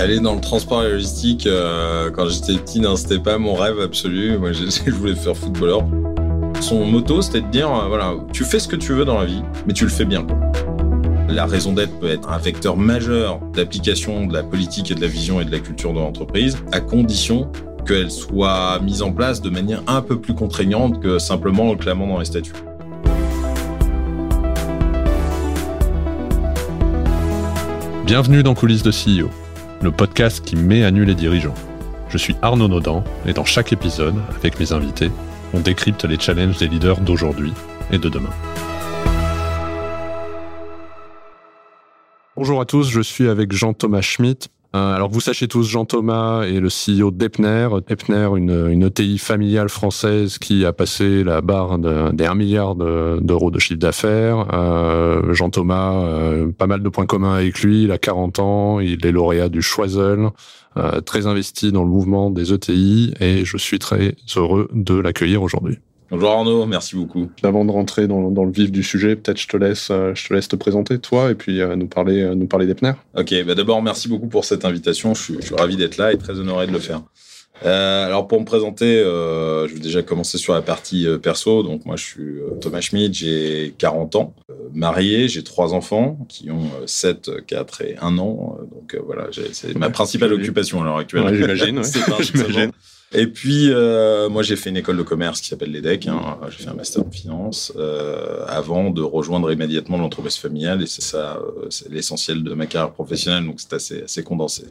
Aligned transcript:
Aller 0.00 0.18
dans 0.18 0.34
le 0.34 0.40
transport 0.40 0.82
logistique, 0.82 1.46
euh, 1.46 2.10
quand 2.10 2.26
j'étais 2.26 2.54
petit, 2.54 2.82
c'était 2.96 3.18
pas 3.18 3.36
mon 3.36 3.52
rêve 3.52 3.78
absolu. 3.80 4.38
Moi, 4.38 4.52
je, 4.52 4.90
voulais 4.92 5.14
faire 5.14 5.36
footballeur. 5.36 5.84
Son 6.62 6.86
motto, 6.86 7.20
c'était 7.20 7.42
de 7.42 7.50
dire, 7.50 7.68
euh, 7.70 7.86
voilà, 7.86 8.14
tu 8.32 8.44
fais 8.44 8.58
ce 8.58 8.66
que 8.66 8.76
tu 8.76 8.94
veux 8.94 9.04
dans 9.04 9.18
la 9.18 9.26
vie, 9.26 9.42
mais 9.66 9.74
tu 9.74 9.84
le 9.84 9.90
fais 9.90 10.06
bien. 10.06 10.26
La 11.28 11.44
raison 11.44 11.74
d'être 11.74 12.00
peut 12.00 12.08
être 12.08 12.30
un 12.30 12.38
vecteur 12.38 12.78
majeur 12.78 13.40
d'application 13.52 14.26
de 14.26 14.32
la 14.32 14.42
politique 14.42 14.90
et 14.90 14.94
de 14.94 15.02
la 15.02 15.06
vision 15.06 15.38
et 15.38 15.44
de 15.44 15.50
la 15.50 15.58
culture 15.58 15.92
de 15.92 15.98
l'entreprise, 15.98 16.56
à 16.72 16.80
condition 16.80 17.52
qu'elle 17.86 18.10
soit 18.10 18.80
mise 18.80 19.02
en 19.02 19.12
place 19.12 19.42
de 19.42 19.50
manière 19.50 19.82
un 19.86 20.00
peu 20.00 20.18
plus 20.18 20.34
contraignante 20.34 21.02
que 21.02 21.18
simplement 21.18 21.68
en 21.68 21.76
clamant 21.76 22.06
dans 22.06 22.20
les 22.20 22.24
statuts. 22.24 22.54
Bienvenue 28.06 28.42
dans 28.42 28.54
Coulisses 28.54 28.82
de 28.82 28.90
CEO, 28.90 29.28
le 29.82 29.90
podcast 29.90 30.44
qui 30.44 30.56
met 30.56 30.84
à 30.84 30.90
nu 30.90 31.04
les 31.04 31.14
dirigeants. 31.14 31.54
Je 32.10 32.18
suis 32.18 32.36
Arnaud 32.42 32.68
Naudan 32.68 33.02
et 33.26 33.32
dans 33.32 33.46
chaque 33.46 33.72
épisode, 33.72 34.14
avec 34.36 34.60
mes 34.60 34.72
invités, 34.72 35.10
on 35.54 35.60
décrypte 35.60 36.04
les 36.04 36.18
challenges 36.18 36.58
des 36.58 36.68
leaders 36.68 37.00
d'aujourd'hui 37.00 37.52
et 37.90 37.98
de 37.98 38.08
demain. 38.08 38.30
Bonjour 42.36 42.60
à 42.60 42.66
tous, 42.66 42.90
je 42.90 43.00
suis 43.00 43.28
avec 43.28 43.52
Jean-Thomas 43.52 44.02
Schmitt, 44.02 44.50
alors 44.72 45.10
vous 45.10 45.20
sachez 45.20 45.48
tous, 45.48 45.64
Jean 45.68 45.84
Thomas 45.84 46.42
est 46.42 46.60
le 46.60 46.68
CEO 46.68 47.10
d'Epner. 47.10 47.68
Epner, 47.88 48.28
une, 48.36 48.68
une 48.70 48.84
ETI 48.84 49.18
familiale 49.18 49.68
française 49.68 50.38
qui 50.38 50.64
a 50.64 50.72
passé 50.72 51.24
la 51.24 51.40
barre 51.40 51.78
des 51.78 52.24
1 52.24 52.34
milliard 52.34 52.76
d'euros 52.76 53.50
de 53.50 53.58
chiffre 53.58 53.80
d'affaires. 53.80 54.46
Euh, 54.52 55.34
Jean 55.34 55.50
Thomas, 55.50 55.94
euh, 55.94 56.52
pas 56.52 56.68
mal 56.68 56.82
de 56.82 56.88
points 56.88 57.06
communs 57.06 57.34
avec 57.34 57.60
lui. 57.62 57.84
Il 57.84 57.92
a 57.92 57.98
40 57.98 58.38
ans, 58.38 58.80
il 58.80 59.04
est 59.04 59.12
lauréat 59.12 59.48
du 59.48 59.60
Choiseul, 59.60 60.30
très 61.04 61.26
investi 61.26 61.72
dans 61.72 61.82
le 61.82 61.90
mouvement 61.90 62.30
des 62.30 62.52
ETI 62.52 63.12
et 63.18 63.44
je 63.44 63.56
suis 63.56 63.80
très 63.80 64.14
heureux 64.36 64.68
de 64.72 64.94
l'accueillir 64.94 65.42
aujourd'hui. 65.42 65.78
Bonjour 66.10 66.30
Arnaud, 66.30 66.66
merci 66.66 66.96
beaucoup. 66.96 67.30
Avant 67.44 67.64
de 67.64 67.70
rentrer 67.70 68.08
dans, 68.08 68.32
dans 68.32 68.44
le 68.44 68.50
vif 68.50 68.72
du 68.72 68.82
sujet, 68.82 69.14
peut-être 69.14 69.40
je 69.40 69.46
te 69.46 69.56
laisse, 69.56 69.90
euh, 69.92 70.12
je 70.16 70.26
te 70.26 70.34
laisse 70.34 70.48
te 70.48 70.56
présenter 70.56 70.98
toi 70.98 71.30
et 71.30 71.36
puis 71.36 71.60
euh, 71.60 71.76
nous 71.76 71.86
parler, 71.86 72.22
euh, 72.22 72.34
nous 72.34 72.48
parler 72.48 72.66
d'Epner. 72.66 72.94
Ok, 73.16 73.32
bah 73.46 73.54
d'abord 73.54 73.80
merci 73.80 74.08
beaucoup 74.08 74.26
pour 74.26 74.44
cette 74.44 74.64
invitation. 74.64 75.14
Je 75.14 75.22
suis, 75.22 75.34
je 75.38 75.46
suis 75.46 75.54
ravi 75.54 75.76
d'être 75.76 75.98
là 75.98 76.12
et 76.12 76.18
très 76.18 76.40
honoré 76.40 76.66
de 76.66 76.72
le 76.72 76.80
faire. 76.80 77.02
Euh, 77.64 78.06
alors 78.06 78.26
pour 78.26 78.40
me 78.40 78.44
présenter, 78.44 78.98
euh, 78.98 79.68
je 79.68 79.74
vais 79.74 79.80
déjà 79.80 80.02
commencer 80.02 80.36
sur 80.36 80.52
la 80.52 80.62
partie 80.62 81.06
perso. 81.22 81.62
Donc 81.62 81.86
moi 81.86 81.94
je 81.94 82.02
suis 82.02 82.34
Thomas 82.60 82.80
Schmidt, 82.80 83.16
j'ai 83.16 83.74
40 83.78 84.16
ans, 84.16 84.34
marié, 84.74 85.28
j'ai 85.28 85.44
trois 85.44 85.74
enfants 85.74 86.18
qui 86.28 86.50
ont 86.50 86.70
7, 86.86 87.46
4 87.46 87.82
et 87.82 87.96
1 88.00 88.18
an. 88.18 88.58
Donc 88.72 89.00
voilà, 89.06 89.28
c'est 89.52 89.78
ma 89.78 89.90
principale 89.90 90.32
occupation 90.32 90.82
à 90.82 90.84
l'heure 90.84 90.96
actuelle. 90.96 91.22
Ouais, 91.22 91.36
j'imagine. 91.36 91.78
Ouais. 91.78 92.70
Et 93.12 93.26
puis, 93.26 93.72
euh, 93.72 94.28
moi, 94.28 94.42
j'ai 94.42 94.54
fait 94.54 94.70
une 94.70 94.76
école 94.76 94.96
de 94.96 95.02
commerce 95.02 95.40
qui 95.40 95.48
s'appelle 95.48 95.72
l'EDEC. 95.72 96.06
Hein. 96.06 96.38
J'ai 96.50 96.64
fait 96.64 96.70
un 96.70 96.74
master 96.74 97.04
en 97.04 97.10
finance 97.10 97.72
euh, 97.76 98.44
avant 98.46 98.90
de 98.90 99.02
rejoindre 99.02 99.50
immédiatement 99.50 99.98
l'entreprise 99.98 100.36
familiale. 100.36 100.82
Et 100.82 100.86
c'est 100.86 101.02
ça, 101.02 101.38
euh, 101.38 101.66
c'est 101.70 101.90
l'essentiel 101.90 102.44
de 102.44 102.54
ma 102.54 102.66
carrière 102.66 102.92
professionnelle. 102.92 103.44
Donc, 103.46 103.60
c'est 103.60 103.72
assez, 103.72 104.02
assez 104.04 104.22
condensé. 104.22 104.64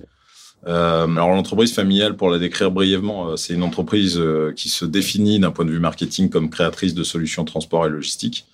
Euh, 0.67 1.03
alors, 1.03 1.29
l'entreprise 1.29 1.73
familiale, 1.73 2.15
pour 2.15 2.29
la 2.29 2.39
décrire 2.39 2.71
brièvement, 2.71 3.29
euh, 3.29 3.35
c'est 3.35 3.53
une 3.53 3.63
entreprise 3.63 4.17
euh, 4.17 4.53
qui 4.55 4.69
se 4.69 4.85
définit 4.85 5.39
d'un 5.39 5.51
point 5.51 5.65
de 5.65 5.71
vue 5.71 5.79
marketing 5.79 6.29
comme 6.29 6.49
créatrice 6.49 6.93
de 6.93 7.03
solutions 7.03 7.45
transport 7.45 7.85
et 7.85 7.89
logistique 7.89 8.45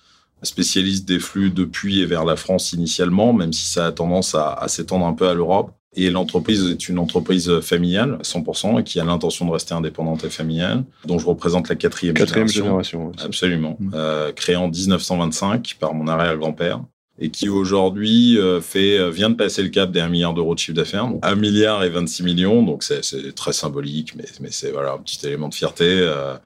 spécialiste 0.42 1.08
des 1.08 1.18
flux 1.18 1.50
depuis 1.50 2.00
et 2.00 2.06
vers 2.06 2.24
la 2.24 2.36
France 2.36 2.72
initialement, 2.72 3.32
même 3.32 3.52
si 3.54 3.64
ça 3.64 3.86
a 3.86 3.92
tendance 3.92 4.34
à 4.34 4.68
s'étendre 4.68 5.06
un 5.06 5.14
peu 5.14 5.28
à 5.28 5.34
l'Europe. 5.34 5.75
Et 5.96 6.10
l'entreprise 6.10 6.70
est 6.70 6.88
une 6.88 6.98
entreprise 6.98 7.60
familiale, 7.60 8.18
100%, 8.22 8.80
et 8.80 8.84
qui 8.84 9.00
a 9.00 9.04
l'intention 9.04 9.46
de 9.46 9.50
rester 9.50 9.74
indépendante 9.74 10.24
et 10.24 10.30
familiale, 10.30 10.84
dont 11.06 11.18
je 11.18 11.26
représente 11.26 11.68
la 11.68 11.74
quatrième, 11.74 12.14
quatrième 12.14 12.48
génération. 12.48 12.98
génération 12.98 13.26
Absolument. 13.26 13.76
Mmh. 13.80 13.90
Euh, 13.94 14.32
créée 14.32 14.56
en 14.56 14.68
1925 14.68 15.76
par 15.80 15.94
mon 15.94 16.06
arrière-grand-père 16.06 16.80
et 17.18 17.30
qui 17.30 17.48
aujourd'hui 17.48 18.38
euh, 18.38 18.60
fait 18.60 18.98
euh, 18.98 19.10
vient 19.10 19.30
de 19.30 19.36
passer 19.36 19.62
le 19.62 19.70
cap 19.70 19.90
des 19.90 20.00
1 20.00 20.08
milliard 20.08 20.34
d'euros 20.34 20.54
de 20.54 20.58
chiffre 20.58 20.76
d'affaires, 20.76 21.08
1 21.22 21.34
milliard 21.36 21.82
et 21.82 21.88
26 21.88 22.22
millions, 22.22 22.62
donc 22.62 22.82
c'est 22.82 23.34
très 23.34 23.52
symbolique, 23.52 24.14
mais, 24.16 24.26
mais 24.40 24.50
c'est 24.50 24.70
voilà 24.70 24.92
un 24.92 24.98
petit 24.98 25.26
élément 25.26 25.48
de 25.48 25.54
fierté. 25.54 25.86
Euh, 25.88 26.36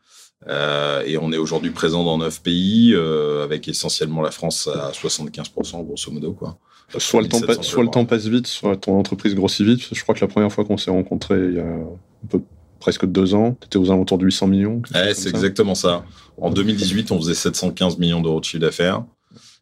euh, 0.49 1.03
et 1.05 1.19
on 1.19 1.33
est 1.33 1.37
aujourd'hui 1.37 1.71
présent 1.71 2.05
dans 2.05 2.19
9 2.19 2.43
pays, 2.43 2.93
euh, 2.95 3.45
avec 3.45 3.69
essentiellement 3.69 4.23
la 4.23 4.31
France 4.31 4.69
à 4.69 4.91
75%, 4.93 5.85
grosso 5.85 6.11
modo. 6.11 6.33
Quoi. 6.33 6.57
Soit, 6.99 7.23
le 7.23 7.29
temps, 7.29 7.41
pa 7.41 7.63
soit 7.63 7.85
le 7.85 7.91
temps 7.91 8.05
passe 8.05 8.27
vite, 8.27 8.47
soit 8.47 8.77
ton 8.77 8.99
entreprise 8.99 9.35
grossit 9.35 9.65
vite. 9.65 9.81
Je 9.93 10.03
crois 10.03 10.15
que 10.15 10.21
la 10.21 10.27
première 10.27 10.51
fois 10.51 10.65
qu'on 10.65 10.77
s'est 10.77 10.91
rencontrés, 10.91 11.39
il 11.39 11.55
y 11.55 11.61
a 11.61 11.65
un 11.65 12.27
peu 12.29 12.41
presque 12.81 13.07
deux 13.07 13.35
ans, 13.35 13.57
tu 13.61 13.67
étais 13.67 13.77
aux 13.77 13.91
alentours 13.91 14.19
de 14.19 14.25
800 14.25 14.47
millions. 14.49 14.83
Ouais, 14.95 15.15
c'est 15.15 15.29
exactement 15.29 15.75
ça. 15.75 16.05
En 16.41 16.51
2018, 16.51 17.13
on 17.13 17.19
faisait 17.19 17.35
715 17.35 17.99
millions 17.99 18.21
d'euros 18.21 18.41
de 18.41 18.45
chiffre 18.45 18.63
d'affaires. 18.63 19.05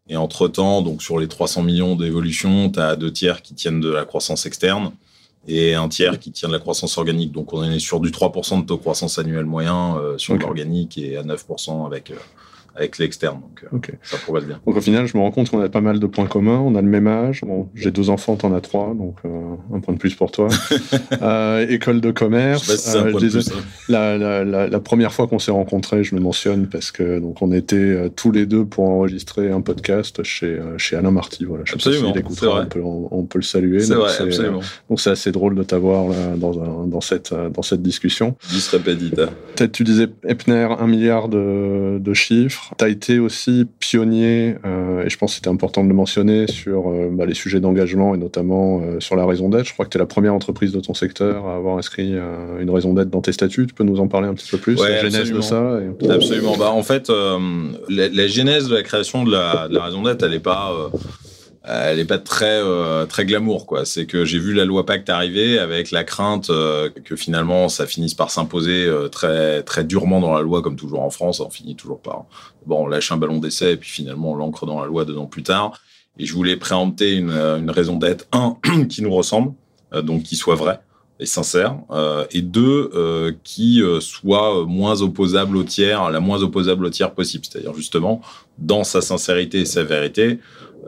Et 0.08 0.16
entre-temps, 0.16 0.80
donc 0.80 1.02
sur 1.02 1.18
les 1.18 1.28
300 1.28 1.62
millions 1.62 1.94
d'évolution, 1.94 2.70
tu 2.70 2.80
as 2.80 2.96
deux 2.96 3.12
tiers 3.12 3.42
qui 3.42 3.54
tiennent 3.54 3.80
de 3.80 3.90
la 3.90 4.06
croissance 4.06 4.46
externe 4.46 4.92
et 5.46 5.74
un 5.74 5.88
tiers 5.88 6.18
qui 6.18 6.32
tient 6.32 6.48
de 6.48 6.54
la 6.54 6.60
croissance 6.60 6.96
organique. 6.96 7.32
Donc 7.32 7.52
on 7.52 7.62
est 7.62 7.78
sur 7.78 8.00
du 8.00 8.10
3% 8.10 8.62
de 8.62 8.66
taux 8.66 8.76
de 8.76 8.80
croissance 8.80 9.18
annuel 9.18 9.44
moyen 9.44 9.96
euh, 9.96 10.16
sur 10.16 10.34
okay. 10.34 10.44
l'organique 10.44 10.96
et 10.96 11.16
à 11.18 11.22
9% 11.22 11.86
avec, 11.86 12.10
euh, 12.10 12.14
avec 12.78 12.98
l'externe. 12.98 13.40
Donc 13.40 13.64
euh, 13.64 13.76
okay. 13.76 13.92
ça 14.02 14.16
progresse 14.18 14.46
bien. 14.46 14.60
Donc 14.66 14.76
au 14.76 14.80
final, 14.80 15.06
je 15.06 15.16
me 15.16 15.22
rends 15.22 15.30
compte 15.30 15.50
qu'on 15.50 15.60
a 15.60 15.68
pas 15.68 15.80
mal 15.80 15.98
de 15.98 16.06
points 16.06 16.26
communs. 16.26 16.58
On 16.58 16.74
a 16.74 16.82
le 16.82 16.88
même 16.88 17.06
âge. 17.06 17.42
Bon, 17.42 17.68
j'ai 17.74 17.90
deux 17.90 18.10
enfants, 18.10 18.36
t'en 18.36 18.54
as 18.54 18.60
trois, 18.60 18.94
donc 18.94 19.16
euh, 19.24 19.54
un 19.74 19.80
point 19.80 19.94
de 19.94 19.98
plus 19.98 20.14
pour 20.14 20.30
toi. 20.30 20.48
euh, 21.22 21.66
école 21.68 22.00
de 22.00 22.10
commerce. 22.10 22.64
Je 22.64 22.76
sais 22.76 22.92
pas 22.92 23.06
si 23.06 23.12
je 23.12 23.18
disais, 23.18 23.50
plus, 23.50 23.58
hein. 23.58 23.64
la, 23.88 24.18
la, 24.18 24.44
la, 24.44 24.68
la, 24.68 24.80
première 24.80 25.12
fois 25.12 25.26
qu'on 25.26 25.38
s'est 25.38 25.50
rencontrés, 25.50 26.04
je 26.04 26.14
le 26.14 26.20
mentionne 26.20 26.68
parce 26.68 26.90
que 26.90 27.18
donc 27.18 27.42
on 27.42 27.52
était 27.52 28.10
tous 28.16 28.30
les 28.30 28.46
deux 28.46 28.64
pour 28.64 28.88
enregistrer 28.88 29.50
un 29.50 29.60
podcast 29.60 30.22
chez 30.22 30.58
chez 30.76 30.96
Alain 30.96 31.10
Marty. 31.10 31.44
Voilà. 31.44 31.64
Je 31.66 31.74
absolument. 31.74 32.14
Sais 32.14 32.22
pas 32.22 32.62
on 32.62 32.66
peut, 32.66 32.82
on, 32.82 33.08
on, 33.10 33.22
peut 33.24 33.38
le 33.38 33.44
saluer. 33.44 33.80
C'est 33.80 33.94
vrai, 33.94 34.10
absolument. 34.18 34.60
donc 34.88 35.00
c'est 35.00 35.10
assez 35.10 35.32
drôle 35.32 35.54
de 35.54 35.62
t'avoir 35.62 36.06
dans 36.36 36.60
un, 36.62 36.86
dans 36.86 37.00
cette 37.00 37.34
dans 37.34 37.62
cette 37.62 37.82
discussion. 37.82 38.36
Dis. 38.50 39.10
Peut-être 39.10 39.72
tu 39.72 39.84
disais 39.84 40.08
Epner, 40.24 40.68
un 40.78 40.86
milliard 40.86 41.28
de, 41.28 41.98
de 41.98 42.14
chiffres. 42.14 42.67
T'as 42.76 42.88
été 42.88 43.18
aussi 43.18 43.66
pionnier, 43.80 44.56
euh, 44.64 45.04
et 45.04 45.08
je 45.08 45.16
pense 45.16 45.32
que 45.32 45.36
c'était 45.36 45.48
important 45.48 45.82
de 45.82 45.88
le 45.88 45.94
mentionner, 45.94 46.46
sur 46.46 46.90
euh, 46.90 47.08
bah, 47.10 47.24
les 47.24 47.34
sujets 47.34 47.60
d'engagement 47.60 48.14
et 48.14 48.18
notamment 48.18 48.80
euh, 48.82 49.00
sur 49.00 49.16
la 49.16 49.24
raison 49.24 49.48
d'être. 49.48 49.66
Je 49.66 49.72
crois 49.72 49.86
que 49.86 49.90
tu 49.90 49.96
es 49.96 50.00
la 50.00 50.06
première 50.06 50.34
entreprise 50.34 50.72
de 50.72 50.80
ton 50.80 50.94
secteur 50.94 51.46
à 51.46 51.56
avoir 51.56 51.78
inscrit 51.78 52.14
une 52.60 52.70
raison 52.70 52.94
d'être 52.94 53.10
dans 53.10 53.20
tes 53.20 53.32
statuts. 53.32 53.66
Tu 53.66 53.74
peux 53.74 53.84
nous 53.84 54.00
en 54.00 54.08
parler 54.08 54.28
un 54.28 54.34
petit 54.34 54.50
peu 54.50 54.58
plus, 54.58 54.80
ouais, 54.80 54.90
la 54.90 55.00
genèse 55.00 55.16
absolument. 55.16 55.38
de 55.38 55.44
ça 55.44 55.80
et... 56.06 56.10
Absolument. 56.10 56.56
Bah, 56.56 56.70
en 56.70 56.82
fait, 56.82 57.10
la, 57.10 58.08
la, 58.08 58.26
genèse 58.26 58.68
de 58.68 58.74
la 58.74 58.82
création 58.82 59.24
de 59.24 59.32
la, 59.32 59.68
de 59.68 59.74
la 59.74 59.84
raison 59.84 60.02
d'être, 60.02 60.22
elle 60.22 60.32
n'est 60.32 60.38
pas 60.38 60.90
elle 61.68 61.98
n'est 61.98 62.04
pas 62.04 62.18
très 62.18 62.62
euh, 62.62 63.04
très 63.06 63.26
glamour 63.26 63.66
quoi. 63.66 63.84
C'est 63.84 64.06
que 64.06 64.24
j'ai 64.24 64.38
vu 64.38 64.54
la 64.54 64.64
loi 64.64 64.86
Pacte 64.86 65.10
arriver 65.10 65.58
avec 65.58 65.90
la 65.90 66.02
crainte 66.02 66.50
euh, 66.50 66.88
que 67.04 67.14
finalement 67.14 67.68
ça 67.68 67.86
finisse 67.86 68.14
par 68.14 68.30
s'imposer 68.30 68.86
euh, 68.86 69.08
très 69.08 69.62
très 69.62 69.84
durement 69.84 70.20
dans 70.20 70.34
la 70.34 70.40
loi 70.40 70.62
comme 70.62 70.76
toujours 70.76 71.02
en 71.02 71.10
France. 71.10 71.40
On 71.40 71.50
finit 71.50 71.76
toujours 71.76 72.00
par 72.00 72.24
bon 72.66 72.84
on 72.84 72.86
lâche 72.86 73.12
un 73.12 73.18
ballon 73.18 73.38
d'essai 73.38 73.72
et 73.72 73.76
puis 73.76 73.90
finalement 73.90 74.32
on 74.32 74.34
l'ancre 74.34 74.66
dans 74.66 74.80
la 74.80 74.86
loi 74.86 75.04
deux 75.04 75.18
ans 75.18 75.26
plus 75.26 75.42
tard. 75.42 75.80
Et 76.18 76.24
je 76.24 76.32
voulais 76.32 76.56
préempter 76.56 77.14
une, 77.14 77.30
une 77.30 77.70
raison 77.70 77.96
d'être 77.96 78.26
un 78.32 78.56
qui 78.88 79.02
nous 79.02 79.14
ressemble, 79.14 79.52
donc 80.02 80.24
qui 80.24 80.34
soit 80.34 80.56
vrai 80.56 80.80
et 81.20 81.26
sincère, 81.26 81.76
euh, 81.90 82.26
et 82.30 82.42
deux, 82.42 82.90
euh, 82.94 83.32
qui 83.42 83.82
euh, 83.82 84.00
soit 84.00 84.64
moins 84.66 85.02
opposable 85.02 85.56
au 85.56 85.64
tiers, 85.64 86.10
la 86.10 86.20
moins 86.20 86.42
opposable 86.42 86.86
au 86.86 86.90
tiers 86.90 87.12
possible. 87.12 87.44
C'est-à-dire 87.44 87.74
justement, 87.74 88.20
dans 88.58 88.84
sa 88.84 89.00
sincérité 89.00 89.60
et 89.60 89.64
sa 89.64 89.82
vérité, 89.82 90.38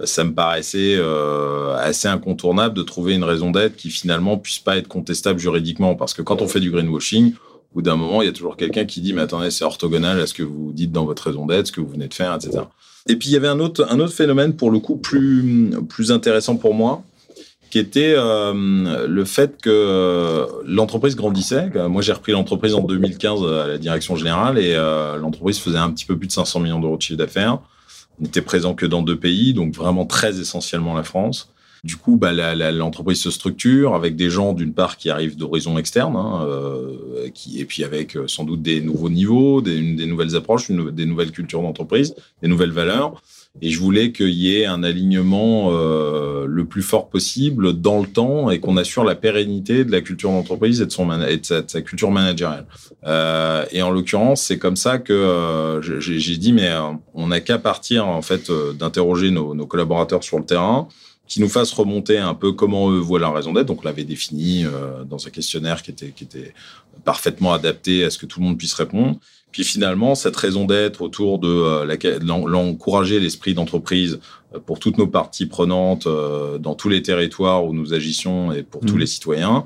ça 0.05 0.25
me 0.25 0.33
paraissait 0.33 0.97
euh, 0.97 1.77
assez 1.77 2.09
incontournable 2.09 2.75
de 2.75 2.83
trouver 2.83 3.15
une 3.15 3.25
raison 3.25 3.51
d'être 3.51 3.77
qui 3.77 3.91
finalement 3.91 4.39
puisse 4.39 4.59
pas 4.59 4.77
être 4.77 4.89
contestable 4.89 5.39
juridiquement, 5.39 5.95
parce 5.95 6.15
que 6.15 6.23
quand 6.23 6.43
on 6.43 6.49
fait 6.49 6.61
du 6.61 6.71
greenwashing, 6.71 7.33
au 7.35 7.75
bout 7.75 7.83
d'un 7.83 7.97
moment, 7.97 8.23
il 8.23 8.27
y 8.27 8.29
a 8.29 8.33
toujours 8.33 8.57
quelqu'un 8.57 8.85
qui 8.85 9.01
dit, 9.01 9.13
mais 9.13 9.23
attendez, 9.23 9.51
c'est 9.51 9.65
orthogonal 9.65 10.21
à 10.21 10.27
ce 10.27 10.35
que 10.35 10.43
vous 10.43 10.73
dites 10.73 10.93
dans 10.93 11.05
votre 11.05 11.27
raison 11.27 11.47
d'être, 11.47 11.69
ce 11.69 11.73
que 11.73 11.81
vous 11.81 11.89
venez 11.89 12.09
de 12.09 12.15
faire, 12.15 12.35
etc. 12.35 12.65
Et 13.09 13.17
puis 13.17 13.29
il 13.29 13.33
y 13.33 13.37
avait 13.37 13.49
un 13.49 13.61
autre, 13.61 13.87
un 13.91 14.01
autre 14.01 14.13
phénomène 14.13 14.55
pour 14.55 14.71
le 14.71 14.79
coup 14.79 14.97
plus, 14.97 15.71
plus 15.89 16.13
intéressant 16.13 16.57
pour 16.57 16.75
moi, 16.75 17.03
qui 17.71 17.79
était 17.79 18.15
euh, 18.17 19.07
le 19.07 19.25
fait 19.25 19.61
que 19.63 19.71
euh, 19.71 20.47
l'entreprise 20.67 21.15
grandissait. 21.15 21.71
Moi, 21.89 22.03
j'ai 22.03 22.13
repris 22.13 22.33
l'entreprise 22.33 22.75
en 22.75 22.81
2015 22.81 23.43
à 23.45 23.67
la 23.69 23.79
direction 23.79 24.17
générale 24.17 24.59
et 24.59 24.75
l'entreprise 25.21 25.59
faisait 25.59 25.79
un 25.79 25.91
petit 25.91 26.05
peu 26.05 26.17
plus 26.17 26.27
de 26.27 26.33
500 26.33 26.61
millions 26.61 26.81
d'euros 26.81 26.97
de 26.97 27.03
chiffre 27.03 27.19
d'affaires. 27.19 27.61
N'était 28.21 28.43
présent 28.43 28.75
que 28.75 28.87
dans 28.87 29.03
deux 29.03 29.19
pays, 29.19 29.55
donc 29.55 29.75
vraiment 29.75 30.05
très 30.05 30.41
essentiellement 30.41 30.95
la 30.95 31.03
France. 31.03 31.53
Du 31.85 31.97
coup, 31.97 32.17
bah, 32.17 32.33
l'entreprise 32.73 33.21
se 33.21 33.31
structure 33.31 33.95
avec 33.95 34.17
des 34.17 34.31
gens, 34.31 34.53
d'une 34.53 34.73
part, 34.73 34.97
qui 34.97 35.11
arrivent 35.11 35.37
d'horizons 35.37 35.79
externes, 35.79 36.17
hein, 36.17 36.45
euh, 36.47 37.29
et 37.57 37.65
puis 37.65 37.85
avec 37.85 38.17
sans 38.27 38.45
doute 38.45 38.63
des 38.63 38.81
nouveaux 38.81 39.11
niveaux, 39.11 39.61
des, 39.61 39.95
des 39.95 40.07
nouvelles 40.07 40.37
approches, 40.37 40.71
des 40.71 41.07
nouvelles 41.07 41.33
cultures 41.33 41.63
d'entreprise, 41.63 42.15
des 42.43 42.49
nouvelles 42.49 42.73
valeurs. 42.73 43.21
Et 43.63 43.71
je 43.71 43.81
voulais 43.81 44.13
qu'il 44.13 44.31
y 44.31 44.57
ait 44.57 44.65
un 44.65 44.85
alignement 44.85 45.71
euh, 45.73 46.47
le 46.47 46.65
plus 46.67 46.83
fort 46.83 47.09
possible 47.09 47.79
dans 47.81 48.01
le 48.01 48.07
temps 48.07 48.49
et 48.49 48.61
qu'on 48.61 48.77
assure 48.77 49.03
la 49.03 49.17
pérennité 49.17 49.85
de 49.85 49.91
la 49.91 50.01
culture 50.01 50.31
d'entreprise 50.31 50.81
et 50.81 50.87
de, 50.87 50.93
son 50.93 51.11
et 51.23 51.37
de, 51.37 51.45
sa, 51.45 51.83
culture 51.83 52.13
managériale. 52.13 52.67
Euh, 53.07 53.65
et 53.73 53.83
en 53.83 53.91
l'occurrence, 53.91 54.43
c'est 54.43 54.59
comme 54.59 54.77
ça 54.77 54.99
que 54.99 55.13
euh, 55.13 55.83
j'ai 55.83 56.37
dit, 56.37 56.53
mais 56.53 56.69
euh, 56.69 56.93
on 57.13 57.27
n'a 57.27 57.41
qu'à 57.41 57.59
partir 57.59 58.07
en 58.07 58.23
fait 58.23 58.51
euh, 58.51 58.73
d'interroger 58.73 59.33
nos, 59.33 59.55
nos, 59.55 59.67
collaborateurs 59.67 60.23
sur 60.23 60.39
le 60.39 60.45
terrain 60.45 60.87
qui 61.31 61.41
nous 61.41 61.49
fassent 61.49 61.73
remonter 61.73 62.19
un 62.19 62.35
peu 62.35 62.53
comment 62.53 62.91
eux 62.91 62.99
voient 62.99 63.21
la 63.21 63.31
raison 63.31 63.55
d'être. 63.55 63.69
Donc, 63.69 63.81
on 63.83 63.85
l'avait 63.87 64.05
défini 64.05 64.65
dans 65.09 65.27
un 65.27 65.31
questionnaire 65.31 65.81
qui 65.83 65.93
était, 65.93 66.11
qui 66.11 66.25
était 66.25 66.53
parfaitement 67.05 67.53
adapté 67.53 68.05
à 68.05 68.11
ce 68.11 68.19
que 68.19 68.27
tout 68.27 68.41
le 68.41 68.47
monde 68.47 68.59
puisse 68.59 68.75
répondre. 68.75 69.17
Puis 69.53 69.65
finalement, 69.65 70.15
cette 70.15 70.37
raison 70.37 70.65
d'être 70.65 71.03
autour 71.03 71.39
de 71.39 71.49
euh, 71.49 72.19
l'encourager 72.21 73.19
l'esprit 73.19 73.55
d'entreprise 73.55 74.21
euh, 74.55 74.61
pour 74.61 74.79
toutes 74.79 74.99
nos 74.99 75.07
parties 75.07 75.47
prenantes 75.47 76.07
euh, 76.07 76.59
dans 76.59 76.75
tous 76.75 76.89
les 76.89 77.03
territoires 77.03 77.65
où 77.65 77.73
nous 77.73 77.93
agissons 77.93 78.53
et 78.53 78.63
pour 78.63 78.83
tous 78.83 78.95
mmh. 78.95 79.01
les 79.01 79.07
citoyens, 79.07 79.65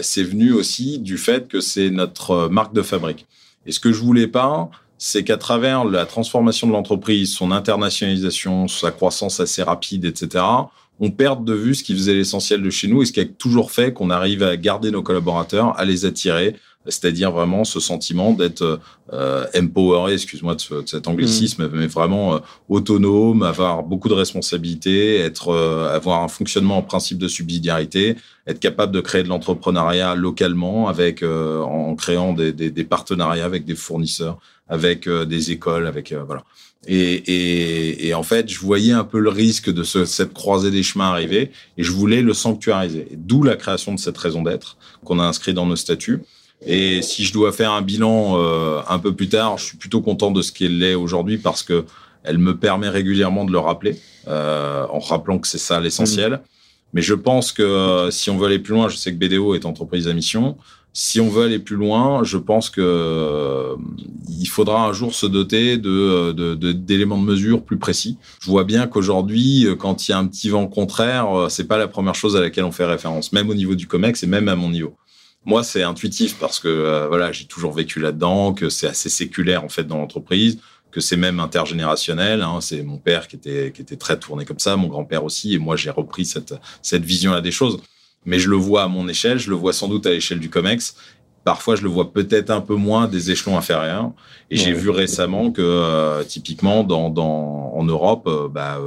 c'est 0.00 0.22
venu 0.22 0.52
aussi 0.52 0.98
du 0.98 1.18
fait 1.18 1.48
que 1.48 1.60
c'est 1.60 1.90
notre 1.90 2.48
marque 2.48 2.72
de 2.72 2.80
fabrique. 2.80 3.26
Et 3.66 3.72
ce 3.72 3.80
que 3.80 3.92
je 3.92 4.00
voulais 4.00 4.26
pas, 4.26 4.70
c'est 4.96 5.22
qu'à 5.22 5.36
travers 5.36 5.84
la 5.84 6.06
transformation 6.06 6.66
de 6.66 6.72
l'entreprise, 6.72 7.34
son 7.34 7.52
internationalisation, 7.52 8.68
sa 8.68 8.90
croissance 8.90 9.38
assez 9.38 9.62
rapide, 9.62 10.06
etc., 10.06 10.42
on 11.02 11.10
perde 11.10 11.44
de 11.44 11.52
vue 11.52 11.74
ce 11.74 11.82
qui 11.82 11.94
faisait 11.94 12.14
l'essentiel 12.14 12.62
de 12.62 12.70
chez 12.70 12.86
nous 12.86 13.02
et 13.02 13.06
ce 13.06 13.12
qui 13.12 13.18
a 13.18 13.24
toujours 13.24 13.72
fait 13.72 13.92
qu'on 13.92 14.08
arrive 14.08 14.44
à 14.44 14.56
garder 14.56 14.92
nos 14.92 15.02
collaborateurs, 15.02 15.76
à 15.78 15.84
les 15.84 16.04
attirer, 16.04 16.54
c'est-à-dire 16.86 17.30
vraiment 17.30 17.64
ce 17.64 17.80
sentiment 17.80 18.32
d'être 18.32 18.80
euh, 19.12 19.46
empoweré, 19.56 20.14
excuse-moi 20.14 20.54
de, 20.54 20.60
cet 20.86 21.06
anglicisme, 21.06 21.66
mm. 21.66 21.70
mais 21.72 21.86
vraiment 21.86 22.34
euh, 22.34 22.38
autonome, 22.68 23.42
avoir 23.42 23.82
beaucoup 23.82 24.08
de 24.08 24.14
responsabilités, 24.14 25.16
être, 25.18 25.48
euh, 25.48 25.94
avoir 25.94 26.22
un 26.22 26.28
fonctionnement 26.28 26.78
en 26.78 26.82
principe 26.82 27.18
de 27.18 27.28
subsidiarité, 27.28 28.16
être 28.46 28.60
capable 28.60 28.92
de 28.92 29.00
créer 29.00 29.22
de 29.22 29.28
l'entrepreneuriat 29.28 30.14
localement 30.14 30.88
avec 30.88 31.22
euh, 31.22 31.60
en 31.60 31.94
créant 31.94 32.32
des, 32.32 32.52
des, 32.52 32.70
des, 32.70 32.84
partenariats 32.84 33.44
avec 33.44 33.64
des 33.64 33.76
fournisseurs, 33.76 34.38
avec 34.68 35.08
des 35.08 35.50
écoles, 35.50 35.86
avec 35.86 36.12
voilà. 36.12 36.42
Et, 36.88 36.96
et, 36.96 38.08
et, 38.08 38.14
en 38.14 38.24
fait, 38.24 38.48
je 38.48 38.58
voyais 38.58 38.92
un 38.92 39.04
peu 39.04 39.20
le 39.20 39.30
risque 39.30 39.70
de 39.72 39.84
ce, 39.84 40.04
cette 40.04 40.32
croisée 40.32 40.72
des 40.72 40.82
chemins 40.82 41.10
arriver, 41.10 41.52
et 41.78 41.82
je 41.84 41.92
voulais 41.92 42.22
le 42.22 42.34
sanctuariser. 42.34 43.06
D'où 43.12 43.44
la 43.44 43.54
création 43.54 43.94
de 43.94 44.00
cette 44.00 44.18
raison 44.18 44.42
d'être 44.42 44.76
qu'on 45.04 45.20
a 45.20 45.22
inscrit 45.22 45.54
dans 45.54 45.66
nos 45.66 45.76
statuts. 45.76 46.22
Et 46.64 47.02
si 47.02 47.24
je 47.24 47.32
dois 47.32 47.52
faire 47.52 47.72
un 47.72 47.82
bilan 47.82 48.34
euh, 48.36 48.80
un 48.88 48.98
peu 48.98 49.14
plus 49.14 49.28
tard, 49.28 49.58
je 49.58 49.64
suis 49.64 49.76
plutôt 49.76 50.00
content 50.00 50.30
de 50.30 50.42
ce 50.42 50.52
qu'elle 50.52 50.82
est 50.82 50.94
aujourd'hui 50.94 51.38
parce 51.38 51.62
que 51.62 51.84
elle 52.24 52.38
me 52.38 52.56
permet 52.56 52.88
régulièrement 52.88 53.44
de 53.44 53.52
le 53.52 53.58
rappeler, 53.58 53.98
euh, 54.28 54.86
en 54.90 54.98
rappelant 54.98 55.38
que 55.38 55.48
c'est 55.48 55.58
ça 55.58 55.80
l'essentiel. 55.80 56.32
Mmh. 56.32 56.40
Mais 56.94 57.02
je 57.02 57.14
pense 57.14 57.52
que 57.52 57.62
euh, 57.62 58.10
si 58.10 58.30
on 58.30 58.36
veut 58.36 58.46
aller 58.46 58.58
plus 58.58 58.74
loin, 58.74 58.88
je 58.88 58.96
sais 58.96 59.12
que 59.12 59.18
BDO 59.18 59.54
est 59.54 59.64
entreprise 59.64 60.08
à 60.08 60.12
mission. 60.12 60.56
Si 60.94 61.20
on 61.20 61.30
veut 61.30 61.44
aller 61.44 61.58
plus 61.58 61.76
loin, 61.76 62.22
je 62.22 62.36
pense 62.36 62.68
que 62.68 62.82
euh, 62.82 63.76
il 64.28 64.46
faudra 64.46 64.84
un 64.84 64.92
jour 64.92 65.14
se 65.14 65.24
doter 65.24 65.78
de 65.78 66.32
d'éléments 66.74 67.16
de, 67.16 67.22
de, 67.22 67.30
mesure 67.30 67.62
plus 67.62 67.78
précis. 67.78 68.18
Je 68.40 68.50
vois 68.50 68.64
bien 68.64 68.86
qu'aujourd'hui, 68.86 69.66
quand 69.78 70.06
il 70.06 70.10
y 70.10 70.14
a 70.14 70.18
un 70.18 70.26
petit 70.26 70.50
vent 70.50 70.66
contraire, 70.66 71.46
c'est 71.48 71.66
pas 71.66 71.78
la 71.78 71.88
première 71.88 72.14
chose 72.14 72.36
à 72.36 72.42
laquelle 72.42 72.64
on 72.64 72.72
fait 72.72 72.84
référence, 72.84 73.32
même 73.32 73.48
au 73.48 73.54
niveau 73.54 73.74
du 73.74 73.86
Comex 73.86 74.22
et 74.22 74.26
même 74.26 74.48
à 74.48 74.54
mon 74.54 74.68
niveau. 74.68 74.94
Moi, 75.44 75.64
c'est 75.64 75.82
intuitif 75.82 76.38
parce 76.38 76.60
que 76.60 76.68
euh, 76.68 77.08
voilà, 77.08 77.32
j'ai 77.32 77.46
toujours 77.46 77.72
vécu 77.72 77.98
là-dedans, 77.98 78.52
que 78.52 78.68
c'est 78.68 78.86
assez 78.86 79.08
séculaire 79.08 79.64
en 79.64 79.68
fait 79.68 79.84
dans 79.84 79.98
l'entreprise, 79.98 80.58
que 80.92 81.00
c'est 81.00 81.16
même 81.16 81.40
intergénérationnel. 81.40 82.42
Hein. 82.42 82.60
C'est 82.60 82.82
mon 82.82 82.98
père 82.98 83.26
qui 83.26 83.36
était 83.36 83.72
qui 83.74 83.82
était 83.82 83.96
très 83.96 84.18
tourné 84.18 84.44
comme 84.44 84.60
ça, 84.60 84.76
mon 84.76 84.86
grand-père 84.86 85.24
aussi, 85.24 85.54
et 85.54 85.58
moi 85.58 85.74
j'ai 85.74 85.90
repris 85.90 86.24
cette 86.24 86.54
cette 86.80 87.04
vision-là 87.04 87.40
des 87.40 87.50
choses. 87.50 87.80
Mais 88.24 88.38
je 88.38 88.48
le 88.48 88.56
vois 88.56 88.84
à 88.84 88.88
mon 88.88 89.08
échelle, 89.08 89.38
je 89.38 89.50
le 89.50 89.56
vois 89.56 89.72
sans 89.72 89.88
doute 89.88 90.06
à 90.06 90.10
l'échelle 90.10 90.38
du 90.38 90.48
Comex. 90.48 90.94
Parfois, 91.44 91.74
je 91.74 91.82
le 91.82 91.88
vois 91.88 92.12
peut-être 92.12 92.50
un 92.50 92.60
peu 92.60 92.76
moins 92.76 93.08
des 93.08 93.32
échelons 93.32 93.58
inférieurs. 93.58 94.12
Et 94.48 94.56
j'ai 94.56 94.72
vu 94.72 94.90
récemment 94.90 95.50
que, 95.50 95.60
euh, 95.60 96.22
typiquement, 96.22 96.84
dans, 96.84 97.10
dans, 97.10 97.72
en 97.74 97.82
Europe, 97.82 98.28
euh, 98.28 98.46
bah, 98.48 98.78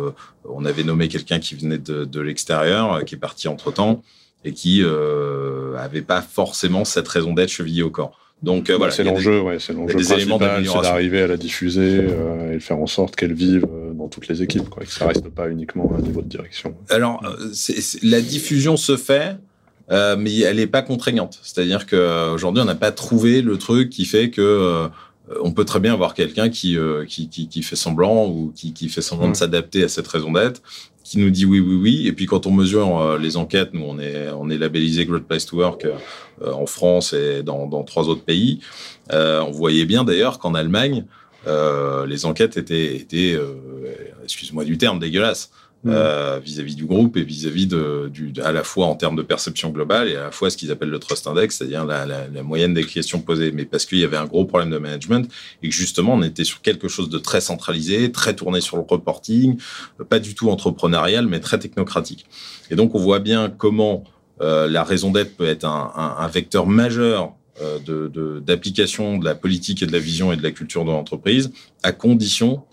on 0.45 0.63
avait 0.63 0.85
nommé 0.85 1.09
quelqu'un 1.09 1.39
qui 1.39 1.55
venait 1.55 1.79
de, 1.79 2.05
de 2.05 2.21
l'extérieur, 2.21 3.03
qui 3.03 3.15
est 3.15 3.17
parti 3.17 3.49
entre-temps 3.49 4.01
et 4.45 4.53
qui 4.53 4.81
euh, 4.83 5.75
avait 5.77 6.03
pas 6.03 6.21
forcément 6.21 6.85
cette 6.85 7.07
raison 7.07 7.33
d'être 7.33 7.49
chevillée 7.49 7.83
au 7.83 7.89
corps. 7.89 8.17
Donc 8.43 8.69
euh, 8.69 8.77
voilà, 8.77 8.93
c'est 8.93 9.03
l'enjeu, 9.03 9.41
ouais, 9.41 9.57
c'est 9.59 9.73
l'enjeu 9.73 9.95
principal, 9.95 10.65
c'est 10.65 10.81
d'arriver 10.81 11.21
à 11.21 11.27
la 11.27 11.37
diffuser 11.37 12.01
euh, 12.01 12.55
et 12.55 12.59
faire 12.59 12.77
en 12.77 12.85
sorte 12.85 13.15
qu'elle 13.15 13.33
vive 13.33 13.65
euh, 13.65 13.91
dans 13.93 14.07
toutes 14.07 14.27
les 14.27 14.43
équipes, 14.43 14.69
quoi, 14.69 14.83
que 14.83 14.91
ça 14.91 15.07
reste 15.07 15.29
pas 15.29 15.49
uniquement 15.49 15.91
à 15.95 15.97
un 15.97 16.01
niveau 16.01 16.21
de 16.21 16.27
direction. 16.27 16.75
Alors, 16.89 17.23
c'est, 17.53 18.03
la 18.03 18.21
diffusion 18.21 18.77
se 18.77 18.97
fait, 18.97 19.37
euh, 19.89 20.15
mais 20.19 20.41
elle 20.41 20.57
n'est 20.57 20.67
pas 20.67 20.83
contraignante. 20.83 21.39
C'est-à-dire 21.41 21.87
qu'aujourd'hui, 21.87 22.61
on 22.61 22.65
n'a 22.65 22.75
pas 22.75 22.91
trouvé 22.91 23.41
le 23.41 23.57
truc 23.57 23.89
qui 23.89 24.05
fait 24.05 24.29
que 24.29 24.89
on 25.41 25.51
peut 25.51 25.65
très 25.65 25.79
bien 25.79 25.93
avoir 25.93 26.13
quelqu'un 26.13 26.49
qui, 26.49 26.77
qui, 27.07 27.29
qui, 27.29 27.47
qui, 27.47 27.63
fait 27.63 27.75
semblant 27.75 28.27
ou 28.27 28.53
qui, 28.55 28.73
qui 28.73 28.89
fait 28.89 29.01
semblant 29.01 29.25
de 29.25 29.31
mmh. 29.31 29.35
s'adapter 29.35 29.83
à 29.83 29.87
cette 29.87 30.07
raison 30.07 30.31
d'être 30.31 30.61
qui 31.05 31.19
nous 31.19 31.29
dit 31.29 31.45
oui, 31.45 31.59
oui, 31.59 31.75
oui. 31.75 32.07
Et 32.07 32.13
puis 32.13 32.25
quand 32.25 32.47
on 32.47 32.51
mesure 32.51 32.99
euh, 32.99 33.17
les 33.17 33.37
enquêtes, 33.37 33.73
nous 33.73 33.85
on 33.87 33.99
est 33.99 34.29
on 34.31 34.49
est 34.49 34.57
labellisé 34.57 35.05
Great 35.05 35.23
Place 35.23 35.45
to 35.45 35.57
Work 35.57 35.85
euh, 35.85 36.51
en 36.51 36.65
France 36.65 37.13
et 37.13 37.43
dans, 37.43 37.67
dans 37.67 37.83
trois 37.83 38.09
autres 38.09 38.23
pays. 38.23 38.59
Euh, 39.13 39.41
on 39.41 39.51
voyait 39.51 39.85
bien 39.85 40.03
d'ailleurs 40.03 40.39
qu'en 40.39 40.55
Allemagne, 40.55 41.05
les 42.07 42.25
enquêtes 42.25 42.57
étaient 42.57 42.95
étaient, 42.95 43.39
excuse-moi 44.23 44.65
du 44.65 44.79
terme, 44.79 44.97
dégueulasses. 44.97 45.51
Mm. 45.83 45.91
Euh, 45.93 46.39
vis-à-vis 46.43 46.75
du 46.75 46.85
groupe 46.85 47.15
et 47.15 47.23
vis-à-vis 47.23 47.67
de, 47.67 48.09
du, 48.11 48.33
à 48.43 48.51
la 48.51 48.63
fois 48.63 48.87
en 48.87 48.95
termes 48.95 49.15
de 49.15 49.21
perception 49.21 49.69
globale 49.69 50.09
et 50.09 50.15
à 50.15 50.23
la 50.23 50.31
fois 50.31 50.49
ce 50.49 50.57
qu'ils 50.57 50.71
appellent 50.71 50.89
le 50.89 50.97
trust 50.97 51.27
index, 51.27 51.57
c'est-à-dire 51.57 51.85
la, 51.85 52.07
la, 52.07 52.27
la, 52.27 52.41
moyenne 52.41 52.73
des 52.73 52.83
questions 52.83 53.21
posées. 53.21 53.51
Mais 53.51 53.65
parce 53.65 53.85
qu'il 53.85 53.99
y 53.99 54.03
avait 54.03 54.17
un 54.17 54.25
gros 54.25 54.45
problème 54.45 54.71
de 54.71 54.79
management 54.79 55.31
et 55.61 55.69
que 55.69 55.75
justement 55.75 56.15
on 56.15 56.23
était 56.23 56.43
sur 56.43 56.63
quelque 56.63 56.87
chose 56.87 57.09
de 57.09 57.19
très 57.19 57.39
centralisé, 57.39 58.11
très 58.11 58.35
tourné 58.35 58.61
sur 58.61 58.77
le 58.77 58.83
reporting, 58.87 59.57
pas 60.09 60.17
du 60.17 60.33
tout 60.33 60.49
entrepreneurial, 60.49 61.27
mais 61.27 61.39
très 61.39 61.59
technocratique. 61.59 62.25
Et 62.71 62.75
donc 62.75 62.95
on 62.95 62.99
voit 62.99 63.19
bien 63.19 63.53
comment 63.55 64.05
euh, 64.41 64.67
la 64.67 64.83
raison 64.83 65.11
d'être 65.11 65.37
peut 65.37 65.47
être 65.47 65.65
un, 65.65 65.91
un, 65.95 66.15
un 66.17 66.27
vecteur 66.27 66.65
majeur 66.65 67.33
euh, 67.61 68.39
d'application 68.39 69.11
de, 69.11 69.17
de, 69.17 69.19
de, 69.21 69.25
la 69.25 69.35
politique 69.35 69.83
et 69.83 69.85
de 69.85 69.91
la 69.91 69.99
vision 69.99 70.33
et 70.33 70.35
de 70.35 70.43
la 70.43 70.51
culture 70.51 70.83
de 70.83 70.89
l'entreprise, 70.89 71.51
à 71.83 71.91
condition 71.91 72.63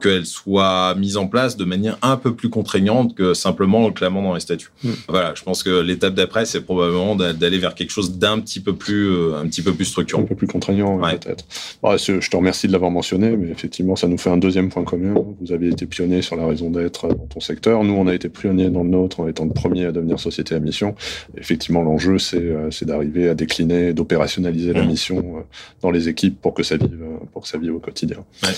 qu'elle 0.00 0.26
soit 0.26 0.94
mise 0.94 1.16
en 1.16 1.26
place 1.26 1.56
de 1.56 1.64
manière 1.64 1.98
un 2.02 2.16
peu 2.16 2.34
plus 2.34 2.50
contraignante 2.50 3.14
que 3.14 3.34
simplement 3.34 3.86
le 3.86 3.92
clamant 3.92 4.22
dans 4.22 4.34
les 4.34 4.40
statuts. 4.40 4.70
Mm. 4.84 4.90
Voilà, 5.08 5.34
je 5.34 5.42
pense 5.42 5.62
que 5.62 5.80
l'étape 5.80 6.14
d'après, 6.14 6.46
c'est 6.46 6.60
probablement 6.60 7.16
d'aller 7.16 7.58
vers 7.58 7.74
quelque 7.74 7.90
chose 7.90 8.18
d'un 8.18 8.38
petit 8.38 8.60
peu 8.60 8.74
plus, 8.74 9.08
euh, 9.08 9.40
un 9.40 9.46
petit 9.46 9.62
peu 9.62 9.72
plus 9.72 9.84
structurant. 9.84 10.22
Un 10.22 10.26
peu 10.26 10.34
plus 10.34 10.46
contraignant, 10.46 10.98
ouais. 10.98 11.18
peut-être. 11.18 11.44
Bon, 11.82 11.96
je 11.96 12.28
te 12.28 12.36
remercie 12.36 12.68
de 12.68 12.72
l'avoir 12.72 12.90
mentionné, 12.90 13.36
mais 13.36 13.50
effectivement, 13.50 13.96
ça 13.96 14.08
nous 14.08 14.18
fait 14.18 14.30
un 14.30 14.36
deuxième 14.36 14.68
point 14.68 14.84
commun. 14.84 15.14
Vous 15.40 15.52
avez 15.52 15.68
été 15.68 15.86
pionnier 15.86 16.22
sur 16.22 16.36
la 16.36 16.46
raison 16.46 16.70
d'être 16.70 17.08
dans 17.08 17.26
ton 17.26 17.40
secteur. 17.40 17.82
Nous, 17.84 17.94
on 17.94 18.06
a 18.06 18.14
été 18.14 18.28
pionnier 18.28 18.70
dans 18.70 18.82
le 18.82 18.90
nôtre 18.90 19.20
en 19.20 19.28
étant 19.28 19.44
le 19.44 19.52
premier 19.52 19.86
à 19.86 19.92
devenir 19.92 20.20
société 20.20 20.54
à 20.54 20.60
mission. 20.60 20.94
Effectivement, 21.36 21.82
l'enjeu, 21.82 22.18
c'est 22.18 22.36
euh, 22.38 22.70
d'arriver 22.82 23.28
à 23.28 23.34
décliner, 23.34 23.92
d'opérationnaliser 23.92 24.70
mmh. 24.70 24.76
la 24.76 24.84
mission 24.84 25.18
euh, 25.18 25.40
dans 25.82 25.90
les 25.90 26.08
équipes 26.08 26.40
pour 26.40 26.54
que 26.54 26.62
ça 26.62 26.76
vive, 26.76 27.04
pour 27.32 27.42
que 27.42 27.48
ça 27.48 27.58
vive 27.58 27.74
au 27.74 27.80
quotidien. 27.80 28.24
Ouais. 28.44 28.50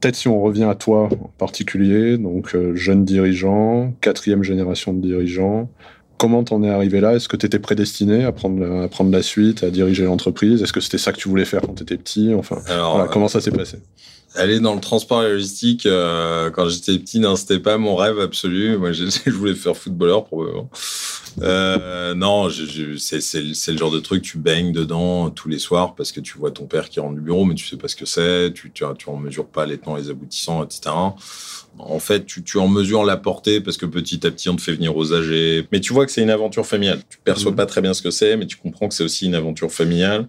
Peut-être 0.00 0.16
si 0.16 0.28
on 0.28 0.40
revient 0.40 0.64
à 0.64 0.74
toi 0.74 1.08
en 1.12 1.30
particulier, 1.38 2.16
donc 2.18 2.54
euh, 2.54 2.74
jeune 2.74 3.04
dirigeant, 3.04 3.92
quatrième 4.00 4.42
génération 4.42 4.94
de 4.94 5.00
dirigeants, 5.00 5.68
comment 6.18 6.44
t'en 6.44 6.62
es 6.62 6.70
arrivé 6.70 7.00
là? 7.00 7.14
Est-ce 7.14 7.28
que 7.28 7.36
tu 7.36 7.46
étais 7.46 7.58
prédestiné 7.58 8.24
à 8.24 8.32
prendre, 8.32 8.64
la, 8.64 8.84
à 8.84 8.88
prendre 8.88 9.10
la 9.10 9.22
suite, 9.22 9.64
à 9.64 9.70
diriger 9.70 10.04
l'entreprise? 10.04 10.62
Est-ce 10.62 10.72
que 10.72 10.80
c'était 10.80 10.98
ça 10.98 11.12
que 11.12 11.18
tu 11.18 11.28
voulais 11.28 11.44
faire 11.44 11.60
quand 11.62 11.74
tu 11.74 11.82
étais 11.82 11.96
petit? 11.96 12.32
Enfin, 12.34 12.58
Alors, 12.68 12.94
voilà, 12.94 13.08
comment 13.08 13.28
ça 13.28 13.40
s'est 13.40 13.50
passé? 13.50 13.78
Aller 14.34 14.60
dans 14.60 14.74
le 14.74 14.80
transport 14.80 15.22
et 15.24 15.30
logistique, 15.30 15.84
euh, 15.84 16.50
quand 16.50 16.68
j'étais 16.68 16.98
petit, 16.98 17.20
non, 17.20 17.36
c'était 17.36 17.58
pas 17.58 17.76
mon 17.76 17.96
rêve 17.96 18.18
absolu. 18.18 18.78
Moi, 18.78 18.92
je, 18.92 19.04
je 19.26 19.30
voulais 19.30 19.54
faire 19.54 19.76
footballeur 19.76 20.24
probablement. 20.24 20.70
Euh, 21.40 22.14
non, 22.14 22.48
c'est 22.50 23.72
le 23.72 23.78
genre 23.78 23.90
de 23.90 24.00
truc, 24.00 24.22
tu 24.22 24.38
baignes 24.38 24.72
dedans 24.72 25.30
tous 25.30 25.48
les 25.48 25.58
soirs 25.58 25.94
parce 25.94 26.12
que 26.12 26.20
tu 26.20 26.38
vois 26.38 26.50
ton 26.50 26.66
père 26.66 26.88
qui 26.88 27.00
rentre 27.00 27.14
du 27.14 27.20
bureau, 27.20 27.44
mais 27.44 27.54
tu 27.54 27.66
sais 27.66 27.76
pas 27.76 27.88
ce 27.88 27.96
que 27.96 28.06
c'est, 28.06 28.52
tu, 28.52 28.70
tu, 28.72 28.84
tu 28.98 29.08
en 29.08 29.16
mesures 29.16 29.46
pas 29.46 29.66
les 29.66 29.78
temps, 29.78 29.96
les 29.96 30.10
aboutissants, 30.10 30.64
etc. 30.64 30.94
En 31.78 31.98
fait, 31.98 32.26
tu, 32.26 32.42
tu 32.42 32.58
en 32.58 32.68
mesures 32.68 33.04
la 33.04 33.16
portée 33.16 33.60
parce 33.60 33.76
que 33.76 33.86
petit 33.86 34.26
à 34.26 34.30
petit, 34.30 34.48
on 34.48 34.56
te 34.56 34.62
fait 34.62 34.74
venir 34.74 34.96
aux 34.96 35.14
âgés. 35.14 35.66
Mais 35.72 35.80
tu 35.80 35.92
vois 35.92 36.06
que 36.06 36.12
c'est 36.12 36.22
une 36.22 36.30
aventure 36.30 36.66
familiale. 36.66 37.00
Tu 37.08 37.18
perçois 37.24 37.52
mmh. 37.52 37.56
pas 37.56 37.66
très 37.66 37.80
bien 37.80 37.94
ce 37.94 38.02
que 38.02 38.10
c'est, 38.10 38.36
mais 38.36 38.46
tu 38.46 38.56
comprends 38.56 38.88
que 38.88 38.94
c'est 38.94 39.04
aussi 39.04 39.26
une 39.26 39.34
aventure 39.34 39.72
familiale, 39.72 40.28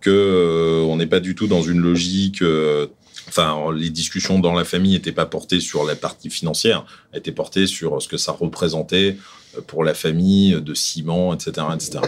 que 0.00 0.10
euh, 0.10 0.84
on 0.88 0.96
n'est 0.96 1.06
pas 1.06 1.20
du 1.20 1.34
tout 1.34 1.46
dans 1.46 1.62
une 1.62 1.80
logique 1.80 2.42
euh, 2.42 2.88
enfin, 3.28 3.72
les 3.74 3.90
discussions 3.90 4.38
dans 4.38 4.54
la 4.54 4.64
famille 4.64 4.92
n'étaient 4.92 5.12
pas 5.12 5.26
portées 5.26 5.60
sur 5.60 5.84
la 5.84 5.96
partie 5.96 6.30
financière, 6.30 6.84
étaient 7.12 7.32
portées 7.32 7.66
sur 7.66 8.00
ce 8.00 8.08
que 8.08 8.16
ça 8.16 8.32
représentait 8.32 9.16
pour 9.66 9.84
la 9.84 9.94
famille 9.94 10.60
de 10.60 10.74
ciment, 10.74 11.34
etc., 11.34 11.66
etc. 11.74 12.00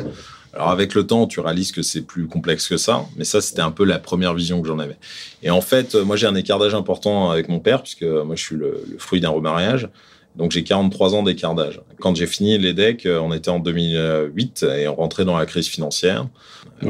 Alors 0.57 0.71
avec 0.71 0.95
le 0.95 1.07
temps, 1.07 1.27
tu 1.27 1.41
réalises 1.41 1.71
que 1.71 1.83
c'est 1.83 2.01
plus 2.01 2.27
complexe 2.27 2.67
que 2.67 2.79
ça, 2.79 3.05
mais 3.17 3.25
ça 3.25 3.43
c'était 3.43 3.61
un 3.61 3.71
peu 3.71 3.85
la 3.85 3.99
première 3.99 4.33
vision 4.33 4.63
que 4.63 4.69
j'en 4.69 4.79
avais. 4.79 4.97
Et 5.43 5.51
en 5.51 5.61
fait, 5.61 5.95
moi 5.95 6.17
j'ai 6.17 6.27
un 6.27 6.35
écart 6.35 6.59
d'âge 6.59 6.75
important 6.75 7.31
avec 7.31 7.49
mon 7.49 7.61
père, 7.61 7.83
puisque 7.83 8.05
moi 8.05 8.35
je 8.37 8.43
suis 8.43 8.57
le, 8.57 8.83
fruit 8.99 9.21
d'un 9.21 9.29
remariage. 9.29 9.89
Donc 10.37 10.53
j'ai 10.53 10.65
43 10.65 11.15
ans 11.15 11.23
d'écart 11.23 11.55
d'âge. 11.55 11.81
Quand 11.99 12.15
j'ai 12.15 12.27
fini 12.27 12.59
les 12.59 12.75
decks, 12.75 13.07
on 13.07 13.33
était 13.33 13.49
en 13.49 13.59
2008 13.59 14.67
et 14.79 14.89
on 14.89 14.95
rentrait 14.95 15.25
dans 15.25 15.37
la 15.39 15.47
crise 15.47 15.67
financière. 15.67 16.27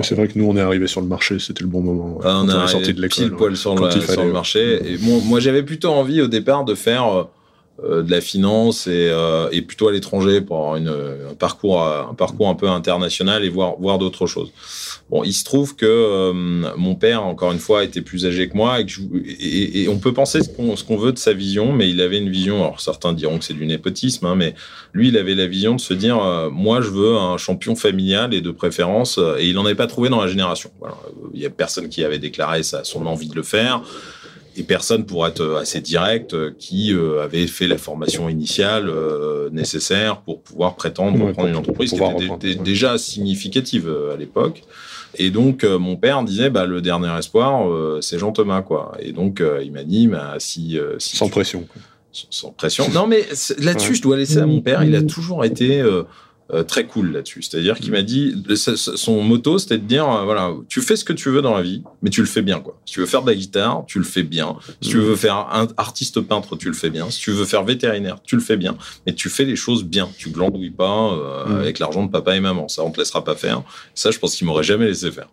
c'est 0.02 0.14
vrai 0.14 0.28
que 0.28 0.38
nous 0.38 0.46
on 0.46 0.56
est 0.56 0.60
arrivé 0.60 0.86
sur 0.86 1.00
le 1.00 1.06
marché, 1.06 1.38
c'était 1.38 1.62
le 1.62 1.70
bon 1.70 1.80
moment. 1.80 2.18
Ah, 2.24 2.42
on, 2.44 2.64
est 2.64 2.68
sorti 2.68 2.92
de 2.92 3.00
l'école. 3.00 3.26
Pile 3.26 3.36
poil 3.36 3.56
sur, 3.56 3.76
le, 3.76 3.90
sur 3.90 4.24
le 4.24 4.32
marché. 4.32 4.94
Et 4.94 4.98
moi 4.98 5.38
j'avais 5.38 5.62
plutôt 5.62 5.90
envie 5.90 6.20
au 6.20 6.26
départ 6.26 6.64
de 6.64 6.74
faire 6.74 7.06
euh, 7.06 7.22
euh, 7.22 7.24
de 7.82 8.10
la 8.10 8.22
finance 8.22 8.86
et, 8.86 9.08
euh, 9.10 9.48
et 9.52 9.60
plutôt 9.60 9.88
à 9.88 9.92
l'étranger 9.92 10.40
pour 10.40 10.56
avoir 10.56 10.76
une, 10.76 10.88
un 10.88 11.34
parcours 11.34 11.82
un 11.82 12.14
parcours 12.14 12.48
un 12.48 12.54
peu 12.54 12.68
international 12.68 13.44
et 13.44 13.50
voir 13.50 13.76
voir 13.78 13.98
d'autres 13.98 14.26
choses. 14.26 14.50
Bon, 15.10 15.22
il 15.24 15.34
se 15.34 15.44
trouve 15.44 15.76
que 15.76 15.84
euh, 15.86 16.32
mon 16.32 16.94
père, 16.94 17.24
encore 17.24 17.52
une 17.52 17.58
fois, 17.58 17.84
était 17.84 18.00
plus 18.00 18.24
âgé 18.24 18.48
que 18.48 18.56
moi 18.56 18.80
et, 18.80 18.86
que 18.86 18.90
je, 18.90 19.00
et, 19.38 19.82
et 19.82 19.88
on 19.88 19.98
peut 19.98 20.14
penser 20.14 20.42
ce 20.42 20.48
qu'on 20.48 20.74
ce 20.74 20.84
qu'on 20.84 20.96
veut 20.96 21.12
de 21.12 21.18
sa 21.18 21.34
vision, 21.34 21.72
mais 21.72 21.90
il 21.90 22.00
avait 22.00 22.18
une 22.18 22.30
vision. 22.30 22.56
Alors 22.64 22.80
certains 22.80 23.12
diront 23.12 23.38
que 23.38 23.44
c'est 23.44 23.54
du 23.54 23.66
népotisme, 23.66 24.24
hein, 24.24 24.36
mais 24.36 24.54
lui, 24.94 25.08
il 25.08 25.18
avait 25.18 25.34
la 25.34 25.46
vision 25.46 25.74
de 25.74 25.80
se 25.80 25.92
dire 25.92 26.18
moi, 26.50 26.80
je 26.80 26.88
veux 26.88 27.16
un 27.16 27.36
champion 27.36 27.76
familial 27.76 28.32
et 28.32 28.40
de 28.40 28.50
préférence, 28.50 29.20
et 29.38 29.46
il 29.46 29.54
n'en 29.54 29.66
avait 29.66 29.74
pas 29.74 29.86
trouvé 29.86 30.08
dans 30.08 30.20
la 30.20 30.28
génération. 30.28 30.70
Voilà. 30.80 30.96
Il 31.34 31.40
y 31.40 31.46
a 31.46 31.50
personne 31.50 31.88
qui 31.90 32.02
avait 32.04 32.18
déclaré 32.18 32.62
ça, 32.62 32.84
son 32.84 33.04
envie 33.04 33.28
de 33.28 33.36
le 33.36 33.42
faire 33.42 33.82
et 34.56 34.62
personne 34.62 35.04
pour 35.04 35.26
être 35.26 35.58
assez 35.60 35.80
direct 35.80 36.34
euh, 36.34 36.52
qui 36.58 36.92
euh, 36.92 37.22
avait 37.22 37.46
fait 37.46 37.68
la 37.68 37.76
formation 37.76 38.28
initiale 38.28 38.88
euh, 38.88 39.50
nécessaire 39.50 40.22
pour 40.22 40.40
pouvoir 40.40 40.76
prétendre 40.76 41.22
reprendre 41.26 41.48
une 41.48 41.56
entreprise 41.56 41.92
qui 41.92 42.24
était 42.24 42.54
déjà 42.54 42.98
significative 42.98 43.94
à 44.12 44.16
l'époque. 44.16 44.62
Et 45.18 45.30
donc 45.30 45.64
mon 45.64 45.96
père 45.96 46.22
disait 46.24 46.50
bah 46.50 46.66
le 46.66 46.82
dernier 46.82 47.16
espoir 47.18 47.66
c'est 48.02 48.18
Jean 48.18 48.32
Thomas 48.32 48.60
quoi. 48.60 48.92
Et 49.00 49.12
donc 49.12 49.42
il 49.62 49.72
m'a 49.72 49.82
dit 49.82 50.08
bah, 50.08 50.34
si, 50.38 50.78
si 50.98 51.16
sans 51.16 51.28
pression. 51.28 51.66
Sans 52.12 52.50
pression. 52.50 52.88
Non 52.92 53.06
mais 53.06 53.24
là-dessus 53.58 53.94
je 53.94 54.02
dois 54.02 54.16
laisser 54.16 54.38
à 54.38 54.46
mon 54.46 54.60
père. 54.60 54.84
Il 54.84 54.94
a 54.94 55.02
toujours 55.02 55.44
été 55.44 55.82
euh, 56.52 56.62
très 56.62 56.86
cool 56.86 57.10
là-dessus. 57.10 57.42
C'est-à-dire 57.42 57.76
qu'il 57.76 57.90
m'a 57.90 58.02
dit, 58.02 58.32
son 58.54 59.20
motto, 59.20 59.58
c'était 59.58 59.78
de 59.78 59.84
dire, 59.84 60.08
euh, 60.08 60.22
voilà, 60.22 60.52
tu 60.68 60.80
fais 60.80 60.94
ce 60.94 61.04
que 61.04 61.12
tu 61.12 61.28
veux 61.28 61.42
dans 61.42 61.56
la 61.56 61.62
vie, 61.62 61.82
mais 62.02 62.10
tu 62.10 62.20
le 62.20 62.26
fais 62.28 62.42
bien, 62.42 62.60
quoi. 62.60 62.80
Si 62.86 62.94
tu 62.94 63.00
veux 63.00 63.06
faire 63.06 63.22
de 63.22 63.30
la 63.30 63.34
guitare, 63.34 63.82
tu 63.88 63.98
le 63.98 64.04
fais 64.04 64.22
bien. 64.22 64.56
Si 64.80 64.90
tu 64.90 64.98
veux 64.98 65.16
faire 65.16 65.48
un 65.52 65.66
artiste 65.76 66.20
peintre, 66.20 66.54
tu 66.56 66.68
le 66.68 66.74
fais 66.74 66.88
bien. 66.88 67.10
Si 67.10 67.18
tu 67.18 67.32
veux 67.32 67.46
faire 67.46 67.64
vétérinaire, 67.64 68.18
tu 68.22 68.36
le 68.36 68.42
fais 68.42 68.56
bien. 68.56 68.76
Mais 69.06 69.14
tu 69.14 69.28
fais 69.28 69.44
les 69.44 69.56
choses 69.56 69.82
bien. 69.82 70.08
Tu 70.16 70.30
glandouilles 70.30 70.70
pas 70.70 71.14
euh, 71.14 71.60
avec 71.60 71.80
l'argent 71.80 72.04
de 72.04 72.12
papa 72.12 72.36
et 72.36 72.40
maman. 72.40 72.68
Ça, 72.68 72.84
on 72.84 72.92
te 72.92 72.98
laissera 72.98 73.24
pas 73.24 73.34
faire. 73.34 73.62
Ça, 73.96 74.12
je 74.12 74.18
pense 74.20 74.36
qu'il 74.36 74.46
m'aurait 74.46 74.62
jamais 74.62 74.86
laissé 74.86 75.10
faire. 75.10 75.28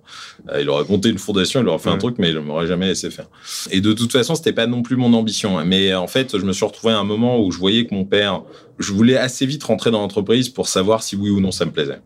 il 0.60 0.67
aurait 0.67 0.86
monté 0.89 1.10
une 1.10 1.20
fondation, 1.20 1.62
il 1.62 1.67
aurait 1.67 1.77
fait 1.77 1.91
un 1.91 2.00
truc, 2.00 2.15
mais 2.17 2.32
il 2.32 2.39
m'aurait 2.39 2.65
jamais 2.65 2.88
laissé 2.88 3.12
faire. 3.12 3.27
Et 3.70 3.82
de 3.82 3.93
toute 3.93 4.12
façon, 4.12 4.34
c'était 4.34 4.51
pas 4.51 4.65
non 4.65 4.82
plus 4.82 4.96
mon 4.96 5.13
ambition. 5.13 5.63
Mais 5.63 5.93
en 5.93 6.08
fait, 6.08 6.39
je 6.39 6.43
me 6.43 6.53
suis 6.53 6.65
retrouvé 6.65 6.91
à 6.91 6.98
un 6.98 7.03
moment 7.03 7.39
où 7.39 7.51
je 7.51 7.60
voyais 7.60 7.86
que 7.86 7.93
mon 7.93 8.03
père 8.03 8.41
je 8.80 8.94
voulais 8.94 9.18
assez 9.18 9.46
vite 9.46 9.63
rentrer 9.63 9.92
dans 9.92 10.00
l'entreprise 10.00 10.50
pour 10.50 10.68
savoir 10.68 11.03
si 11.03 11.15
oui 11.15 11.30
ou 11.30 11.39
non 11.39 11.51
ça 11.51 11.65
me 11.65 11.72
plaisait. 11.72 12.01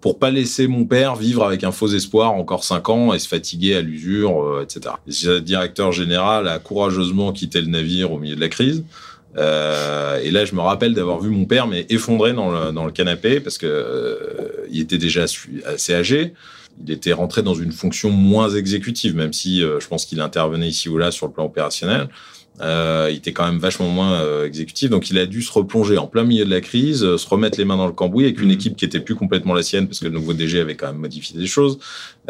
Pour 0.00 0.18
pas 0.18 0.30
laisser 0.30 0.66
mon 0.66 0.84
père 0.84 1.16
vivre 1.16 1.44
avec 1.44 1.64
un 1.64 1.72
faux 1.72 1.88
espoir 1.88 2.32
encore 2.32 2.62
cinq 2.62 2.90
ans 2.90 3.14
et 3.14 3.18
se 3.18 3.26
fatiguer 3.26 3.74
à 3.74 3.80
l'usure, 3.80 4.42
euh, 4.42 4.62
etc. 4.62 4.96
Le 5.06 5.38
directeur 5.40 5.92
général 5.92 6.46
a 6.46 6.58
courageusement 6.58 7.32
quitté 7.32 7.60
le 7.62 7.68
navire 7.68 8.12
au 8.12 8.18
milieu 8.18 8.36
de 8.36 8.40
la 8.40 8.50
crise. 8.50 8.84
Euh, 9.38 10.20
et 10.22 10.30
là, 10.30 10.44
je 10.44 10.54
me 10.54 10.60
rappelle 10.60 10.94
d'avoir 10.94 11.20
vu 11.20 11.30
mon 11.30 11.46
père 11.46 11.66
mais 11.66 11.86
effondré 11.88 12.34
dans 12.34 12.50
le, 12.50 12.70
dans 12.70 12.84
le 12.84 12.92
canapé 12.92 13.40
parce 13.40 13.56
que 13.56 13.66
euh, 13.66 14.66
il 14.70 14.82
était 14.82 14.98
déjà 14.98 15.24
assez 15.66 15.94
âgé. 15.94 16.34
Il 16.84 16.92
était 16.92 17.12
rentré 17.12 17.42
dans 17.42 17.54
une 17.54 17.72
fonction 17.72 18.10
moins 18.10 18.50
exécutive, 18.50 19.16
même 19.16 19.32
si 19.32 19.60
je 19.60 19.86
pense 19.86 20.06
qu'il 20.06 20.20
intervenait 20.20 20.68
ici 20.68 20.88
ou 20.88 20.98
là 20.98 21.12
sur 21.12 21.28
le 21.28 21.32
plan 21.32 21.44
opérationnel. 21.44 22.08
Euh, 22.60 23.08
il 23.10 23.16
était 23.16 23.32
quand 23.32 23.46
même 23.46 23.58
vachement 23.58 23.88
moins 23.88 24.14
euh, 24.20 24.46
exécutif, 24.46 24.88
donc 24.88 25.10
il 25.10 25.18
a 25.18 25.26
dû 25.26 25.42
se 25.42 25.52
replonger 25.52 25.98
en 25.98 26.06
plein 26.06 26.22
milieu 26.22 26.44
de 26.44 26.50
la 26.50 26.60
crise, 26.60 27.02
euh, 27.02 27.18
se 27.18 27.28
remettre 27.28 27.58
les 27.58 27.64
mains 27.64 27.76
dans 27.76 27.86
le 27.86 27.92
cambouis 27.92 28.24
avec 28.24 28.40
une 28.40 28.48
mmh. 28.48 28.52
équipe 28.52 28.76
qui 28.76 28.84
était 28.84 29.00
plus 29.00 29.16
complètement 29.16 29.54
la 29.54 29.62
sienne 29.62 29.88
parce 29.88 29.98
que 29.98 30.04
le 30.04 30.12
nouveau 30.12 30.34
DG 30.34 30.60
avait 30.60 30.76
quand 30.76 30.86
même 30.86 30.98
modifié 30.98 31.38
des 31.38 31.48
choses. 31.48 31.78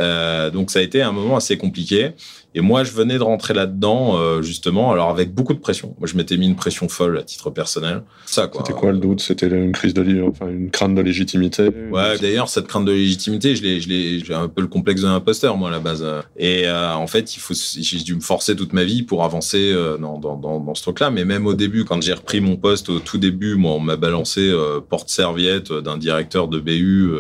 Euh, 0.01 0.51
donc 0.51 0.71
ça 0.71 0.79
a 0.79 0.83
été 0.83 1.03
un 1.03 1.13
moment 1.13 1.37
assez 1.37 1.59
compliqué. 1.59 2.13
Et 2.57 2.61
moi, 2.61 2.85
je 2.85 2.93
venais 2.93 3.19
de 3.19 3.23
rentrer 3.23 3.53
là-dedans, 3.53 4.17
euh, 4.17 4.41
justement, 4.41 4.93
alors 4.93 5.11
avec 5.11 5.35
beaucoup 5.35 5.55
de 5.55 5.59
pression. 5.59 5.97
Moi, 5.99 6.07
je 6.07 6.17
m'étais 6.17 6.37
mis 6.37 6.47
une 6.47 6.55
pression 6.55 6.89
folle 6.89 7.19
à 7.19 7.23
titre 7.25 7.51
personnel. 7.51 8.05
Ça, 8.27 8.47
quoi. 8.47 8.63
C'était 8.65 8.79
quoi 8.79 8.93
le 8.93 8.99
doute? 8.99 9.21
C'était 9.21 9.49
une 9.49 9.73
crise 9.73 9.93
de, 9.93 10.23
enfin, 10.23 10.47
une 10.49 10.71
crainte 10.71 10.95
de 10.95 11.01
légitimité? 11.01 11.69
Ouais. 11.91 12.17
D'ailleurs, 12.21 12.49
cette 12.49 12.69
crainte 12.69 12.85
de 12.85 12.93
légitimité, 12.93 13.57
je 13.57 13.63
l'ai, 13.65 13.81
je 13.81 13.89
l'ai, 13.89 14.21
j'ai 14.21 14.35
un 14.35 14.47
peu 14.47 14.63
le 14.63 14.69
complexe 14.69 15.01
de 15.01 15.09
l'imposteur, 15.09 15.57
moi, 15.57 15.69
à 15.69 15.73
la 15.73 15.81
base. 15.81 16.07
Et 16.37 16.69
euh, 16.69 16.95
en 16.95 17.09
fait, 17.09 17.35
il 17.35 17.41
faut, 17.41 17.55
j'ai 17.55 17.99
dû 17.99 18.15
me 18.15 18.21
forcer 18.21 18.55
toute 18.55 18.73
ma 18.73 18.85
vie 18.85 19.03
pour 19.03 19.25
avancer 19.25 19.73
euh, 19.73 19.99
dans, 19.99 20.19
dans, 20.19 20.37
dans, 20.37 20.61
dans, 20.61 20.75
ce 20.77 20.83
truc-là. 20.83 21.11
Mais 21.11 21.25
même 21.25 21.49
au 21.49 21.55
début, 21.55 21.85
quand 21.85 22.01
j'ai 22.01 22.15
repris 22.15 22.41
mon 22.41 22.57
poste 22.57 22.89
au 22.89 23.01
tout 23.01 23.19
début, 23.19 23.57
moi, 23.57 23.73
on 23.73 23.81
m'a 23.81 23.97
balancé 23.97 24.53
porte-serviette 24.89 25.73
d'un 25.73 25.99
directeur 25.99 26.47
de 26.47 26.61
BU 26.61 27.11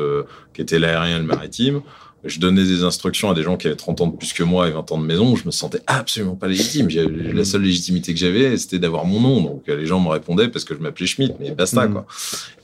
qui 0.54 0.62
était 0.62 0.78
l'aérien 0.78 1.16
et 1.16 1.18
le 1.18 1.24
maritime 1.24 1.82
je 2.24 2.40
donnais 2.40 2.64
des 2.64 2.82
instructions 2.82 3.30
à 3.30 3.34
des 3.34 3.42
gens 3.42 3.56
qui 3.56 3.66
avaient 3.66 3.76
30 3.76 4.00
ans 4.00 4.06
de 4.06 4.16
plus 4.16 4.32
que 4.32 4.42
moi 4.42 4.68
et 4.68 4.70
20 4.70 4.92
ans 4.92 4.98
de 4.98 5.06
maison, 5.06 5.36
je 5.36 5.44
me 5.44 5.50
sentais 5.50 5.80
absolument 5.86 6.36
pas 6.36 6.48
légitime. 6.48 6.88
La 7.32 7.44
seule 7.44 7.62
légitimité 7.62 8.14
que 8.14 8.20
j'avais, 8.20 8.56
c'était 8.56 8.78
d'avoir 8.78 9.04
mon 9.04 9.20
nom. 9.20 9.40
Donc 9.42 9.64
les 9.66 9.86
gens 9.86 10.00
me 10.00 10.08
répondaient 10.08 10.48
parce 10.48 10.64
que 10.64 10.74
je 10.74 10.80
m'appelais 10.80 11.06
Schmitt, 11.06 11.34
mais 11.38 11.50
basta 11.50 11.86
mm. 11.86 11.92
quoi. 11.92 12.06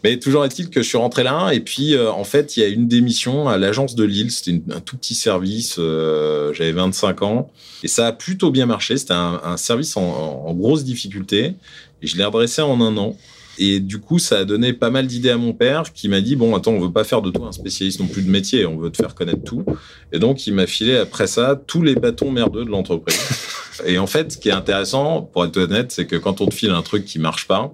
Mais 0.03 0.19
toujours 0.19 0.45
est-il 0.45 0.71
que 0.71 0.83
je 0.83 0.89
suis 0.89 0.99
rentré 0.99 1.23
là 1.23 1.51
et 1.53 1.61
puis 1.61 1.95
euh, 1.95 2.11
en 2.11 2.25
fait, 2.25 2.57
il 2.57 2.61
y 2.61 2.63
a 2.63 2.69
une 2.69 2.89
démission 2.89 3.49
à 3.49 3.59
l'agence 3.59 3.95
de 3.95 4.05
Lille, 4.05 4.31
c'était 4.31 4.63
un 4.75 4.81
tout 4.81 4.97
petit 4.97 5.15
service, 5.15 5.77
euh, 5.79 6.55
j'avais 6.55 6.73
25 6.73 7.23
ans 7.23 7.51
et 7.83 7.89
ça 7.89 8.07
a 8.07 8.13
plutôt 8.13 8.51
bien 8.51 8.67
marché, 8.67 8.97
c'était 8.97 9.13
un, 9.13 9.41
un, 9.45 9.57
service 9.57 9.97
en, 9.97 10.03
en 10.03 10.55
grosse 10.55 10.85
difficulté 10.85 11.55
et 12.03 12.07
je 12.07 12.17
l'ai 12.17 12.25
redressé 12.25 12.63
en 12.63 12.81
un 12.81 12.97
an. 12.97 13.17
Et 13.63 13.79
du 13.79 14.01
coup, 14.01 14.19
ça 14.19 14.39
a 14.39 14.45
donné 14.47 14.73
pas 14.73 14.89
mal 14.89 15.07
d'idées 15.07 15.29
à 15.29 15.37
mon 15.37 15.53
père 15.53 15.93
qui 15.93 16.09
m'a 16.09 16.23
dit 16.23 16.35
Bon, 16.35 16.57
attends, 16.57 16.73
on 16.73 16.81
veut 16.81 16.91
pas 16.91 17.05
faire 17.05 17.21
de 17.21 17.31
toi 17.31 17.49
un 17.49 17.53
spécialiste 17.53 18.01
non 18.01 18.07
plus 18.07 18.23
de 18.23 18.31
métier, 18.31 18.65
on 18.65 18.79
veut 18.79 18.91
te 18.91 18.97
faire 18.97 19.15
connaître 19.15 19.45
tout. 19.45 19.67
Et 20.13 20.19
donc, 20.19 20.47
il 20.47 20.55
m'a 20.55 20.67
filé 20.67 20.97
après 20.97 21.27
ça 21.27 21.61
tous 21.67 21.83
les 21.83 21.95
bâtons 21.95 22.31
merdeux 22.31 22.65
de 22.65 22.71
l'entreprise. 22.71 23.21
et 23.87 23.99
en 23.99 24.07
fait, 24.07 24.33
ce 24.33 24.39
qui 24.39 24.49
est 24.49 24.53
intéressant, 24.53 25.21
pour 25.21 25.45
être 25.45 25.59
honnête, 25.59 25.93
c'est 25.93 26.07
que 26.07 26.17
quand 26.17 26.41
on 26.41 26.47
te 26.47 26.55
file 26.55 26.71
un 26.71 26.81
truc 26.81 27.05
qui 27.05 27.19
marche 27.19 27.47
pas, 27.47 27.71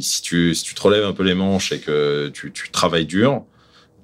si 0.00 0.22
tu, 0.22 0.54
si 0.54 0.64
tu 0.64 0.74
te 0.74 0.80
relèves 0.80 1.04
un 1.04 1.12
peu 1.12 1.22
les 1.22 1.34
manches 1.34 1.70
et 1.72 1.80
que 1.80 2.30
tu, 2.32 2.50
tu 2.50 2.70
travailles 2.70 3.04
dur, 3.04 3.44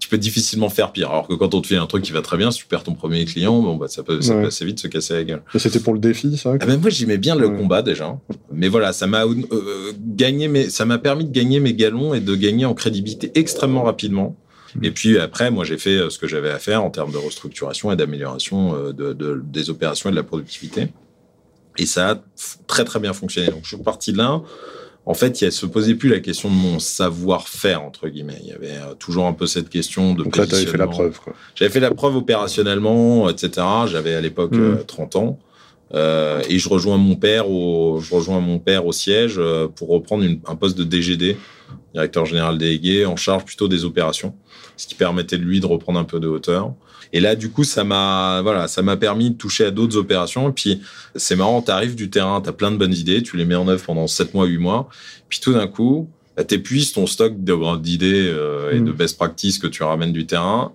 tu 0.01 0.09
peux 0.09 0.19
difficilement 0.19 0.71
faire 0.71 0.93
pire. 0.93 1.11
Alors 1.11 1.29
que 1.29 1.35
quand 1.35 1.55
on 1.55 1.61
te 1.61 1.67
fait 1.67 1.77
un 1.77 1.87
truc 1.87 2.03
qui 2.03 2.11
va 2.11 2.23
très 2.23 2.39
bien, 2.39 2.51
si 2.51 2.61
tu 2.61 2.67
perds 2.67 2.83
ton 2.83 2.95
premier 2.95 3.25
client, 3.27 3.61
bon, 3.61 3.77
bah, 3.77 3.87
ça 3.87 4.03
peut, 4.03 4.23
ça 4.23 4.35
peut 4.35 4.47
assez 4.47 4.65
vite 4.65 4.81
se 4.81 4.89
casser 4.89 5.13
la 5.15 5.25
gueule. 5.25 5.43
C'était 5.57 5.79
pour 5.79 5.93
le 5.93 6.01
défi, 6.01 6.37
ça 6.39 6.55
ah 6.59 6.67
ben 6.67 6.81
Moi, 6.81 6.91
j'aimais 6.91 7.19
bien 7.19 7.37
le 7.37 7.51
combat 7.51 7.83
déjà. 7.83 8.19
Mais 8.51 8.69
voilà, 8.69 8.93
ça 8.93 9.07
m'a 9.07 9.25
euh, 9.27 9.93
gagné, 9.99 10.49
mais 10.49 10.71
ça 10.71 10.87
m'a 10.87 10.99
permis 10.99 11.27
de 11.27 11.31
gagner 11.31 11.61
mes 11.61 11.75
galons 11.75 12.15
et 12.15 12.21
de 12.21 12.35
gagner 12.35 12.65
en 12.65 12.75
crédibilité 12.75 13.31
extrêmement 13.35 13.83
rapidement. 13.83 14.37
Hmm. 14.75 14.85
Et 14.85 14.91
puis 14.91 15.19
après, 15.19 15.51
moi, 15.51 15.65
j'ai 15.65 15.77
fait 15.77 15.97
euh, 15.97 16.09
ce 16.09 16.19
que 16.19 16.27
j'avais 16.27 16.51
à 16.51 16.59
faire 16.59 16.83
en 16.83 16.91
termes 16.91 17.13
de 17.13 17.19
restructuration 17.19 17.93
et 17.93 17.97
d'amélioration 17.97 18.75
euh, 18.75 18.93
de, 18.93 19.13
de, 19.13 19.43
des 19.45 19.69
opérations 19.69 20.09
et 20.09 20.13
de 20.13 20.17
la 20.17 20.23
productivité. 20.23 20.89
Et 21.77 21.85
ça 21.87 22.11
a 22.11 22.23
très 22.67 22.85
très 22.85 23.01
bien 23.01 23.13
fonctionné. 23.13 23.49
Donc 23.51 23.61
je 23.65 23.75
suis 23.75 23.85
parti 23.85 24.13
de 24.13 24.19
là 24.19 24.43
en 25.07 25.15
fait, 25.15 25.41
il 25.41 25.51
se 25.51 25.67
posait 25.67 25.95
plus 25.95 26.09
la 26.09 26.21
question 26.21 26.51
de 26.51 26.55
mon 26.55 26.79
savoir-faire 26.79 27.83
entre 27.83 28.09
guillemets. 28.09 28.39
Il 28.43 28.49
y 28.49 28.53
avait 28.53 28.77
euh, 28.77 28.95
toujours 28.99 29.27
un 29.27 29.33
peu 29.33 29.47
cette 29.47 29.69
question 29.69 30.15
de. 30.15 30.25
Donc 30.25 30.37
là, 30.37 30.45
avais 30.45 30.67
fait 30.67 30.77
la 30.77 30.87
preuve. 30.87 31.19
J'avais 31.55 31.71
fait 31.71 31.81
la 31.81 31.91
preuve 31.91 32.17
opérationnellement, 32.17 33.29
etc. 33.29 33.67
J'avais 33.87 34.15
à 34.15 34.21
l'époque 34.21 34.55
30 34.87 35.15
mmh. 35.15 35.19
euh, 35.19 35.21
ans. 35.21 35.39
Euh, 35.93 36.43
et 36.49 36.61
je 36.61 36.69
rejoins 36.69 36.99
mon 36.99 37.17
père 37.17 37.51
au, 37.51 37.99
je 38.01 38.15
rejoins 38.15 38.41
mon 38.41 38.61
père 38.61 38.87
au 38.87 38.93
siège 38.93 39.41
pour 39.75 39.89
reprendre 39.89 40.23
une, 40.23 40.39
un 40.47 40.55
poste 40.55 40.79
de 40.79 40.85
DGD, 40.85 41.37
directeur 41.95 42.27
général 42.27 42.59
délégué, 42.59 43.07
en 43.07 43.17
charge 43.17 43.45
plutôt 43.45 43.67
des 43.67 43.85
opérations, 43.85 44.37
ce 44.77 44.87
qui 44.87 44.95
permettait 44.95 45.39
de 45.39 45.43
lui 45.43 45.59
de 45.59 45.67
reprendre 45.67 45.99
un 45.99 46.05
peu 46.05 46.21
de 46.21 46.29
hauteur. 46.29 46.75
Et 47.13 47.21
là, 47.21 47.35
du 47.35 47.51
coup, 47.51 47.65
ça 47.65 47.83
m'a, 47.83 48.41
voilà, 48.43 48.69
ça 48.69 48.83
m'a 48.83 48.97
permis 48.97 49.31
de 49.31 49.37
toucher 49.37 49.65
à 49.65 49.71
d'autres 49.71 49.97
opérations. 49.97 50.49
Et 50.49 50.53
puis, 50.53 50.81
c'est 51.17 51.37
marrant, 51.37 51.61
tu 51.61 51.71
arrives 51.71 51.97
du 51.97 52.09
terrain, 52.09 52.41
tu 52.41 52.49
as 52.49 52.53
plein 52.53 52.71
de 52.71 52.77
bonnes 52.77 52.95
idées, 52.95 53.23
tu 53.23 53.37
les 53.37 53.45
mets 53.45 53.57
en 53.57 53.67
œuvre 53.69 53.85
pendant 53.85 54.07
7 54.07 54.35
mois, 54.35 54.47
8 54.47 54.59
mois. 54.59 54.89
Puis 55.29 55.41
tout 55.41 55.53
d'un 55.53 55.67
coup, 55.67 56.09
bah, 56.37 56.45
tu 56.45 56.55
épuises 56.55 56.93
ton 56.93 57.07
stock 57.07 57.35
d'idées 57.37 58.29
euh, 58.29 58.73
et 58.73 58.81
de 58.81 58.93
mmh. 58.93 58.97
best 58.97 59.17
practices 59.17 59.59
que 59.59 59.67
tu 59.67 59.83
ramènes 59.83 60.13
du 60.13 60.27
terrain. 60.27 60.73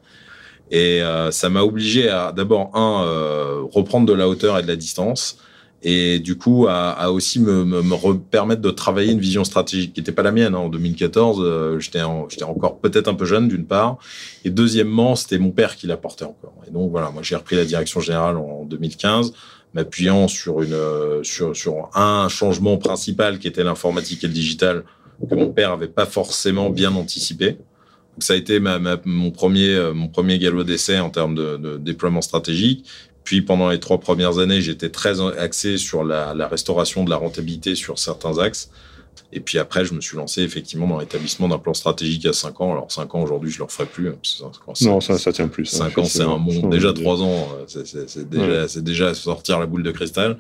Et 0.72 1.02
euh, 1.02 1.32
ça 1.32 1.50
m'a 1.50 1.62
obligé 1.62 2.10
à 2.10 2.32
d'abord, 2.32 2.72
un, 2.74 3.04
euh, 3.06 3.62
reprendre 3.72 4.06
de 4.06 4.14
la 4.14 4.28
hauteur 4.28 4.58
et 4.58 4.64
de 4.64 4.68
la 4.68 4.76
distance 4.76 5.38
et 5.84 6.20
du 6.20 6.36
coup 6.38 6.68
à, 6.68 7.12
aussi 7.12 7.40
me, 7.40 7.64
me, 7.64 8.18
permettre 8.18 8.62
de 8.62 8.72
travailler 8.72 9.12
une 9.12 9.20
vision 9.20 9.44
stratégique 9.44 9.94
qui 9.94 10.02
n'était 10.02 10.12
pas 10.12 10.24
la 10.24 10.32
mienne. 10.32 10.56
Hein. 10.56 10.60
En 10.60 10.70
2014, 10.70 11.40
euh, 11.42 11.80
j'étais 11.80 12.02
encore 12.02 12.80
peut-être 12.80 13.08
un 13.08 13.14
peu 13.14 13.26
jeune 13.26 13.48
d'une 13.48 13.66
part, 13.66 13.98
et 14.44 14.50
deuxièmement, 14.50 15.16
c'était 15.16 15.38
mon 15.38 15.52
père 15.52 15.76
qui 15.76 15.88
l'apportait 15.88 16.26
encore. 16.26 16.56
Et 16.68 16.72
donc 16.72 16.92
voilà, 16.92 17.12
moi 17.12 17.22
j'ai 17.24 17.36
repris 17.36 17.56
la 17.56 17.66
direction 17.66 18.00
générale 18.00 18.38
en 18.38 18.66
2015, 18.66 19.34
m'appuyant 19.74 20.26
euh, 20.48 21.24
sur 21.24 21.90
un 21.94 22.30
changement 22.30 22.78
principal 22.78 23.40
qui 23.40 23.48
était 23.48 23.64
l'informatique 23.64 24.24
et 24.24 24.28
le 24.28 24.34
digital 24.34 24.84
que 25.30 25.36
mon 25.36 25.50
père 25.50 25.72
avait 25.72 25.88
pas 25.88 26.06
forcément 26.06 26.70
bien 26.70 26.94
anticipé. 26.96 27.58
ça 28.20 28.34
a 28.34 28.36
été 28.36 28.60
mon 29.06 29.32
premier 29.32 29.92
mon 29.94 30.10
premier 30.10 30.40
galop 30.40 30.64
d'essai 30.64 31.00
en 31.00 31.10
termes 31.10 31.36
de, 31.36 31.78
déploiement 31.78 32.22
stratégique. 32.22 32.86
Puis 33.26 33.42
pendant 33.42 33.70
les 33.70 33.80
trois 33.80 34.00
premières 34.00 34.38
années, 34.38 34.62
j'étais 34.62 34.90
très 34.90 35.20
axé 35.38 35.78
sur 35.78 36.04
la, 36.04 36.48
restauration 36.48 37.04
de 37.04 37.10
la 37.10 37.18
rentabilité 37.18 37.76
sur 37.76 38.00
certains 38.00 38.38
axes. 38.38 38.70
Et 39.34 39.40
puis 39.40 39.60
après, 39.60 39.84
je 39.86 39.94
me 39.94 40.02
suis 40.02 40.16
lancé 40.16 40.42
effectivement 40.42 40.88
dans 40.88 41.00
l'établissement 41.00 41.48
d'un 41.48 41.58
plan 41.58 41.74
stratégique 41.74 42.26
à 42.26 42.34
5 42.34 42.62
ans. 42.62 42.72
Alors 42.72 42.92
5 42.92 43.16
ans 43.16 43.22
aujourd'hui, 43.22 43.50
je 43.50 43.56
ne 43.56 43.60
le 43.60 43.64
referai 43.66 43.86
plus. 43.86 44.10
Hein, 44.10 44.52
non, 44.82 45.02
ça, 45.02 45.18
ça 45.18 45.32
tient 45.34 45.48
plus. 45.48 45.66
5 45.66 45.98
ans, 45.98 46.06
c'est 46.06 46.22
un 46.22 46.38
monde. 46.38 46.70
Déjà 46.70 46.94
3 46.94 47.22
ans, 47.22 47.50
euh, 47.60 47.84
c'est 48.08 48.30
déjà, 48.30 48.82
déjà 48.82 49.14
sortir 49.14 49.60
la 49.60 49.66
boule 49.66 49.84
de 49.84 49.92
cristal. 49.92 50.38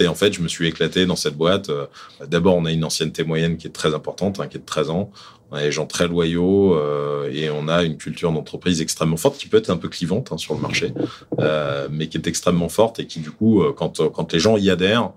Et 0.00 0.08
en 0.08 0.14
fait, 0.14 0.32
je 0.32 0.40
me 0.40 0.48
suis 0.48 0.66
éclaté 0.66 1.06
dans 1.06 1.16
cette 1.16 1.36
boîte. 1.36 1.68
Euh, 1.70 1.86
d'abord, 2.26 2.56
on 2.56 2.64
a 2.64 2.72
une 2.72 2.84
ancienneté 2.84 3.24
moyenne 3.24 3.56
qui 3.56 3.66
est 3.66 3.70
très 3.70 3.94
importante, 3.94 4.40
hein, 4.40 4.46
qui 4.48 4.56
est 4.56 4.60
de 4.60 4.66
13 4.66 4.90
ans. 4.90 5.10
On 5.50 5.56
a 5.56 5.60
des 5.60 5.72
gens 5.72 5.86
très 5.86 6.08
loyaux 6.08 6.74
euh, 6.74 7.30
et 7.30 7.50
on 7.50 7.68
a 7.68 7.82
une 7.82 7.98
culture 7.98 8.32
d'entreprise 8.32 8.80
extrêmement 8.80 9.18
forte 9.18 9.36
qui 9.38 9.48
peut 9.48 9.58
être 9.58 9.70
un 9.70 9.76
peu 9.76 9.88
clivante 9.88 10.32
hein, 10.32 10.38
sur 10.38 10.54
le 10.54 10.60
marché, 10.60 10.94
euh, 11.38 11.88
mais 11.90 12.08
qui 12.08 12.16
est 12.16 12.26
extrêmement 12.26 12.70
forte 12.70 12.98
et 13.00 13.06
qui 13.06 13.20
du 13.20 13.30
coup, 13.30 13.62
quand, 13.76 14.00
quand 14.10 14.32
les 14.32 14.40
gens 14.40 14.56
y 14.56 14.70
adhèrent, 14.70 15.12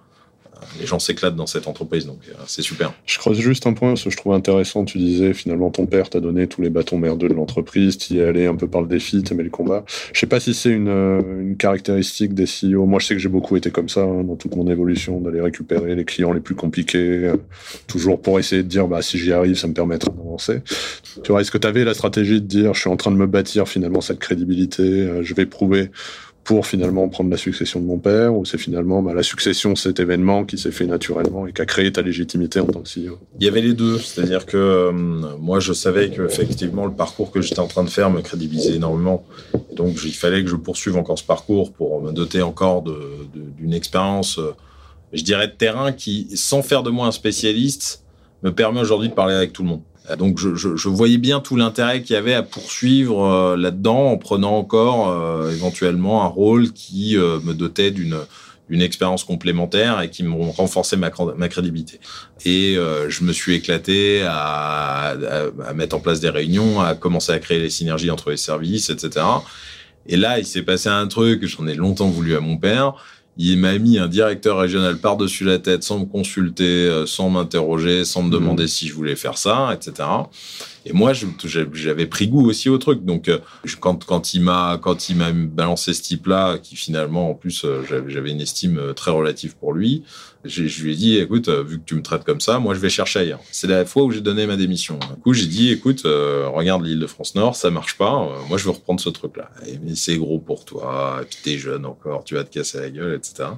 les 0.80 0.86
gens 0.86 1.00
s'éclatent 1.00 1.36
dans 1.36 1.48
cette 1.48 1.68
entreprise, 1.68 2.06
donc 2.06 2.20
euh, 2.30 2.34
c'est 2.48 2.62
super. 2.62 2.94
Je 3.06 3.18
creuse 3.18 3.40
juste 3.40 3.68
un 3.68 3.74
point, 3.74 3.96
ce 3.96 4.06
que 4.06 4.10
je 4.10 4.18
trouve 4.18 4.34
intéressant. 4.34 4.86
Tu 4.86 4.98
disais 4.98 5.34
finalement 5.34 5.70
ton 5.70 5.86
père 5.86 6.10
t'a 6.10 6.20
donné 6.20 6.48
tous 6.48 6.62
les 6.62 6.70
bâtons 6.70 6.98
merdeux 6.98 7.30
de 7.30 7.34
l'entreprise, 7.34 7.98
tu 7.98 8.14
y 8.14 8.20
es 8.20 8.24
allé 8.24 8.46
un 8.46 8.56
peu 8.56 8.68
par 8.68 8.82
le 8.82 8.88
défi, 8.88 9.24
tu 9.24 9.34
aimais 9.34 9.44
le 9.44 9.50
combat. 9.50 9.86
Je 10.14 10.20
sais 10.20 10.28
pas 10.28 10.40
si 10.40 10.54
c'est 10.54 10.72
une, 10.72 10.88
euh, 10.88 11.22
une, 11.42 11.58
caractéristique 11.58 12.34
des 12.34 12.46
CEO. 12.46 12.86
Moi, 12.86 13.00
je 13.00 13.08
sais 13.08 13.14
que 13.16 13.20
j'ai 13.20 13.30
beaucoup 13.30 13.56
été 13.56 13.72
comme 13.72 13.90
ça 13.90 14.02
hein, 14.02 14.24
dans 14.24 14.36
toute 14.36 14.56
mon 14.56 14.70
évolution, 14.70 15.22
d'aller 15.22 15.42
récupérer 15.42 15.96
les 15.96 16.06
clients 16.06 16.34
les 16.34 16.42
plus 16.42 16.56
compliqués, 16.56 17.26
euh, 17.26 17.38
toujours 17.88 18.22
pour 18.22 18.40
essayer 18.40 18.64
de 18.64 18.68
dire 18.68 18.88
bah 18.88 19.02
si 19.02 19.18
j'y 19.18 19.32
arrive, 19.32 19.56
ça 19.56 19.68
me 19.68 19.74
permettra 19.74 20.12
d'avancer. 20.12 20.62
Tu 21.24 21.32
vois, 21.32 21.42
est-ce 21.42 21.52
que 21.52 21.58
tu 21.58 21.68
avais 21.68 21.84
la 21.84 21.94
stratégie 21.94 22.42
de 22.42 22.48
dire 22.48 22.74
je 22.74 22.82
suis 22.82 22.90
en 22.90 22.98
train 22.98 23.12
de 23.12 23.18
me 23.18 23.28
bâtir 23.28 23.68
finalement 23.68 24.02
cette 24.02 24.20
crédibilité, 24.20 25.10
je 25.22 25.34
vais 25.34 25.46
prouver 25.46 25.90
pour 26.46 26.68
finalement 26.68 27.10
prendre 27.10 27.32
la 27.32 27.38
succession 27.38 27.82
de 27.82 27.86
mon 27.86 27.98
père, 27.98 28.36
ou 28.36 28.46
c'est 28.46 28.60
finalement 28.60 29.02
bah, 29.02 29.16
la 29.16 29.24
succession, 29.24 29.76
cet 29.76 30.00
événement 30.00 30.46
qui 30.46 30.60
s'est 30.60 30.72
fait 30.72 30.86
naturellement 30.86 31.48
et 31.48 31.54
qui 31.54 31.62
a 31.62 31.66
créé 31.66 31.92
ta 31.92 32.04
légitimité 32.04 32.60
en 32.60 32.68
tant 32.68 32.82
que 32.82 32.88
CEO 32.88 33.18
Il 33.40 33.46
y 33.46 33.50
avait 33.50 33.64
les 33.64 33.74
deux, 33.74 33.98
c'est-à-dire 33.98 34.46
que 34.46 34.56
euh, 34.56 34.92
moi 34.92 35.60
je 35.60 35.74
savais 35.74 36.12
que 36.12 36.22
effectivement 36.22 36.86
le 36.86 36.92
parcours 36.92 37.32
que 37.32 37.42
j'étais 37.42 37.60
en 37.60 37.68
train 37.68 37.84
de 37.84 37.90
faire 37.90 38.12
me 38.12 38.22
crédibilisait 38.22 38.76
énormément, 38.76 39.26
et 39.72 39.76
donc 39.76 39.98
il 40.06 40.14
fallait 40.14 40.44
que 40.44 40.50
je 40.50 40.56
poursuive 40.56 40.98
encore 40.98 41.18
ce 41.18 41.24
parcours 41.24 41.74
pour 41.74 42.00
me 42.04 42.12
doter 42.12 42.44
encore 42.44 42.84
d'une 42.84 43.70
de, 43.72 43.76
expérience, 43.76 44.38
euh, 44.38 44.54
je 45.14 45.24
dirais 45.24 45.48
de 45.48 45.54
terrain 45.54 45.94
qui, 45.94 46.30
sans 46.36 46.62
faire 46.62 46.84
de 46.84 46.92
moi 46.92 47.08
un 47.08 47.12
spécialiste, 47.12 48.04
me 48.44 48.54
permet 48.54 48.82
aujourd'hui 48.82 49.10
de 49.10 49.16
parler 49.16 49.34
avec 49.34 49.52
tout 49.52 49.64
le 49.64 49.70
monde. 49.70 49.82
Donc 50.18 50.40
je, 50.40 50.56
je, 50.56 50.76
je, 50.76 50.90
voyais 50.90 51.18
bien 51.18 51.40
tout 51.40 51.56
l'intérêt 51.56 52.02
qu'il 52.04 52.14
y 52.14 52.18
avait 52.18 52.34
à 52.34 52.44
poursuivre 52.44 53.26
euh, 53.26 53.58
là-dedans 53.58 54.12
en 54.12 54.18
prenant 54.18 54.58
encore 54.58 55.10
euh, 55.10 55.52
éventuellement 55.52 56.24
un 56.24 56.28
rôle 56.28 56.72
qui 56.72 57.18
euh, 57.18 57.40
me 57.44 57.54
dotait 57.54 57.92
d'une 57.92 58.18
une 58.68 58.82
expérience 58.82 59.24
complémentaire 59.24 60.02
et 60.02 60.10
qui 60.10 60.24
m'ont 60.24 60.52
renforcé 60.52 60.98
ma, 60.98 61.12
ma, 61.38 61.50
crédibilité. 61.50 62.00
Et 62.46 62.78
je 63.10 63.24
me 63.24 63.32
suis 63.32 63.54
éclaté 63.54 64.24
à, 64.24 65.10
à, 65.12 65.14
à, 65.68 65.74
mettre 65.76 65.96
en 65.96 66.00
place 66.00 66.20
des 66.20 66.32
réunions, 66.32 66.82
à 66.82 66.96
commencer 66.96 67.32
à 67.32 67.38
créer 67.38 67.60
les 67.60 67.70
synergies 67.70 68.10
entre 68.10 68.32
les 68.32 68.38
services, 68.38 68.90
etc. 68.90 69.24
Et 70.08 70.18
là, 70.18 70.40
il 70.40 70.48
s'est 70.48 70.64
passé 70.64 70.90
un 70.90 71.08
truc, 71.08 71.46
j'en 71.46 71.68
ai 71.68 71.76
longtemps 71.76 72.10
voulu 72.10 72.36
à 72.36 72.40
mon 72.40 72.58
père, 72.58 72.96
il 73.38 73.58
m'a 73.58 73.78
mis 73.78 73.98
un 73.98 74.08
directeur 74.08 74.58
régional 74.58 74.98
par-dessus 74.98 75.44
la 75.44 75.60
tête 75.60 75.84
sans 75.84 76.00
me 76.00 76.06
consulter, 76.06 76.88
euh, 76.88 77.06
sans 77.06 77.30
m'interroger, 77.30 78.06
sans 78.06 78.24
me 78.24 78.32
demander 78.32 78.66
mmh. 78.66 78.70
si 78.70 78.88
je 78.88 78.94
voulais 78.94 79.16
faire 79.16 79.38
ça, 79.38 79.74
etc. 79.74 80.08
Et 80.86 80.94
moi, 80.94 81.14
j'avais 81.14 82.06
pris 82.06 82.28
goût 82.28 82.48
aussi 82.48 82.70
au 82.70 82.78
truc. 82.78 83.04
Donc, 83.04 83.28
euh, 83.28 83.40
quand, 83.80 84.06
quand 84.06 84.36
il 84.36 84.42
m'a 84.42 84.80
quand 84.82 85.10
il 85.10 85.18
m'a 85.18 85.32
balancé 85.32 85.94
ce 85.94 86.02
type-là, 86.04 86.60
qui 86.60 86.76
finalement, 86.76 87.32
en 87.32 87.34
plus, 87.34 87.66
euh, 87.66 87.82
j'avais 88.08 88.30
une 88.30 88.42
estime 88.42 88.94
très 88.96 89.10
relative 89.10 89.56
pour 89.56 89.74
lui, 89.74 90.04
je 90.44 90.84
lui 90.84 90.94
ai 90.94 90.96
dit, 90.96 91.18
écoute, 91.18 91.50
vu 91.50 91.80
que 91.80 91.86
tu 91.86 91.96
me 91.96 92.04
traites 92.04 92.24
comme 92.24 92.40
ça, 92.40 92.60
moi, 92.60 92.76
je 92.76 92.80
vais 92.80 92.90
chercher 92.90 93.20
ailleurs. 93.20 93.40
C'est 93.52 93.66
la 93.66 93.84
fois 93.84 94.04
où 94.04 94.12
j'ai 94.12 94.22
donné 94.22 94.46
ma 94.46 94.58
démission. 94.58 95.00
Du 95.00 95.22
coup, 95.24 95.34
j'ai 95.34 95.48
dit, 95.48 95.72
écoute, 95.72 96.04
regarde 96.04 96.86
l'île 96.86 97.00
de 97.00 97.08
France 97.08 97.34
Nord, 97.34 97.56
ça 97.56 97.72
marche 97.72 97.98
pas. 97.98 98.30
moi, 98.48 98.60
je 98.60 98.66
veux 98.66 98.70
reprendre 98.70 99.00
ce 99.00 99.10
truc-là. 99.10 99.50
Mais 99.84 99.96
c'est 99.96 100.18
gros 100.18 100.38
pour 100.38 100.64
toi. 100.64 101.22
Et 101.24 101.26
puis, 101.26 101.38
t'es 101.44 101.58
jeune 101.58 101.84
encore, 101.88 102.24
tu 102.24 102.36
vas 102.36 102.44
te 102.44 102.54
casser 102.54 102.80
la 102.80 102.92
gueule, 102.92 103.16
etc. 103.16 103.50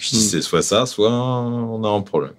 Je 0.00 0.10
dis, 0.10 0.16
hmm. 0.16 0.20
c'est 0.30 0.42
soit 0.42 0.62
ça, 0.62 0.84
soit 0.86 1.12
on 1.12 1.84
a 1.84 1.88
un 1.88 2.00
problème. 2.00 2.34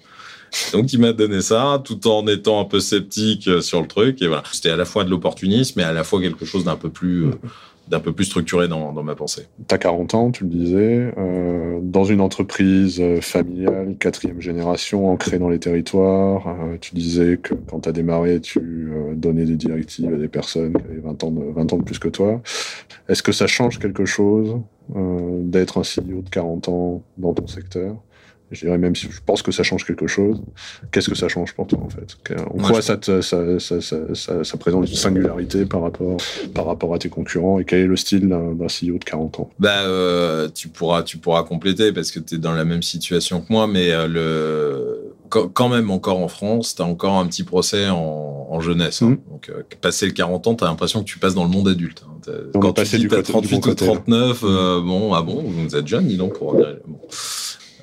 Donc 0.72 0.94
il 0.94 1.00
m'a 1.00 1.14
donné 1.14 1.42
ça, 1.42 1.82
tout 1.84 2.08
en 2.08 2.28
étant 2.28 2.60
un 2.60 2.66
peu 2.66 2.80
sceptique 2.80 3.48
euh, 3.48 3.62
sur 3.62 3.82
le 3.82 3.88
truc. 3.88 4.22
Et 4.22 4.30
c'était 4.52 4.70
à 4.70 4.76
la 4.76 4.86
fois 4.86 5.04
de 5.04 5.10
l'opportunisme, 5.10 5.74
mais 5.78 5.84
à 5.84 5.94
la 5.94 6.04
fois 6.04 6.22
quelque 6.22 6.46
chose 6.46 6.64
d'un 6.64 6.76
peu 6.76 6.90
plus, 6.90 7.28
euh, 7.28 7.32
d'un 7.88 8.00
peu 8.00 8.14
plus 8.14 8.26
structuré 8.26 8.68
dans, 8.68 8.92
ma 9.04 9.16
pensée. 9.16 9.48
Tu 9.68 9.74
as 9.74 9.78
40 9.78 10.14
ans, 10.14 10.32
tu 10.32 10.44
le 10.44 10.50
disais, 10.50 11.14
euh, 11.18 11.80
dans 11.82 12.04
une 12.04 12.22
entreprise 12.22 13.02
familiale, 13.22 13.96
quatrième 14.00 14.42
génération, 14.42 15.12
ancrée 15.12 15.40
dans 15.40 15.50
les 15.50 15.60
territoires. 15.60 16.44
tu 16.82 16.96
disais 16.96 17.38
que 17.38 17.54
quand 17.54 17.82
tu 17.82 17.90
as 17.90 17.92
démarré, 17.92 18.40
tu 18.40 18.92
donnais 19.16 19.46
des 19.46 19.56
directives 19.56 20.14
à 20.14 20.18
des 20.18 20.28
personnes 20.28 20.74
qui 20.74 20.84
avaient 20.84 21.02
20 21.02 21.24
ans 21.24 21.32
de, 21.32 21.52
20 21.54 21.74
ans 21.74 21.78
de 21.78 21.84
plus 21.84 22.00
que 22.00 22.10
toi. 22.10 22.42
Est-ce 23.10 23.24
que 23.24 23.32
ça 23.32 23.48
change 23.48 23.80
quelque 23.80 24.06
chose 24.06 24.58
d'être 24.96 25.78
un 25.78 25.84
CEO 25.84 26.22
de 26.22 26.30
40 26.30 26.70
ans 26.70 27.04
dans 27.18 27.34
ton 27.34 27.48
secteur? 27.48 27.96
Je 28.54 28.66
dirais 28.66 28.78
même 28.78 28.96
si 28.96 29.08
je 29.10 29.20
pense 29.26 29.42
que 29.42 29.52
ça 29.52 29.64
change 29.64 29.86
quelque 29.86 30.08
chose, 30.08 30.42
qu'est-ce 30.92 31.10
que 31.10 31.16
ça 31.16 31.28
change 31.28 31.54
pour 31.54 31.68
toi 31.68 31.80
en 31.80 31.90
fait? 31.90 32.18
En 32.38 32.58
quoi 32.58 32.82
ça, 32.82 32.98
ça, 33.02 33.22
ça, 33.22 34.44
ça, 34.44 34.58
présente 34.58 34.90
une 34.90 34.96
singularité 34.96 35.66
par 35.66 35.82
rapport, 35.82 36.18
par 36.54 36.66
rapport 36.66 36.94
à 36.94 37.00
tes 37.00 37.10
concurrents 37.10 37.60
et 37.60 37.66
quel 37.66 37.80
est 37.80 37.88
le 37.88 37.96
style 37.96 38.28
d'un 38.28 38.68
CEO 38.68 38.98
de 38.98 39.04
40 39.04 39.40
ans? 39.40 39.50
Bah, 39.60 39.82
euh, 39.82 40.50
tu, 40.54 40.68
pourras, 40.68 41.04
tu 41.04 41.18
pourras 41.18 41.44
compléter 41.44 41.92
parce 41.92 42.12
que 42.12 42.20
tu 42.20 42.36
es 42.36 42.38
dans 42.38 42.54
la 42.54 42.66
même 42.66 42.84
situation 42.84 43.42
que 43.42 43.48
moi, 43.50 43.68
mais 43.68 43.92
euh, 43.92 44.08
le... 44.08 45.14
quand 45.30 45.70
même 45.70 45.92
encore 45.92 46.20
en 46.20 46.28
France, 46.28 46.76
tu 46.76 46.82
as 46.82 46.86
encore 46.86 47.18
un 47.18 47.28
petit 47.28 47.44
procès 47.44 47.90
en, 47.90 48.48
en 48.50 48.60
jeunesse. 48.62 49.02
Hein. 49.02 49.10
Mmh. 49.10 49.32
Donc, 49.32 49.50
euh, 49.50 49.64
passer 49.82 50.06
le 50.06 50.14
40 50.14 50.48
ans, 50.48 50.56
tu 50.56 50.64
as 50.64 50.68
l'impression 50.68 51.00
que 51.00 51.06
tu 51.06 51.20
passes 51.20 51.36
dans 51.36 51.44
le 51.44 51.50
monde 51.50 51.68
adulte. 51.68 52.04
Hein. 52.06 52.32
Quand 52.54 52.74
tu 52.74 52.98
dis 52.98 53.08
38 53.08 53.66
ou 53.66 53.74
39, 53.74 54.42
bon, 54.42 55.14
ah 55.14 55.22
bon, 55.22 55.44
vous 55.46 55.76
êtes 55.76 55.88
jeune, 55.88 56.08
dis 56.08 56.18
donc, 56.18 56.38
pour. 56.38 56.54
Bon. 56.54 56.66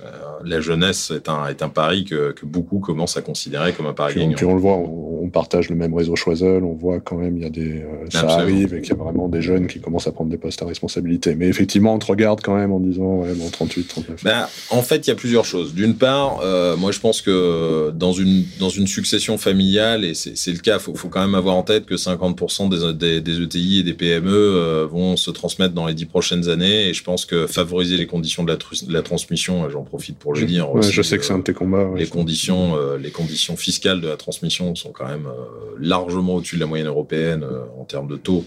Euh, 0.02 0.08
la 0.44 0.60
jeunesse 0.60 1.10
est 1.10 1.28
un, 1.28 1.46
est 1.46 1.62
un 1.62 1.68
pari 1.68 2.04
que, 2.04 2.32
que, 2.32 2.46
beaucoup 2.46 2.78
commencent 2.78 3.16
à 3.16 3.22
considérer 3.22 3.72
comme 3.72 3.86
un 3.86 3.92
pari 3.92 4.14
gagnant. 4.14 4.36
Puis 4.36 4.46
on 4.46 4.54
le 4.54 4.60
voit, 4.60 4.76
on, 4.76 5.19
partage 5.31 5.71
le 5.71 5.77
même 5.77 5.95
réseau 5.95 6.16
Choiseul, 6.16 6.64
on 6.64 6.75
voit 6.75 7.01
quand 7.01 7.16
même, 7.16 7.37
il 7.37 7.43
y 7.43 7.47
a 7.47 7.51
des, 7.51 7.83
euh, 7.83 8.11
ça 8.11 8.29
arrive 8.29 8.75
et 8.75 8.81
qu'il 8.83 8.90
y 8.90 8.99
a 8.99 9.03
vraiment 9.03 9.29
des 9.29 9.43
jeunes 9.43 9.66
qui 9.66 9.81
commencent 9.81 10.07
à 10.07 10.12
prendre 10.12 10.31
des 10.31 10.37
postes 10.37 10.61
à 10.62 10.66
responsabilité. 10.66 11.35
Mais 11.35 11.47
effectivement, 11.47 11.95
on 11.95 11.99
te 11.99 12.07
regarde 12.07 12.40
quand 12.43 12.57
même 12.57 12.73
en 12.73 12.81
disant, 12.81 13.21
ouais, 13.21 13.33
bon, 13.35 13.49
38, 13.49 13.88
39. 13.88 14.25
Ben, 14.25 14.47
en 14.71 14.83
fait, 14.83 15.07
il 15.07 15.09
y 15.09 15.12
a 15.12 15.16
plusieurs 15.16 15.45
choses. 15.45 15.75
D'une 15.75 15.95
part, 15.95 16.40
euh, 16.43 16.77
moi, 16.77 16.93
je 16.93 17.01
pense 17.01 17.23
que 17.23 17.90
dans 17.90 18.12
une, 18.12 18.45
dans 18.59 18.69
une 18.69 18.87
succession 18.87 19.38
familiale, 19.38 20.05
et 20.05 20.14
c'est 20.14 20.53
le 20.53 20.59
cas, 20.59 20.79
il 20.79 20.81
faut, 20.81 20.95
faut, 20.95 21.09
quand 21.09 21.21
même 21.21 21.35
avoir 21.35 21.57
en 21.57 21.62
tête 21.62 21.87
que 21.87 21.95
50% 21.95 22.69
des, 22.69 22.95
des, 22.95 23.21
des, 23.21 23.43
ETI 23.43 23.81
et 23.81 23.83
des 23.83 23.95
PME 23.95 24.87
vont 24.90 25.16
se 25.16 25.31
transmettre 25.31 25.75
dans 25.75 25.87
les 25.87 25.95
dix 25.95 26.07
prochaines 26.07 26.49
années. 26.49 26.88
Et 26.88 26.95
je 26.95 27.03
pense 27.03 27.25
que 27.25 27.47
favoriser 27.47 27.97
les 27.97 28.07
conditions 28.07 28.45
de 28.45 28.51
la, 28.51 28.57
de 28.57 28.93
la 28.93 29.03
transmission, 29.03 29.69
j'en 29.71 29.83
profite 29.83 30.19
pour 30.19 30.35
le 30.35 30.45
dire. 30.45 30.69
je 30.81 31.03
sais 31.03 31.19
que 31.19 31.25
c'est 31.25 31.33
un 31.33 31.38
de 31.38 31.45
tes 31.45 31.55
combats. 31.55 31.88
les 31.97 32.07
conditions, 32.07 32.77
euh, 32.77 32.99
les 32.99 33.11
conditions 33.11 33.57
fiscales 33.57 34.01
de 34.01 34.09
la 34.09 34.16
transmission 34.16 34.75
sont 34.75 34.93
quand 34.93 35.07
même 35.07 35.19
euh, 35.26 35.76
largement 35.78 36.37
au-dessus 36.37 36.56
de 36.56 36.61
la 36.61 36.66
moyenne 36.66 36.87
européenne 36.87 37.42
euh, 37.42 37.64
en 37.78 37.85
termes 37.85 38.09
de 38.09 38.16
taux. 38.16 38.44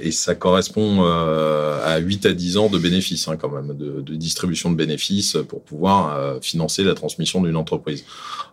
et 0.00 0.12
ça 0.12 0.36
correspond 0.36 1.02
à 1.02 1.98
8 1.98 2.26
à 2.26 2.32
10 2.32 2.56
ans 2.56 2.68
de 2.68 2.78
bénéfices, 2.78 3.26
hein, 3.26 3.36
quand 3.36 3.50
même, 3.50 3.76
de, 3.76 4.14
distribution 4.14 4.70
de 4.70 4.76
bénéfices 4.76 5.36
pour 5.48 5.62
pouvoir 5.62 6.38
financer 6.40 6.84
la 6.84 6.94
transmission 6.94 7.42
d'une 7.42 7.56
entreprise. 7.56 8.04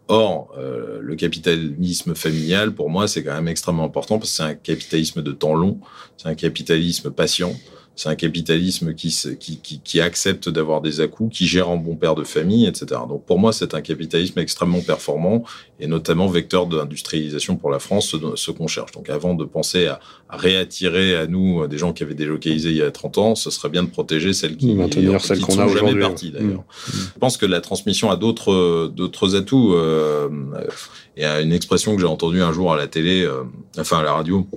Or, 0.07 0.55
le 0.57 1.15
capitalisme 1.15 2.15
familial, 2.15 2.71
pour 2.71 2.89
moi, 2.89 3.07
c'est 3.07 3.23
quand 3.23 3.35
même 3.35 3.49
extrêmement 3.49 3.83
important 3.83 4.17
parce 4.17 4.31
que 4.31 4.37
c'est 4.37 4.49
un 4.49 4.55
capitalisme 4.55 5.21
de 5.21 5.33
temps 5.33 5.53
long, 5.53 5.77
c'est 6.17 6.29
un 6.29 6.35
capitalisme 6.35 7.11
patient 7.11 7.53
c'est 7.97 8.09
un 8.09 8.15
capitalisme 8.15 8.93
qui, 8.93 9.09
qui, 9.39 9.57
qui, 9.57 9.81
qui 9.83 9.99
accepte 9.99 10.49
d'avoir 10.49 10.81
des 10.81 11.01
à-coups, 11.01 11.35
qui 11.35 11.47
gère 11.47 11.69
en 11.69 11.77
bon 11.77 11.95
père 11.95 12.13
de 12.13 12.23
famille, 12.23 12.67
etc. 12.67 13.01
Donc 13.09 13.25
pour 13.25 13.39
moi, 13.39 13.51
c'est 13.51 13.73
un 13.73 13.81
capitalisme 13.81 14.37
extrêmement 14.37 14.81
performant 14.81 15.43
et 15.79 15.87
notamment 15.87 16.27
vecteur 16.27 16.67
d'industrialisation 16.67 17.55
pour 17.55 17.71
la 17.71 17.79
France, 17.79 18.09
ce, 18.09 18.17
ce 18.35 18.51
qu'on 18.51 18.67
cherche. 18.67 18.91
Donc 18.91 19.09
avant 19.09 19.33
de 19.33 19.43
penser 19.45 19.87
à, 19.87 19.99
à, 20.29 20.37
réattirer 20.37 21.15
à 21.15 21.25
nous 21.25 21.65
des 21.67 21.79
gens 21.79 21.91
qui 21.91 22.03
avaient 22.03 22.13
délocalisé 22.13 22.69
il 22.69 22.77
y 22.77 22.83
a 22.83 22.91
30 22.91 23.17
ans, 23.17 23.35
ce 23.35 23.49
serait 23.49 23.69
bien 23.69 23.81
de 23.81 23.89
protéger 23.89 24.31
celles 24.31 24.57
qui, 24.57 24.75
Maintenir 24.75 25.19
celles 25.19 25.39
qu'on 25.39 25.57
a 25.57 25.67
jamais 25.67 25.99
parties 25.99 26.29
d'ailleurs. 26.29 26.59
Mmh. 26.59 26.91
Je 27.15 27.19
pense 27.19 27.37
que 27.37 27.47
la 27.47 27.61
transmission 27.61 28.11
a 28.11 28.15
d'autres 28.15 28.91
d'autres 28.95 29.35
atouts. 29.35 29.73
Euh, 29.73 30.29
il 31.15 31.23
y 31.23 31.25
a 31.25 31.41
une 31.41 31.51
expression 31.51 31.95
que 31.95 32.01
j'ai 32.01 32.07
entendue 32.07 32.43
un 32.43 32.53
jour 32.53 32.71
à 32.71 32.77
la 32.77 32.85
télé, 32.85 33.23
euh, 33.23 33.43
enfin 33.79 33.99
à 33.99 34.03
la 34.03 34.13
radio, 34.13 34.47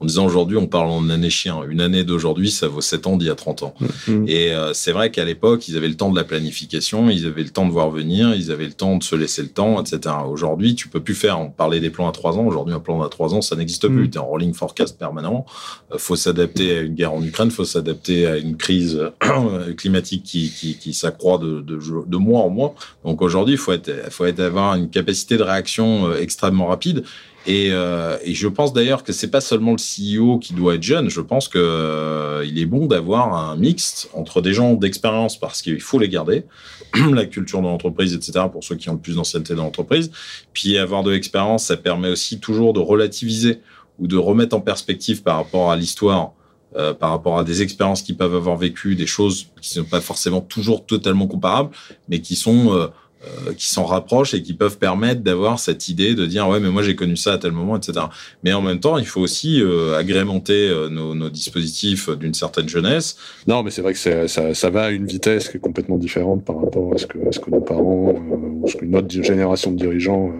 en 0.00 0.06
disant 0.06 0.26
aujourd'hui, 0.26 0.56
on 0.56 0.66
parle 0.66 0.88
en 0.88 1.08
année 1.10 1.30
chien. 1.30 1.62
Une 1.68 1.80
année 1.80 2.04
d'aujourd'hui, 2.04 2.50
ça 2.50 2.68
vaut 2.68 2.80
7 2.80 3.06
ans 3.06 3.16
d'il 3.16 3.28
y 3.28 3.30
a 3.30 3.34
30 3.34 3.62
ans. 3.62 3.74
Mm-hmm. 3.80 4.28
Et 4.28 4.52
euh, 4.52 4.72
c'est 4.72 4.92
vrai 4.92 5.10
qu'à 5.10 5.24
l'époque, 5.24 5.68
ils 5.68 5.76
avaient 5.76 5.88
le 5.88 5.96
temps 5.96 6.10
de 6.10 6.16
la 6.16 6.24
planification, 6.24 7.10
ils 7.10 7.26
avaient 7.26 7.42
le 7.42 7.50
temps 7.50 7.66
de 7.66 7.72
voir 7.72 7.90
venir, 7.90 8.34
ils 8.34 8.50
avaient 8.50 8.66
le 8.66 8.72
temps 8.72 8.96
de 8.96 9.02
se 9.02 9.14
laisser 9.14 9.42
le 9.42 9.48
temps, 9.48 9.82
etc. 9.82 10.14
Aujourd'hui, 10.28 10.74
tu 10.74 10.88
peux 10.88 11.00
plus 11.00 11.14
faire, 11.14 11.38
on 11.40 11.50
parlait 11.50 11.80
des 11.80 11.90
plans 11.90 12.08
à 12.08 12.12
3 12.12 12.38
ans. 12.38 12.46
Aujourd'hui, 12.46 12.74
un 12.74 12.80
plan 12.80 13.00
à 13.02 13.08
3 13.08 13.34
ans, 13.34 13.42
ça 13.42 13.56
n'existe 13.56 13.88
plus. 13.88 14.06
Mm. 14.06 14.10
Tu 14.10 14.18
es 14.18 14.20
en 14.20 14.26
rolling 14.26 14.54
forecast 14.54 14.98
permanent. 14.98 15.46
Euh, 15.92 15.98
faut 15.98 16.16
s'adapter 16.16 16.78
à 16.78 16.80
une 16.80 16.94
guerre 16.94 17.12
en 17.12 17.22
Ukraine, 17.22 17.50
faut 17.50 17.64
s'adapter 17.64 18.26
à 18.26 18.36
une 18.38 18.56
crise 18.56 19.00
climatique 19.76 20.24
qui, 20.24 20.50
qui, 20.50 20.76
qui 20.76 20.94
s'accroît 20.94 21.38
de, 21.38 21.60
de, 21.60 21.78
de, 22.06 22.16
mois 22.16 22.42
en 22.42 22.50
mois. 22.50 22.74
Donc 23.04 23.22
aujourd'hui, 23.22 23.54
il 23.54 23.58
faut, 23.58 23.72
être, 23.72 23.90
faut 24.10 24.24
être, 24.24 24.40
avoir 24.40 24.74
une 24.74 24.88
capacité 24.90 25.36
de 25.36 25.42
réaction 25.42 26.08
euh, 26.08 26.20
extrêmement 26.20 26.66
rapide. 26.66 27.04
Et, 27.46 27.68
euh, 27.72 28.18
et, 28.22 28.34
je 28.34 28.48
pense 28.48 28.72
d'ailleurs 28.74 29.02
que 29.02 29.12
c'est 29.12 29.30
pas 29.30 29.40
seulement 29.40 29.72
le 29.72 29.78
CEO 29.78 30.38
qui 30.38 30.52
doit 30.52 30.74
être 30.74 30.82
jeune. 30.82 31.08
Je 31.08 31.22
pense 31.22 31.48
que 31.48 31.58
euh, 31.58 32.44
il 32.46 32.58
est 32.58 32.66
bon 32.66 32.86
d'avoir 32.86 33.34
un 33.34 33.56
mix 33.56 34.08
entre 34.12 34.42
des 34.42 34.52
gens 34.52 34.74
d'expérience 34.74 35.38
parce 35.38 35.62
qu'il 35.62 35.80
faut 35.80 35.98
les 35.98 36.10
garder, 36.10 36.44
la 37.12 37.24
culture 37.24 37.60
de 37.60 37.66
l'entreprise, 37.66 38.12
etc. 38.14 38.44
Pour 38.52 38.62
ceux 38.62 38.76
qui 38.76 38.90
ont 38.90 38.94
le 38.94 38.98
plus 38.98 39.16
d'ancienneté 39.16 39.54
dans 39.54 39.64
l'entreprise. 39.64 40.10
Puis 40.52 40.76
avoir 40.76 41.02
de 41.02 41.10
l'expérience, 41.10 41.64
ça 41.64 41.78
permet 41.78 42.10
aussi 42.10 42.40
toujours 42.40 42.74
de 42.74 42.80
relativiser 42.80 43.60
ou 43.98 44.06
de 44.06 44.16
remettre 44.16 44.54
en 44.54 44.60
perspective 44.60 45.22
par 45.22 45.36
rapport 45.36 45.72
à 45.72 45.76
l'histoire, 45.76 46.32
euh, 46.76 46.92
par 46.92 47.10
rapport 47.10 47.38
à 47.38 47.44
des 47.44 47.62
expériences 47.62 48.02
qu'ils 48.02 48.18
peuvent 48.18 48.34
avoir 48.34 48.58
vécues, 48.58 48.96
des 48.96 49.06
choses 49.06 49.46
qui 49.62 49.78
ne 49.78 49.84
sont 49.84 49.90
pas 49.90 50.02
forcément 50.02 50.42
toujours 50.42 50.84
totalement 50.84 51.26
comparables, 51.26 51.70
mais 52.10 52.20
qui 52.20 52.36
sont 52.36 52.90
euh, 53.22 53.40
euh, 53.50 53.52
qui 53.54 53.68
s'en 53.68 53.84
rapprochent 53.84 54.34
et 54.34 54.42
qui 54.42 54.54
peuvent 54.54 54.78
permettre 54.78 55.20
d'avoir 55.20 55.58
cette 55.58 55.88
idée 55.88 56.14
de 56.14 56.26
dire 56.26 56.48
ouais 56.48 56.60
mais 56.60 56.70
moi 56.70 56.82
j'ai 56.82 56.96
connu 56.96 57.16
ça 57.16 57.34
à 57.34 57.38
tel 57.38 57.52
moment 57.52 57.76
etc 57.76 58.06
mais 58.42 58.52
en 58.52 58.62
même 58.62 58.80
temps 58.80 58.98
il 58.98 59.06
faut 59.06 59.20
aussi 59.20 59.62
euh, 59.62 59.96
agrémenter 59.96 60.68
euh, 60.68 60.88
nos, 60.88 61.14
nos, 61.14 61.30
dispositifs 61.30 62.10
d'une 62.10 62.34
certaine 62.34 62.68
jeunesse. 62.68 63.16
Non 63.46 63.62
mais 63.62 63.70
c'est 63.70 63.82
vrai 63.82 63.92
que 63.92 63.98
ça, 63.98 64.26
ça, 64.54 64.70
va 64.70 64.84
à 64.84 64.90
une 64.90 65.06
vitesse 65.06 65.48
qui 65.48 65.58
est 65.58 65.60
complètement 65.60 65.96
différente 65.96 66.44
par 66.44 66.60
rapport 66.60 66.92
à 66.94 66.98
ce 66.98 67.06
que, 67.06 67.18
à 67.28 67.32
ce 67.32 67.38
que 67.38 67.50
nos 67.50 67.60
parents 67.60 68.14
ou 68.14 68.66
ce 68.66 68.76
qu'une 68.76 68.96
autre 68.96 69.10
génération 69.10 69.70
de 69.70 69.76
dirigeants 69.76 70.32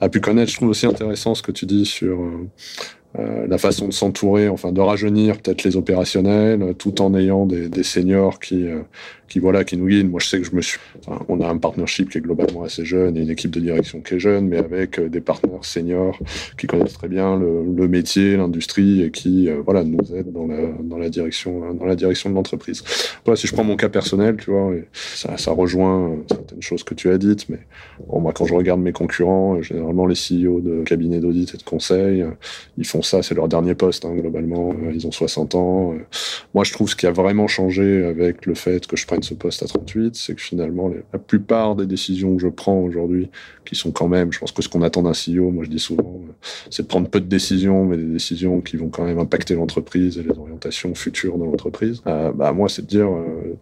a 0.00 0.08
pu 0.08 0.20
connaître. 0.20 0.50
Je 0.50 0.56
trouve 0.56 0.70
aussi 0.70 0.86
intéressant 0.86 1.34
ce 1.34 1.42
que 1.42 1.52
tu 1.52 1.66
dis 1.66 1.86
sur 1.86 2.18
euh, 3.18 3.46
la 3.48 3.56
façon 3.56 3.88
de 3.88 3.92
s'entourer, 3.92 4.48
enfin 4.48 4.70
de 4.70 4.80
rajeunir 4.82 5.38
peut-être 5.38 5.64
les 5.64 5.76
opérationnels, 5.76 6.74
tout 6.78 7.00
en 7.00 7.14
ayant 7.14 7.46
des, 7.46 7.70
des 7.70 7.82
seniors 7.82 8.38
qui, 8.38 8.66
euh, 8.66 8.82
qui 9.28 9.38
voilà, 9.38 9.64
qui 9.64 9.76
nous 9.76 9.86
guident. 9.86 10.10
Moi, 10.10 10.20
je 10.20 10.28
sais 10.28 10.38
que 10.38 10.44
je 10.44 10.54
me 10.54 10.62
suis, 10.62 10.78
on 11.28 11.40
a 11.40 11.48
un 11.48 11.58
partnership 11.58 12.10
qui 12.10 12.18
est 12.18 12.20
globalement 12.20 12.64
assez 12.64 12.84
jeune 12.84 13.16
et 13.16 13.22
une 13.22 13.30
équipe 13.30 13.50
de 13.50 13.60
direction 13.60 14.00
qui 14.00 14.14
est 14.14 14.18
jeune, 14.18 14.48
mais 14.48 14.58
avec 14.58 14.98
euh, 14.98 15.08
des 15.08 15.20
partenaires 15.20 15.64
seniors 15.64 16.18
qui 16.56 16.66
connaissent 16.66 16.94
très 16.94 17.08
bien 17.08 17.38
le, 17.38 17.88
métier, 17.88 18.36
l'industrie 18.36 19.02
et 19.02 19.10
qui, 19.10 19.48
voilà, 19.64 19.82
nous 19.82 19.98
aident 20.14 20.32
dans 20.32 20.46
la, 20.46 20.56
dans 20.82 20.98
la 20.98 21.08
direction, 21.08 21.72
dans 21.74 21.86
la 21.86 21.96
direction 21.96 22.28
de 22.30 22.34
l'entreprise. 22.34 22.82
Voilà, 23.24 23.36
si 23.36 23.46
je 23.46 23.52
prends 23.52 23.64
mon 23.64 23.76
cas 23.76 23.88
personnel, 23.88 24.36
tu 24.36 24.50
vois, 24.50 24.72
ça, 24.92 25.52
rejoint 25.52 26.16
certaines 26.28 26.62
choses 26.62 26.82
que 26.82 26.94
tu 26.94 27.10
as 27.10 27.18
dites, 27.18 27.48
mais 27.48 27.60
bon, 28.06 28.20
moi, 28.20 28.32
quand 28.32 28.44
je 28.44 28.54
regarde 28.54 28.80
mes 28.80 28.92
concurrents, 28.92 29.62
généralement 29.62 30.06
les 30.06 30.14
CEO 30.14 30.60
de 30.60 30.82
cabinets 30.84 31.20
d'audit 31.20 31.54
et 31.54 31.56
de 31.56 31.62
conseil, 31.62 32.24
ils 32.76 32.86
font 32.86 33.02
ça, 33.02 33.22
c'est 33.22 33.34
leur 33.34 33.48
dernier 33.48 33.74
poste, 33.74 34.04
hein, 34.04 34.14
globalement. 34.14 34.70
Euh, 34.70 34.92
ils 34.94 35.06
ont 35.06 35.12
60 35.12 35.54
ans. 35.54 35.92
Euh. 35.92 35.98
Moi, 36.54 36.64
je 36.64 36.72
trouve 36.72 36.88
ce 36.88 36.96
qui 36.96 37.06
a 37.06 37.10
vraiment 37.10 37.46
changé 37.46 38.04
avec 38.04 38.46
le 38.46 38.54
fait 38.54 38.86
que 38.86 38.96
je 38.96 39.06
prenne 39.06 39.17
ce 39.24 39.34
poste 39.34 39.62
à 39.62 39.66
38, 39.66 40.16
c'est 40.16 40.34
que 40.34 40.40
finalement, 40.40 40.90
la 41.12 41.18
plupart 41.18 41.76
des 41.76 41.86
décisions 41.86 42.36
que 42.36 42.42
je 42.42 42.48
prends 42.48 42.78
aujourd'hui, 42.80 43.28
qui 43.64 43.74
sont 43.74 43.90
quand 43.90 44.08
même, 44.08 44.32
je 44.32 44.38
pense 44.38 44.52
que 44.52 44.62
ce 44.62 44.68
qu'on 44.68 44.82
attend 44.82 45.02
d'un 45.02 45.12
CEO, 45.12 45.50
moi 45.50 45.64
je 45.64 45.70
dis 45.70 45.78
souvent, 45.78 46.20
euh, 46.26 46.32
c'est 46.70 46.82
de 46.82 46.88
prendre 46.88 47.08
peu 47.08 47.20
de 47.20 47.26
décisions, 47.26 47.84
mais 47.84 47.96
des 47.96 48.04
décisions 48.04 48.60
qui 48.60 48.76
vont 48.76 48.88
quand 48.88 49.04
même 49.04 49.18
impacter 49.18 49.54
l'entreprise 49.54 50.18
et 50.18 50.22
les 50.22 50.36
orientations 50.38 50.94
futures 50.94 51.38
de 51.38 51.44
l'entreprise. 51.44 52.02
bah, 52.04 52.52
moi, 52.52 52.68
c'est 52.68 52.82
de 52.82 52.86
dire, 52.86 53.08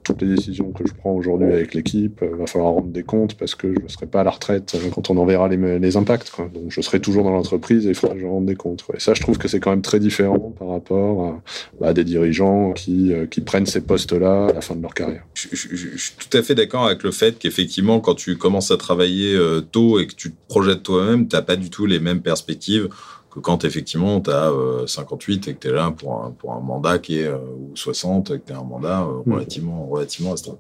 toutes 0.03 0.23
les 0.23 0.29
décisions 0.29 0.71
que 0.71 0.87
je 0.87 0.95
prends 0.95 1.13
aujourd'hui 1.13 1.53
avec 1.53 1.75
l'équipe, 1.75 2.21
il 2.23 2.37
va 2.37 2.47
falloir 2.47 2.73
rendre 2.73 2.89
des 2.89 3.03
comptes 3.03 3.35
parce 3.35 3.55
que 3.55 3.73
je 3.75 3.83
ne 3.83 3.89
serai 3.89 4.07
pas 4.07 4.21
à 4.21 4.25
la 4.25 4.31
retraite 4.31 4.77
quand 4.95 5.11
on 5.11 5.17
en 5.17 5.25
verra 5.25 5.49
les, 5.49 5.97
impacts. 5.97 6.33
Donc, 6.39 6.65
je 6.69 6.81
serai 6.81 7.01
toujours 7.01 7.25
dans 7.25 7.31
l'entreprise 7.31 7.87
et 7.87 7.91
il 7.91 7.95
faudra 7.95 8.15
que 8.15 8.21
je 8.21 8.27
rende 8.27 8.47
des 8.47 8.57
comptes. 8.57 8.85
Et 8.95 9.01
ça, 9.01 9.15
je 9.15 9.21
trouve 9.21 9.39
que 9.39 9.49
c'est 9.49 9.61
quand 9.61 9.71
même 9.71 9.83
très 9.83 10.01
différent 10.01 10.53
par 10.59 10.69
rapport 10.69 11.25
à, 11.25 11.43
bah, 11.81 11.93
des 11.93 12.05
dirigeants 12.05 12.73
qui, 12.73 13.13
euh, 13.13 13.27
prennent 13.45 13.67
ces 13.67 13.83
postes-là 13.83 14.47
à 14.47 14.53
la 14.55 14.61
fin 14.61 14.75
de 14.75 14.83
leur 14.83 14.95
carrière. 14.95 15.25
Suis 15.55 16.13
tout 16.19 16.37
à 16.37 16.43
fait 16.43 16.55
d'accord 16.55 16.87
avec 16.87 17.03
le 17.03 17.11
fait 17.11 17.39
qu'effectivement, 17.39 18.01
quand 18.01 18.15
tu 18.15 18.37
commences 18.37 18.71
à 18.71 18.77
travailler 18.77 19.35
euh, 19.35 19.61
tôt 19.61 19.99
et 20.01 20.07
que 20.07 20.15
tu 20.15 20.33
te 20.33 20.37
projettes 20.49 20.83
toi-même, 20.83 21.29
tu 21.29 21.37
n'as 21.37 21.43
pas 21.43 21.57
du 21.57 21.71
tout 21.71 21.87
les 21.87 22.01
mêmes 22.01 22.23
perspectives 22.23 22.89
que 23.31 23.41
quand 23.41 23.65
effectivement 23.65 24.21
tu 24.21 24.31
as 24.31 24.51
58 24.87 25.49
et 25.49 25.55
que 25.55 25.61
tu 25.61 25.69
es 25.69 25.73
là 25.73 25.91
pour 25.91 26.25
un, 26.25 26.31
pour 26.31 26.53
un 26.55 26.61
mandat 26.61 26.99
qui 26.99 27.19
est, 27.19 27.27
euh, 27.27 27.37
ou 27.37 27.73
60 27.75 28.31
et 28.31 28.39
que 28.39 28.47
tu 28.47 28.53
as 28.53 28.59
un 28.59 28.65
mandat 28.65 29.01
mmh. 29.01 29.33
relativement, 29.33 29.87
relativement 29.87 30.31
restreint. 30.33 30.59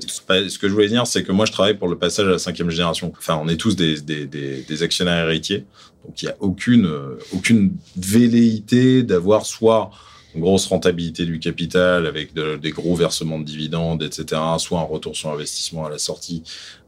ce 0.00 0.58
que 0.58 0.68
je 0.68 0.72
voulais 0.72 0.88
dire, 0.88 1.06
c'est 1.06 1.24
que 1.24 1.32
moi 1.32 1.46
je 1.46 1.52
travaille 1.52 1.76
pour 1.76 1.88
le 1.88 1.98
passage 1.98 2.26
à 2.26 2.30
la 2.30 2.38
cinquième 2.38 2.70
génération. 2.70 3.12
Enfin, 3.18 3.40
on 3.42 3.48
est 3.48 3.56
tous 3.56 3.76
des, 3.76 4.00
des, 4.00 4.26
des, 4.26 4.62
des 4.62 4.82
actionnaires 4.82 5.26
héritiers. 5.26 5.64
Donc 6.04 6.22
il 6.22 6.26
n'y 6.26 6.30
a 6.30 6.36
aucune, 6.40 6.88
aucune 7.34 7.72
velléité 7.96 9.02
d'avoir 9.02 9.44
soit 9.44 9.90
une 10.36 10.42
grosse 10.42 10.66
rentabilité 10.66 11.24
du 11.24 11.38
capital 11.38 12.06
avec 12.06 12.32
des 12.34 12.70
gros 12.70 12.94
versements 12.94 13.38
de 13.38 13.44
dividendes, 13.44 14.02
etc., 14.02 14.40
soit 14.58 14.80
un 14.80 14.84
retour 14.84 15.16
sur 15.16 15.30
investissement 15.30 15.86
à 15.86 15.90
la 15.90 15.98
sortie 15.98 16.42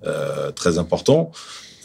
euh, 0.06 0.52
très 0.52 0.78
important. 0.78 1.32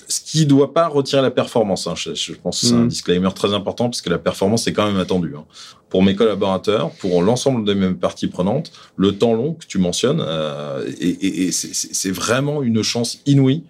Ce 0.09 0.19
qui 0.19 0.41
ne 0.41 0.49
doit 0.49 0.73
pas 0.73 0.87
retirer 0.87 1.21
la 1.21 1.31
performance. 1.31 1.87
Hein. 1.87 1.93
Je, 1.95 2.33
pense 2.33 2.61
que 2.61 2.67
c'est 2.67 2.73
un 2.73 2.83
mmh. 2.83 2.89
disclaimer 2.89 3.29
très 3.33 3.53
important 3.53 3.85
parce 3.85 4.01
que 4.01 4.09
la 4.09 4.19
performance 4.19 4.67
est 4.67 4.73
quand 4.73 4.85
même 4.85 4.99
attendue. 4.99 5.33
Hein. 5.37 5.45
Pour 5.89 6.03
mes 6.03 6.15
collaborateurs, 6.15 6.91
pour 6.91 7.21
l'ensemble 7.21 7.65
des 7.65 7.75
mêmes 7.75 7.97
parties 7.97 8.27
prenantes, 8.27 8.71
le 8.97 9.17
temps 9.17 9.33
long 9.33 9.53
que 9.53 9.65
tu 9.65 9.77
mentionnes, 9.77 10.21
euh, 10.25 10.85
et, 10.99 11.45
et 11.45 11.51
c'est 11.51 12.11
vraiment 12.11 12.61
une 12.61 12.83
chance 12.83 13.19
inouïe 13.25 13.63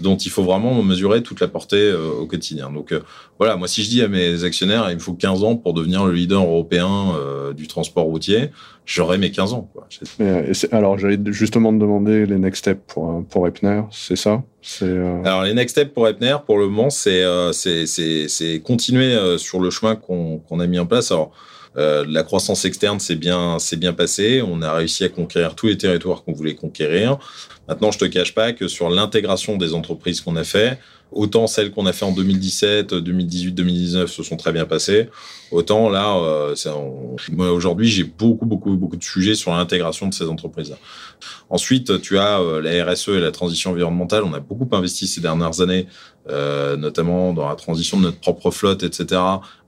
dont 0.00 0.16
il 0.16 0.30
faut 0.30 0.42
vraiment 0.42 0.82
mesurer 0.82 1.22
toute 1.22 1.40
la 1.40 1.48
portée 1.48 1.76
euh, 1.76 2.10
au 2.20 2.26
quotidien. 2.26 2.70
Donc 2.70 2.92
euh, 2.92 3.00
voilà, 3.38 3.56
moi 3.56 3.68
si 3.68 3.82
je 3.82 3.90
dis 3.90 4.02
à 4.02 4.08
mes 4.08 4.44
actionnaires, 4.44 4.90
il 4.90 4.96
me 4.96 5.00
faut 5.00 5.14
15 5.14 5.44
ans 5.44 5.56
pour 5.56 5.74
devenir 5.74 6.04
le 6.04 6.12
leader 6.12 6.42
européen 6.42 7.14
euh, 7.16 7.52
du 7.52 7.66
transport 7.66 8.04
routier, 8.04 8.50
j'aurai 8.86 9.18
mes 9.18 9.30
15 9.30 9.52
ans. 9.52 9.70
Quoi. 9.72 9.86
alors 10.72 10.98
j'allais 10.98 11.18
justement 11.26 11.72
te 11.72 11.78
demander 11.78 12.26
les 12.26 12.38
next 12.38 12.60
steps 12.60 12.80
pour, 12.86 13.24
pour 13.26 13.46
Epner, 13.46 13.82
c'est 13.90 14.16
ça? 14.16 14.42
Alors 15.24 15.42
les 15.42 15.54
next 15.54 15.72
steps 15.76 15.92
pour 15.92 16.08
Epner, 16.08 16.36
pour 16.44 16.58
le 16.58 16.68
moment, 16.68 16.90
c'est 16.90 17.24
c'est 17.52 18.60
continuer 18.64 19.38
sur 19.38 19.60
le 19.60 19.70
chemin 19.70 19.96
qu'on 19.96 20.60
a 20.60 20.66
mis 20.66 20.78
en 20.78 20.86
place. 20.86 21.12
Alors, 21.12 21.32
euh, 21.76 22.04
la 22.08 22.22
croissance 22.22 22.64
externe 22.64 23.00
s'est 23.00 23.16
bien, 23.16 23.56
bien 23.76 23.92
passé. 23.92 24.42
On 24.46 24.62
a 24.62 24.72
réussi 24.72 25.04
à 25.04 25.08
conquérir 25.08 25.54
tous 25.54 25.66
les 25.66 25.78
territoires 25.78 26.22
qu'on 26.24 26.32
voulait 26.32 26.54
conquérir. 26.54 27.18
Maintenant, 27.68 27.90
je 27.90 27.98
te 27.98 28.04
cache 28.04 28.34
pas 28.34 28.52
que 28.52 28.68
sur 28.68 28.90
l'intégration 28.90 29.56
des 29.56 29.74
entreprises 29.74 30.20
qu'on 30.20 30.36
a 30.36 30.44
fait, 30.44 30.78
autant 31.14 31.46
celles 31.46 31.70
qu'on 31.70 31.86
a 31.86 31.92
fait 31.92 32.04
en 32.04 32.12
2017, 32.12 32.94
2018, 32.94 33.52
2019 33.52 34.10
se 34.10 34.22
sont 34.22 34.36
très 34.36 34.52
bien 34.52 34.66
passées, 34.66 35.08
autant 35.50 35.88
là, 35.88 36.16
euh, 36.16 36.54
aujourd'hui, 37.38 37.88
j'ai 37.88 38.04
beaucoup, 38.04 38.46
beaucoup, 38.46 38.76
beaucoup 38.76 38.96
de 38.96 39.04
sujets 39.04 39.34
sur 39.34 39.52
l'intégration 39.52 40.08
de 40.08 40.14
ces 40.14 40.28
entreprises-là. 40.28 40.76
Ensuite, 41.48 42.00
tu 42.02 42.18
as 42.18 42.40
euh, 42.40 42.60
la 42.60 42.84
RSE 42.84 43.08
et 43.08 43.20
la 43.20 43.30
transition 43.30 43.70
environnementale. 43.70 44.24
On 44.24 44.34
a 44.34 44.40
beaucoup 44.40 44.68
investi 44.74 45.06
ces 45.06 45.20
dernières 45.20 45.60
années, 45.60 45.86
euh, 46.28 46.76
notamment 46.76 47.32
dans 47.32 47.48
la 47.48 47.54
transition 47.54 47.98
de 47.98 48.04
notre 48.04 48.20
propre 48.20 48.50
flotte, 48.50 48.82
etc. 48.82 49.20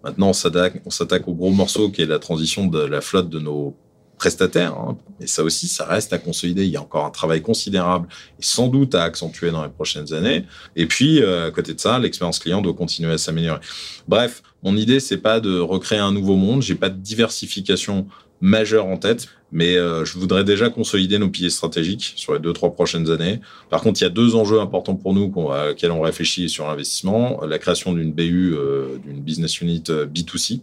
Maintenant, 0.02 0.30
on 0.30 0.90
s'attaque 0.90 1.28
au 1.28 1.34
gros 1.34 1.50
morceau 1.50 1.90
qui 1.90 2.02
est 2.02 2.06
la 2.06 2.18
transition 2.18 2.66
de 2.66 2.80
la 2.80 3.00
flotte 3.00 3.28
de 3.30 3.38
nos 3.38 3.76
prestataires. 4.18 4.74
Hein. 4.74 4.96
Et 5.20 5.26
ça 5.26 5.42
aussi, 5.42 5.68
ça 5.68 5.84
reste 5.84 6.12
à 6.12 6.18
consolider. 6.18 6.64
Il 6.64 6.70
y 6.70 6.76
a 6.76 6.82
encore 6.82 7.04
un 7.04 7.10
travail 7.10 7.42
considérable 7.42 8.08
et 8.38 8.42
sans 8.42 8.68
doute 8.68 8.94
à 8.94 9.02
accentuer 9.02 9.50
dans 9.50 9.62
les 9.62 9.70
prochaines 9.70 10.12
années. 10.12 10.44
Et 10.74 10.86
puis, 10.86 11.22
euh, 11.22 11.48
à 11.48 11.50
côté 11.50 11.74
de 11.74 11.80
ça, 11.80 11.98
l'expérience 11.98 12.38
client 12.38 12.62
doit 12.62 12.74
continuer 12.74 13.12
à 13.12 13.18
s'améliorer. 13.18 13.60
Bref, 14.08 14.42
mon 14.62 14.76
idée, 14.76 15.00
c'est 15.00 15.18
pas 15.18 15.40
de 15.40 15.58
recréer 15.58 15.98
un 15.98 16.12
nouveau 16.12 16.36
monde. 16.36 16.62
J'ai 16.62 16.74
pas 16.74 16.88
de 16.88 16.98
diversification 16.98 18.06
majeure 18.42 18.86
en 18.86 18.98
tête, 18.98 19.28
mais 19.50 19.76
euh, 19.76 20.04
je 20.04 20.18
voudrais 20.18 20.44
déjà 20.44 20.68
consolider 20.68 21.18
nos 21.18 21.30
piliers 21.30 21.50
stratégiques 21.50 22.12
sur 22.16 22.34
les 22.34 22.38
deux 22.38 22.52
trois 22.52 22.74
prochaines 22.74 23.10
années. 23.10 23.40
Par 23.70 23.80
contre, 23.80 24.00
il 24.00 24.04
y 24.04 24.06
a 24.06 24.10
deux 24.10 24.34
enjeux 24.34 24.60
importants 24.60 24.94
pour 24.94 25.14
nous 25.14 25.32
à 25.50 25.68
lesquels 25.68 25.90
on 25.90 26.02
réfléchit 26.02 26.48
sur 26.50 26.66
l'investissement 26.66 27.40
la 27.46 27.58
création 27.58 27.94
d'une 27.94 28.12
BU, 28.12 28.54
euh, 28.54 28.98
d'une 29.06 29.20
business 29.20 29.60
unit 29.60 29.82
B2C, 29.82 30.60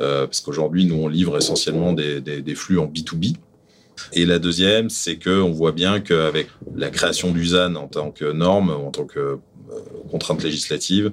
euh, 0.00 0.26
parce 0.26 0.40
qu'aujourd'hui, 0.40 0.84
nous, 0.86 0.96
on 0.96 1.08
livre 1.08 1.36
essentiellement 1.36 1.92
des, 1.92 2.20
des, 2.20 2.54
flux 2.54 2.78
en 2.78 2.86
B2B. 2.86 3.36
Et 4.12 4.24
la 4.24 4.38
deuxième, 4.38 4.88
c'est 4.88 5.18
qu'on 5.18 5.50
voit 5.50 5.72
bien 5.72 6.00
qu'avec 6.00 6.48
la 6.74 6.90
création 6.90 7.32
du 7.32 7.44
ZAN 7.46 7.74
en 7.74 7.86
tant 7.86 8.10
que 8.10 8.32
norme, 8.32 8.70
en 8.70 8.90
tant 8.90 9.04
que 9.04 9.18
euh, 9.18 9.38
contrainte 10.10 10.42
législative, 10.42 11.12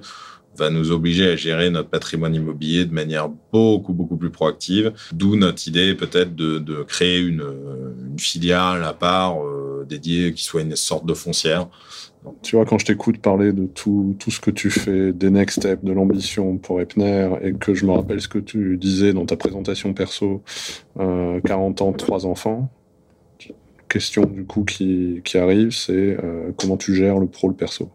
va 0.56 0.70
nous 0.70 0.90
obliger 0.90 1.30
à 1.30 1.36
gérer 1.36 1.70
notre 1.70 1.88
patrimoine 1.88 2.34
immobilier 2.34 2.84
de 2.84 2.92
manière 2.92 3.28
beaucoup, 3.52 3.92
beaucoup 3.92 4.16
plus 4.16 4.30
proactive. 4.30 4.92
D'où 5.12 5.36
notre 5.36 5.68
idée 5.68 5.94
peut-être 5.94 6.34
de, 6.34 6.58
de, 6.58 6.82
créer 6.82 7.20
une, 7.20 7.44
une, 8.10 8.18
filiale 8.18 8.82
à 8.82 8.92
part 8.92 9.44
euh, 9.44 9.86
dédiée 9.88 10.32
qui 10.32 10.42
soit 10.42 10.62
une 10.62 10.74
sorte 10.74 11.06
de 11.06 11.14
foncière 11.14 11.68
Tu 12.42 12.56
vois, 12.56 12.64
quand 12.64 12.78
je 12.78 12.86
t'écoute 12.86 13.18
parler 13.18 13.52
de 13.52 13.66
tout, 13.66 14.16
tout 14.18 14.30
ce 14.30 14.40
que 14.40 14.50
tu 14.50 14.70
fais, 14.70 15.12
des 15.12 15.30
next 15.30 15.60
steps, 15.60 15.84
de 15.84 15.92
l'ambition 15.92 16.58
pour 16.58 16.80
Epner, 16.80 17.30
et 17.42 17.52
que 17.52 17.74
je 17.74 17.86
me 17.86 17.92
rappelle 17.92 18.20
ce 18.20 18.28
que 18.28 18.38
tu 18.38 18.76
disais 18.76 19.12
dans 19.12 19.24
ta 19.24 19.36
présentation 19.36 19.94
perso, 19.94 20.42
40 20.96 21.82
ans, 21.82 21.92
3 21.92 22.26
enfants, 22.26 22.70
question 23.88 24.24
du 24.24 24.44
coup 24.44 24.64
qui, 24.64 25.22
qui 25.24 25.38
arrive, 25.38 25.70
c'est 25.70 26.16
comment 26.56 26.76
tu 26.76 26.94
gères 26.94 27.18
le 27.18 27.28
pro, 27.28 27.48
le 27.48 27.54
perso? 27.54 27.90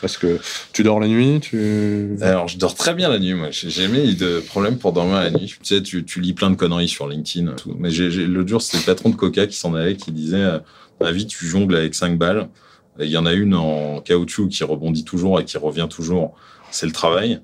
Parce 0.00 0.16
que 0.16 0.38
tu 0.72 0.82
dors 0.82 1.00
la 1.00 1.08
nuit 1.08 1.40
tu... 1.40 2.16
Alors, 2.20 2.48
je 2.48 2.58
dors 2.58 2.74
très 2.74 2.94
bien 2.94 3.08
la 3.08 3.18
nuit, 3.18 3.34
moi. 3.34 3.50
J'ai 3.50 3.70
jamais 3.70 4.10
eu 4.10 4.14
de 4.14 4.40
problème 4.40 4.78
pour 4.78 4.92
dormir 4.92 5.16
la 5.16 5.30
nuit. 5.30 5.46
Tu 5.46 5.58
sais, 5.62 5.82
tu, 5.82 6.20
lis 6.20 6.32
plein 6.32 6.50
de 6.50 6.56
conneries 6.56 6.88
sur 6.88 7.08
LinkedIn. 7.08 7.54
Mais 7.78 7.90
l'autre 7.90 8.48
jour, 8.48 8.62
c'était 8.62 8.78
le 8.78 8.84
patron 8.84 9.10
de 9.10 9.16
Coca 9.16 9.46
qui 9.46 9.56
s'en 9.56 9.74
allait, 9.74 9.96
qui 9.96 10.12
disait 10.12 10.36
euh, 10.36 10.58
Ma 11.00 11.12
vie, 11.12 11.26
tu 11.26 11.46
jongles 11.46 11.76
avec 11.76 11.94
5 11.94 12.18
balles. 12.18 12.48
Il 13.02 13.10
y 13.10 13.16
en 13.16 13.26
a 13.26 13.32
une 13.32 13.54
en 13.54 14.00
caoutchouc 14.00 14.48
qui 14.48 14.64
rebondit 14.64 15.04
toujours 15.04 15.40
et 15.40 15.44
qui 15.44 15.58
revient 15.58 15.86
toujours. 15.88 16.34
C'est 16.70 16.86
le 16.86 16.92
travail. 16.92 17.40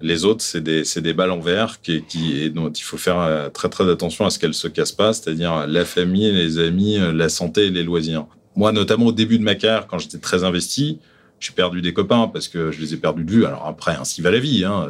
Les 0.00 0.24
autres, 0.24 0.42
c'est 0.42 0.62
des, 0.62 0.82
des 0.82 1.12
balles 1.12 1.30
en 1.30 1.40
verre 1.40 1.80
qui, 1.82 2.02
et 2.40 2.48
dont 2.48 2.70
il 2.70 2.82
faut 2.82 2.96
faire 2.96 3.20
euh, 3.20 3.50
très 3.50 3.68
très 3.68 3.90
attention 3.90 4.24
à 4.24 4.30
ce 4.30 4.38
qu'elles 4.38 4.54
se 4.54 4.66
cassent 4.68 4.92
pas, 4.92 5.12
c'est-à-dire 5.12 5.66
la 5.66 5.84
famille, 5.84 6.32
les 6.32 6.58
amis, 6.58 6.98
euh, 6.98 7.12
la 7.12 7.28
santé 7.28 7.66
et 7.66 7.70
les 7.70 7.82
loisirs. 7.82 8.26
Moi, 8.56 8.72
notamment 8.72 9.06
au 9.06 9.12
début 9.12 9.38
de 9.38 9.44
ma 9.44 9.54
carrière, 9.54 9.86
quand 9.86 9.98
j'étais 9.98 10.18
très 10.18 10.42
investi, 10.42 10.98
j'ai 11.40 11.52
perdu 11.52 11.80
des 11.80 11.94
copains 11.94 12.28
parce 12.28 12.48
que 12.48 12.70
je 12.70 12.80
les 12.80 12.92
ai 12.92 12.98
perdus 12.98 13.24
de 13.24 13.30
vue. 13.30 13.46
Alors 13.46 13.66
après, 13.66 13.96
ainsi 13.96 14.20
va 14.20 14.30
la 14.30 14.38
vie. 14.38 14.64
Hein. 14.64 14.88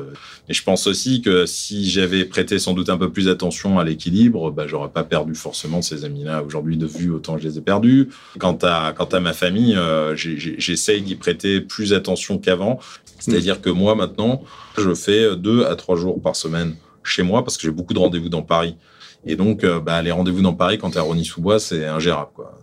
Mais 0.48 0.54
je 0.54 0.62
pense 0.64 0.88
aussi 0.88 1.22
que 1.22 1.46
si 1.46 1.88
j'avais 1.88 2.24
prêté 2.24 2.58
sans 2.58 2.74
doute 2.74 2.90
un 2.90 2.98
peu 2.98 3.10
plus 3.10 3.28
attention 3.28 3.78
à 3.78 3.84
l'équilibre, 3.84 4.50
bah, 4.50 4.66
j'aurais 4.66 4.88
pas 4.88 5.04
perdu 5.04 5.36
forcément 5.36 5.80
ces 5.80 6.04
amis-là 6.04 6.42
aujourd'hui 6.42 6.76
de 6.76 6.86
vue 6.86 7.10
autant 7.10 7.36
que 7.36 7.42
je 7.42 7.48
les 7.48 7.58
ai 7.58 7.60
perdus. 7.60 8.08
Quant 8.40 8.58
à, 8.62 8.92
quant 8.96 9.04
à 9.04 9.20
ma 9.20 9.32
famille, 9.32 9.76
euh, 9.76 10.16
j'essaye 10.16 11.02
d'y 11.02 11.14
prêter 11.14 11.60
plus 11.60 11.92
attention 11.92 12.38
qu'avant. 12.38 12.80
C'est-à-dire 13.20 13.60
que 13.60 13.70
moi, 13.70 13.94
maintenant, 13.94 14.42
je 14.76 14.92
fais 14.92 15.36
deux 15.36 15.64
à 15.64 15.76
trois 15.76 15.96
jours 15.96 16.20
par 16.20 16.34
semaine 16.34 16.74
chez 17.04 17.22
moi 17.22 17.44
parce 17.44 17.56
que 17.56 17.62
j'ai 17.62 17.72
beaucoup 17.72 17.94
de 17.94 17.98
rendez-vous 18.00 18.28
dans 18.28 18.42
Paris. 18.42 18.76
Et 19.24 19.36
donc, 19.36 19.64
euh, 19.64 19.80
bah, 19.80 20.02
les 20.02 20.10
rendez-vous 20.10 20.42
dans 20.42 20.54
Paris, 20.54 20.78
quand 20.78 20.90
tu 20.90 20.96
es 20.96 20.98
à 21.00 21.02
Rony-sous-Bois, 21.02 21.60
c'est 21.60 21.86
ingérable. 21.86 22.30
Quoi. 22.34 22.58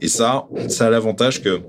Et 0.00 0.08
ça, 0.08 0.46
ça 0.68 0.88
a 0.88 0.90
l'avantage 0.90 1.42
que 1.42 1.60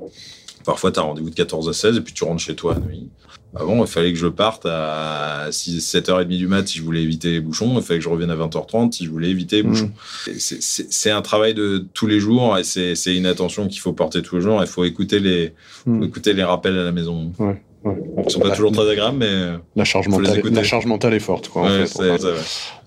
Parfois, 0.63 0.91
tu 0.91 0.99
as 0.99 1.03
rendez-vous 1.03 1.29
de 1.29 1.35
14 1.35 1.69
à 1.69 1.73
16 1.73 1.97
et 1.97 2.01
puis 2.01 2.13
tu 2.13 2.23
rentres 2.23 2.41
chez 2.41 2.55
toi 2.55 2.75
à 2.75 2.79
nuit. 2.79 3.09
Avant, 3.53 3.83
il 3.83 3.87
fallait 3.87 4.13
que 4.13 4.19
je 4.19 4.27
parte 4.27 4.65
à 4.65 5.47
6, 5.51 5.95
7h30 5.95 6.25
du 6.25 6.47
mat 6.47 6.65
si 6.67 6.77
je 6.77 6.83
voulais 6.83 7.01
éviter 7.01 7.31
les 7.31 7.41
bouchons. 7.41 7.73
Il 7.75 7.81
fallait 7.81 7.99
que 7.99 8.05
je 8.05 8.09
revienne 8.09 8.29
à 8.29 8.35
20h30 8.35 8.93
si 8.93 9.05
je 9.05 9.09
voulais 9.09 9.29
éviter 9.29 9.57
les 9.57 9.63
bouchons. 9.63 9.91
Mmh. 10.27 10.31
C'est 10.37 11.11
un 11.11 11.21
travail 11.21 11.53
de 11.53 11.85
tous 11.93 12.07
les 12.07 12.19
jours 12.19 12.57
et 12.57 12.63
c'est 12.63 13.15
une 13.15 13.25
attention 13.25 13.67
qu'il 13.67 13.81
faut 13.81 13.93
porter 13.93 14.21
tous 14.21 14.37
les 14.37 14.41
jours. 14.41 14.61
Il 14.61 14.67
faut 14.67 14.85
écouter 14.85 15.19
les, 15.19 15.53
mmh. 15.85 16.03
écouter 16.03 16.33
les 16.33 16.43
rappels 16.43 16.77
à 16.77 16.83
la 16.83 16.93
maison. 16.93 17.33
Ouais. 17.39 17.61
Ouais. 17.83 17.95
Ils 18.23 18.29
sont 18.29 18.39
pas 18.39 18.51
toujours 18.51 18.71
très 18.71 18.89
agréables, 18.89 19.17
mais 19.17 19.53
la 19.75 19.83
charge 19.85 20.07
mentale, 20.07 20.41
la 20.51 20.63
charge 20.63 20.85
mentale 20.85 21.15
est 21.15 21.19
forte. 21.19 21.49
Quoi, 21.49 21.63
en 21.63 21.85
fait, 21.87 22.23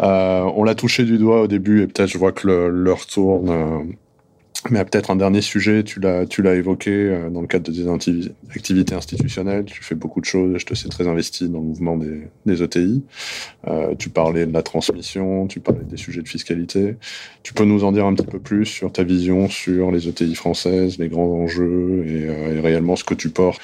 euh, 0.00 0.40
on 0.54 0.62
l'a 0.62 0.76
touché 0.76 1.02
du 1.02 1.18
doigt 1.18 1.42
au 1.42 1.46
début 1.48 1.82
et 1.82 1.86
peut-être 1.88 2.08
je 2.08 2.16
vois 2.16 2.30
que 2.30 2.46
l'heure 2.46 3.04
tourne. 3.06 3.96
Mais 4.70 4.82
peut-être 4.84 5.10
un 5.10 5.16
dernier 5.16 5.42
sujet, 5.42 5.82
tu 5.82 6.00
l'as, 6.00 6.24
tu 6.24 6.40
l'as 6.40 6.54
évoqué 6.54 6.90
euh, 6.90 7.28
dans 7.28 7.42
le 7.42 7.46
cadre 7.46 7.70
de 7.70 7.98
tes 7.98 8.32
activités 8.54 8.94
institutionnelles. 8.94 9.66
Tu 9.66 9.84
fais 9.84 9.94
beaucoup 9.94 10.20
de 10.20 10.24
choses. 10.24 10.56
Je 10.56 10.64
te 10.64 10.74
sais 10.74 10.88
très 10.88 11.06
investi 11.06 11.50
dans 11.50 11.58
le 11.58 11.66
mouvement 11.66 11.98
des, 11.98 12.28
des 12.46 12.62
ETI. 12.62 13.04
Euh, 13.68 13.94
tu 13.98 14.08
parlais 14.08 14.46
de 14.46 14.52
la 14.52 14.62
transmission, 14.62 15.46
tu 15.46 15.60
parlais 15.60 15.84
des 15.84 15.98
sujets 15.98 16.22
de 16.22 16.28
fiscalité. 16.28 16.96
Tu 17.42 17.52
peux 17.52 17.64
nous 17.64 17.84
en 17.84 17.92
dire 17.92 18.06
un 18.06 18.14
petit 18.14 18.26
peu 18.26 18.38
plus 18.38 18.64
sur 18.64 18.90
ta 18.90 19.02
vision 19.02 19.50
sur 19.50 19.90
les 19.90 20.08
ETI 20.08 20.34
françaises, 20.34 20.98
les 20.98 21.08
grands 21.08 21.30
enjeux 21.30 22.04
et, 22.06 22.28
euh, 22.28 22.56
et 22.56 22.60
réellement 22.60 22.96
ce 22.96 23.04
que 23.04 23.14
tu 23.14 23.28
portes 23.28 23.60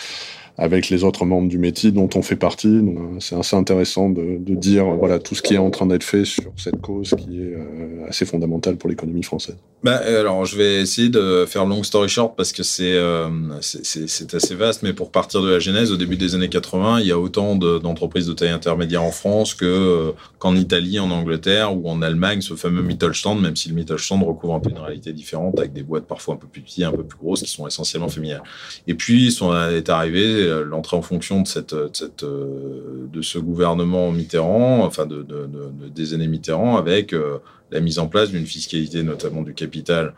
avec 0.59 0.91
les 0.91 1.05
autres 1.05 1.25
membres 1.25 1.49
du 1.49 1.59
métier 1.59 1.91
dont 1.91 2.09
on 2.15 2.23
fait 2.23 2.37
partie. 2.37 2.69
Euh, 2.69 3.19
c'est 3.19 3.37
assez 3.37 3.57
intéressant 3.57 4.11
de, 4.11 4.39
dire 4.55 4.85
voilà 4.85 5.19
tout 5.19 5.35
ce 5.35 5.43
qui 5.43 5.55
est 5.55 5.59
en 5.59 5.71
train 5.71 5.87
d'être 5.87 6.03
fait 6.03 6.25
sur 6.25 6.53
cette 6.57 6.81
cause 6.81 7.15
qui 7.17 7.41
est 7.41 7.55
euh, 7.55 8.07
assez 8.09 8.27
fondamentale 8.27 8.77
pour 8.77 8.91
l'économie 8.91 9.23
française. 9.23 9.57
Bah, 9.83 9.97
alors, 9.97 10.45
je 10.45 10.59
vais 10.59 10.83
essayer 10.83 11.09
de 11.09 11.47
faire 11.47 11.65
long 11.65 11.83
story 11.83 12.09
short 12.09 12.37
parce 12.37 12.53
que 12.53 12.63
c'est 12.63 12.93
euh, 12.93 13.29
assez 13.61 14.55
vaste, 14.55 14.83
mais 14.83 14.93
pour 14.93 15.11
partir 15.11 15.41
de 15.41 15.49
la 15.49 15.59
genèse, 15.59 15.93
au 15.93 15.97
début 15.97 16.17
des 16.17 16.35
années 16.35 16.51
80, 16.51 17.01
il 17.01 17.07
y 17.07 17.13
a 17.13 17.19
autant 17.19 17.57
d'entreprises 17.57 18.27
de, 18.27 18.35
taille 18.35 18.51
intermédiaire 18.51 19.03
en 19.03 19.11
France 19.11 19.55
que 19.55 20.13
qu'en 20.39 20.55
Italie, 20.55 20.99
en 20.99 21.11
Angleterre 21.11 21.77
ou 21.77 21.89
en 21.89 22.03
Allemagne, 22.03 22.43
ce 22.43 22.55
fameux 22.55 22.83
Mittelstand, 22.83 23.37
même 23.37 23.57
si 23.57 23.69
le 23.71 23.75
Mittelstand 23.75 24.23
recouvre 24.23 24.55
un 24.55 24.61
peu 24.61 24.71
une 24.71 24.79
réalité 24.79 25.13
différente 25.13 25.59
avec 25.59 25.73
des 25.73 25.83
boîtes 25.83 26.05
parfois 26.05 26.35
un 26.35 26.37
peu 26.37 26.47
plus 26.47 26.61
petites, 26.61 26.85
un 26.85 26.93
peu 26.93 27.05
plus 27.05 27.19
grosses, 27.19 27.43
qui 27.43 27.51
sont 27.51 27.67
essentiellement 27.67 28.09
féminines. 28.09 28.43
Et 28.87 28.95
puis, 28.95 29.33
sont, 29.33 29.55
est 29.55 29.89
arrivé 29.89 30.50
l'entrée 30.51 30.97
en 30.97 31.03
fonction 31.03 31.43
de, 31.43 31.49
cette, 31.49 31.75
cette, 31.97 32.23
euh, 32.23 33.07
de 33.13 33.23
ce 33.23 33.39
gouvernement 33.39 34.11
Mitterrand, 34.13 34.85
enfin 34.85 35.07
de, 35.07 35.23
de, 35.23 35.47
de 35.47 35.89
des 35.89 36.15
années 36.15 36.29
Mitterrand, 36.29 36.77
avec 36.77 37.13
euh, 37.13 37.39
la 37.71 37.81
mise 37.81 37.99
en 37.99 38.09
place 38.09 38.31
d'une 38.31 38.47
fiscalité, 38.47 39.03
notamment 39.03 39.43
du 39.43 39.55
capital, 39.55 40.15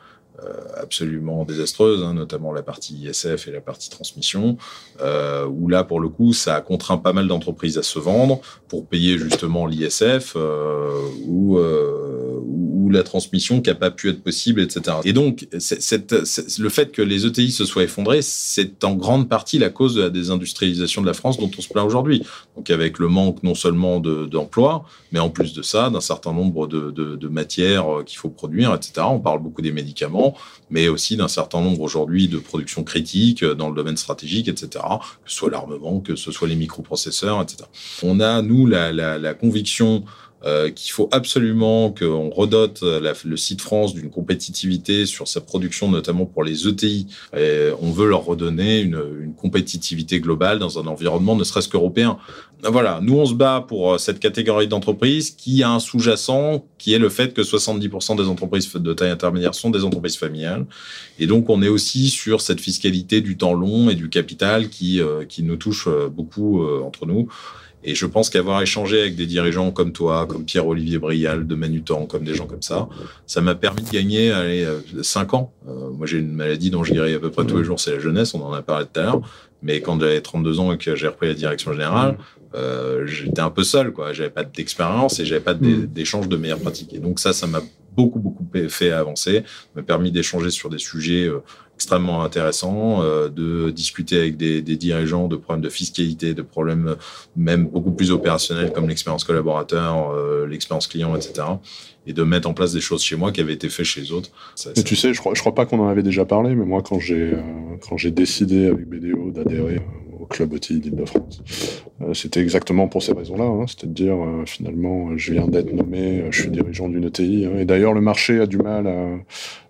absolument 0.76 1.44
désastreuse, 1.44 2.02
hein, 2.02 2.14
notamment 2.14 2.52
la 2.52 2.62
partie 2.62 2.94
ISF 2.94 3.48
et 3.48 3.52
la 3.52 3.60
partie 3.60 3.90
transmission, 3.90 4.56
euh, 5.00 5.46
où 5.46 5.68
là, 5.68 5.84
pour 5.84 6.00
le 6.00 6.08
coup, 6.08 6.32
ça 6.32 6.56
a 6.56 6.60
contraint 6.60 6.98
pas 6.98 7.12
mal 7.12 7.28
d'entreprises 7.28 7.78
à 7.78 7.82
se 7.82 7.98
vendre 7.98 8.40
pour 8.68 8.86
payer 8.86 9.18
justement 9.18 9.66
l'ISF 9.66 10.34
euh, 10.36 10.90
ou, 11.26 11.58
euh, 11.58 12.21
la 12.90 13.02
transmission 13.02 13.60
qui 13.60 13.70
n'a 13.70 13.74
pas 13.74 13.90
pu 13.90 14.08
être 14.08 14.22
possible, 14.22 14.60
etc. 14.60 14.96
Et 15.04 15.12
donc, 15.12 15.46
le 15.52 16.68
fait 16.68 16.92
que 16.92 17.02
les 17.02 17.26
ETI 17.26 17.50
se 17.50 17.64
soient 17.64 17.84
effondrés, 17.84 18.22
c'est 18.22 18.84
en 18.84 18.94
grande 18.94 19.28
partie 19.28 19.58
la 19.58 19.70
cause 19.70 19.94
de 19.94 20.02
la 20.02 20.10
désindustrialisation 20.10 21.02
de 21.02 21.06
la 21.06 21.14
France 21.14 21.38
dont 21.38 21.50
on 21.56 21.60
se 21.60 21.68
plaint 21.68 21.86
aujourd'hui. 21.86 22.22
Donc, 22.56 22.70
avec 22.70 22.98
le 22.98 23.08
manque 23.08 23.42
non 23.42 23.54
seulement 23.54 24.00
d'emplois, 24.00 24.84
mais 25.10 25.18
en 25.18 25.30
plus 25.30 25.52
de 25.52 25.62
ça, 25.62 25.90
d'un 25.90 26.00
certain 26.00 26.32
nombre 26.32 26.66
de, 26.66 27.28
matières 27.28 27.86
qu'il 28.04 28.18
faut 28.18 28.28
produire, 28.28 28.74
etc. 28.74 29.06
On 29.08 29.18
parle 29.18 29.42
beaucoup 29.42 29.62
des 29.62 29.72
médicaments, 29.72 30.36
mais 30.70 30.88
aussi 30.88 31.16
d'un 31.16 31.28
certain 31.28 31.62
nombre 31.62 31.80
aujourd'hui 31.80 32.28
de 32.28 32.38
productions 32.38 32.84
critiques 32.84 33.42
dans 33.42 33.70
le 33.70 33.74
domaine 33.74 33.96
stratégique, 33.96 34.48
etc. 34.48 34.84
Que 35.24 35.30
ce 35.30 35.36
soit 35.36 35.50
l'armement, 35.50 36.00
que 36.00 36.14
ce 36.14 36.30
soit 36.30 36.46
les 36.46 36.56
microprocesseurs, 36.56 37.40
etc. 37.40 37.64
On 38.02 38.20
a, 38.20 38.42
nous, 38.42 38.66
la 38.66 39.34
conviction 39.34 40.04
euh, 40.44 40.70
qu'il 40.70 40.92
faut 40.92 41.08
absolument 41.12 41.90
qu'on 41.90 42.30
redote 42.30 42.82
le 42.82 43.36
site 43.36 43.60
France 43.60 43.94
d'une 43.94 44.10
compétitivité 44.10 45.06
sur 45.06 45.28
sa 45.28 45.40
production, 45.40 45.90
notamment 45.90 46.26
pour 46.26 46.44
les 46.44 46.66
ETI. 46.66 47.06
Et 47.36 47.68
on 47.80 47.90
veut 47.90 48.08
leur 48.08 48.24
redonner 48.24 48.80
une, 48.80 49.02
une 49.22 49.34
compétitivité 49.34 50.20
globale 50.20 50.58
dans 50.58 50.78
un 50.78 50.86
environnement 50.86 51.36
ne 51.36 51.44
serait-ce 51.44 51.68
qu'européen. 51.68 52.18
Voilà, 52.64 53.00
nous 53.02 53.18
on 53.18 53.26
se 53.26 53.34
bat 53.34 53.64
pour 53.66 53.94
euh, 53.94 53.98
cette 53.98 54.20
catégorie 54.20 54.68
d'entreprises 54.68 55.32
qui 55.32 55.64
a 55.64 55.70
un 55.70 55.80
sous-jacent 55.80 56.64
qui 56.78 56.94
est 56.94 56.98
le 56.98 57.08
fait 57.08 57.34
que 57.34 57.42
70% 57.42 58.16
des 58.16 58.28
entreprises 58.28 58.72
de 58.72 58.92
taille 58.92 59.10
intermédiaire 59.10 59.54
sont 59.54 59.70
des 59.70 59.84
entreprises 59.84 60.16
familiales. 60.16 60.66
Et 61.18 61.26
donc 61.26 61.50
on 61.50 61.60
est 61.60 61.68
aussi 61.68 62.08
sur 62.08 62.40
cette 62.40 62.60
fiscalité 62.60 63.20
du 63.20 63.36
temps 63.36 63.54
long 63.54 63.90
et 63.90 63.96
du 63.96 64.08
capital 64.08 64.68
qui, 64.68 65.00
euh, 65.00 65.24
qui 65.24 65.42
nous 65.42 65.56
touche 65.56 65.88
beaucoup 66.12 66.64
entre 66.84 67.06
nous. 67.06 67.28
Et 67.84 67.94
je 67.94 68.06
pense 68.06 68.30
qu'avoir 68.30 68.62
échangé 68.62 69.00
avec 69.00 69.16
des 69.16 69.26
dirigeants 69.26 69.72
comme 69.72 69.92
toi, 69.92 70.26
comme 70.26 70.44
Pierre-Olivier 70.44 70.98
Brial 70.98 71.46
de 71.46 71.54
Manutan, 71.54 72.06
comme 72.06 72.24
des 72.24 72.34
gens 72.34 72.46
comme 72.46 72.62
ça, 72.62 72.88
ça 73.26 73.40
m'a 73.40 73.54
permis 73.54 73.82
de 73.82 73.90
gagner 73.90 74.30
allez, 74.30 74.66
5 75.02 75.34
euh, 75.34 75.36
ans. 75.36 75.52
Euh, 75.68 75.90
moi, 75.90 76.06
j'ai 76.06 76.18
une 76.18 76.32
maladie 76.32 76.70
dont 76.70 76.84
je 76.84 76.92
guéris 76.92 77.14
à 77.14 77.18
peu 77.18 77.30
près 77.30 77.44
tous 77.44 77.58
les 77.58 77.64
jours, 77.64 77.80
c'est 77.80 77.92
la 77.92 77.98
jeunesse, 77.98 78.34
on 78.34 78.42
en 78.42 78.52
a 78.52 78.62
parlé 78.62 78.86
tout 78.92 79.00
à 79.00 79.02
l'heure. 79.02 79.20
Mais 79.62 79.80
quand 79.80 79.98
j'avais 80.00 80.20
32 80.20 80.60
ans 80.60 80.72
et 80.72 80.78
que 80.78 80.96
j'ai 80.96 81.06
repris 81.06 81.28
la 81.28 81.34
direction 81.34 81.72
générale, 81.72 82.18
euh, 82.54 83.06
j'étais 83.06 83.40
un 83.40 83.50
peu 83.50 83.64
seul, 83.64 83.92
quoi. 83.92 84.12
J'avais 84.12 84.30
pas 84.30 84.44
d'expérience 84.44 85.20
et 85.20 85.24
j'avais 85.24 85.40
pas 85.40 85.54
mm. 85.54 85.86
d'échange 85.86 86.28
de 86.28 86.36
meilleures 86.36 86.60
pratiques. 86.60 86.92
Et 86.92 86.98
donc 86.98 87.18
ça, 87.20 87.32
ça 87.32 87.46
m'a 87.46 87.60
beaucoup, 87.94 88.18
beaucoup 88.18 88.46
fait 88.68 88.90
avancer, 88.90 89.44
m'a 89.74 89.82
permis 89.82 90.10
d'échanger 90.10 90.50
sur 90.50 90.70
des 90.70 90.78
sujets 90.78 91.26
euh, 91.26 91.42
extrêmement 91.74 92.22
intéressants, 92.22 93.02
euh, 93.02 93.28
de 93.28 93.70
discuter 93.70 94.18
avec 94.18 94.36
des, 94.36 94.62
des, 94.62 94.76
dirigeants 94.76 95.26
de 95.26 95.36
problèmes 95.36 95.62
de 95.62 95.68
fiscalité, 95.68 96.34
de 96.34 96.42
problèmes 96.42 96.96
même 97.36 97.66
beaucoup 97.66 97.92
plus 97.92 98.10
opérationnels 98.12 98.72
comme 98.72 98.88
l'expérience 98.88 99.24
collaborateur, 99.24 100.10
euh, 100.12 100.46
l'expérience 100.46 100.86
client, 100.86 101.16
etc. 101.16 101.46
Et 102.06 102.12
de 102.12 102.22
mettre 102.22 102.48
en 102.48 102.54
place 102.54 102.72
des 102.72 102.80
choses 102.80 103.02
chez 103.02 103.16
moi 103.16 103.32
qui 103.32 103.40
avaient 103.40 103.54
été 103.54 103.68
faites 103.68 103.86
chez 103.86 104.00
les 104.00 104.12
autres. 104.12 104.30
Ça, 104.54 104.70
et 104.76 104.82
tu 104.82 104.96
sais, 104.96 105.12
je 105.12 105.20
crois, 105.20 105.34
je 105.34 105.40
crois 105.40 105.54
pas 105.54 105.66
qu'on 105.66 105.80
en 105.80 105.88
avait 105.88 106.02
déjà 106.02 106.24
parlé, 106.24 106.54
mais 106.54 106.64
moi, 106.64 106.82
quand 106.82 106.98
j'ai 106.98 107.32
quand 107.88 107.96
j'ai 107.96 108.10
décidé 108.10 108.66
avec 108.66 108.88
BDO 108.88 109.30
d'adhérer 109.30 109.80
club 110.26 110.54
ETI 110.54 110.80
d'Île-de-France. 110.80 111.42
C'était 112.14 112.40
exactement 112.40 112.88
pour 112.88 113.02
ces 113.02 113.12
raisons-là, 113.12 113.44
hein, 113.44 113.66
c'est-à-dire 113.66 114.16
finalement, 114.46 115.16
je 115.16 115.32
viens 115.32 115.46
d'être 115.46 115.72
nommé, 115.72 116.24
je 116.30 116.42
suis 116.42 116.50
dirigeant 116.50 116.88
d'une 116.88 117.04
ETI, 117.04 117.46
hein, 117.46 117.58
et 117.58 117.64
d'ailleurs 117.64 117.92
le 117.92 118.00
marché 118.00 118.40
a 118.40 118.46
du 118.46 118.58
mal 118.58 118.86
à, 118.86 119.06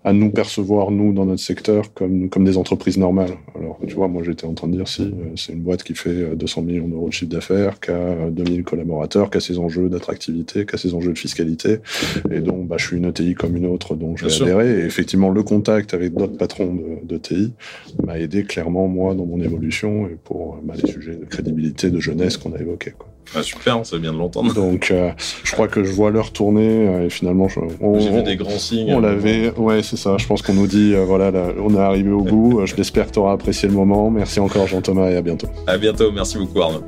à 0.05 0.13
nous 0.13 0.31
percevoir, 0.31 0.91
nous, 0.91 1.13
dans 1.13 1.27
notre 1.27 1.43
secteur, 1.43 1.95
comme, 1.95 2.29
comme 2.29 2.45
des 2.45 2.57
entreprises 2.57 2.99
normales. 2.99 3.37
Alors, 3.57 3.79
tu 3.87 3.95
vois, 3.95 4.09
moi, 4.09 4.23
j'étais 4.25 4.47
en 4.47 4.55
train 4.55 4.67
de 4.67 4.77
dire, 4.77 4.89
si, 4.89 5.03
euh, 5.03 5.37
c'est 5.37 5.53
une 5.53 5.61
boîte 5.61 5.85
qui 5.85 5.95
fait 5.95 6.35
200 6.35 6.61
euh, 6.61 6.65
millions 6.65 6.89
d'euros 6.89 7.09
de 7.09 7.13
chiffre 7.13 7.31
d'affaires, 7.31 7.79
qui 7.79 7.93
a 7.93 8.31
2000 8.31 8.61
euh, 8.61 8.63
collaborateurs, 8.65 9.31
qui 9.31 9.39
a 9.39 9.41
ses 9.41 9.59
enjeux 9.59 9.89
d'attractivité, 9.89 10.67
qui 10.67 10.75
a 10.75 10.79
ses 10.79 10.95
enjeux 10.95 11.13
de 11.13 11.19
fiscalité, 11.19 11.79
et 12.31 12.41
donc, 12.41 12.67
bah, 12.67 12.77
je 12.79 12.87
suis 12.87 12.97
une 12.97 13.05
ETI 13.05 13.35
comme 13.35 13.57
une 13.57 13.67
autre, 13.67 13.95
donc 13.95 14.19
je 14.19 14.27
vais 14.27 14.43
adhérer. 14.43 14.81
Et 14.81 14.85
effectivement, 14.85 15.31
le 15.31 15.43
contact 15.45 15.95
avec 15.95 16.15
d'autres 16.15 16.37
patrons 16.37 16.75
de, 16.75 17.07
de 17.07 17.19
TI 17.19 17.53
m'a 18.05 18.19
aidé 18.19 18.43
clairement, 18.43 18.89
moi, 18.89 19.15
dans 19.15 19.27
mon 19.27 19.41
évolution 19.41 20.09
et 20.09 20.17
pour 20.25 20.59
bah, 20.65 20.75
les 20.83 20.91
sujets 20.91 21.15
de 21.15 21.25
crédibilité, 21.27 21.91
de 21.91 22.01
jeunesse 22.01 22.37
qu'on 22.39 22.53
a 22.55 22.59
évoqués. 22.59 22.93
Quoi. 22.99 23.12
Ah, 23.35 23.43
super, 23.43 23.81
c'est 23.85 23.99
bien 23.99 24.13
de 24.13 24.19
l'entendre. 24.19 24.53
Donc, 24.53 24.91
euh, 24.91 25.11
je 25.45 25.53
crois 25.53 25.67
que 25.67 25.85
je 25.85 25.93
vois 25.93 26.11
l'heure 26.11 26.33
tourner 26.33 26.87
euh, 26.87 27.07
et 27.07 27.11
finalement, 27.11 27.49
on, 27.81 27.99
j'ai 27.99 28.11
vu 28.11 28.23
des 28.23 28.37
grands 28.37 28.59
signes. 28.59 28.93
On 28.93 29.01
l'avait, 29.01 29.51
ouais, 29.57 29.83
c'est 29.83 29.97
ça. 29.97 30.17
Je 30.19 30.27
pense 30.27 30.43
qu'on 30.43 30.53
nous 30.53 30.67
dit, 30.67 30.93
euh, 30.95 31.05
voilà, 31.07 31.33
on 31.59 31.75
est 31.75 31.81
arrivé 31.81 32.11
au 32.11 32.23
bout. 32.23 32.61
je 32.67 32.77
l'espère 32.77 33.07
que 33.07 33.13
tu 33.13 33.19
auras 33.21 33.33
apprécié 33.33 33.69
le 33.69 33.75
moment. 33.75 34.11
Merci 34.11 34.39
encore, 34.39 34.67
Jean-Thomas, 34.67 35.09
et 35.09 35.17
à 35.17 35.23
bientôt. 35.23 35.49
À 35.67 35.79
bientôt. 35.79 36.13
Merci 36.13 36.37
beaucoup, 36.37 36.61
Arnaud. 36.61 36.83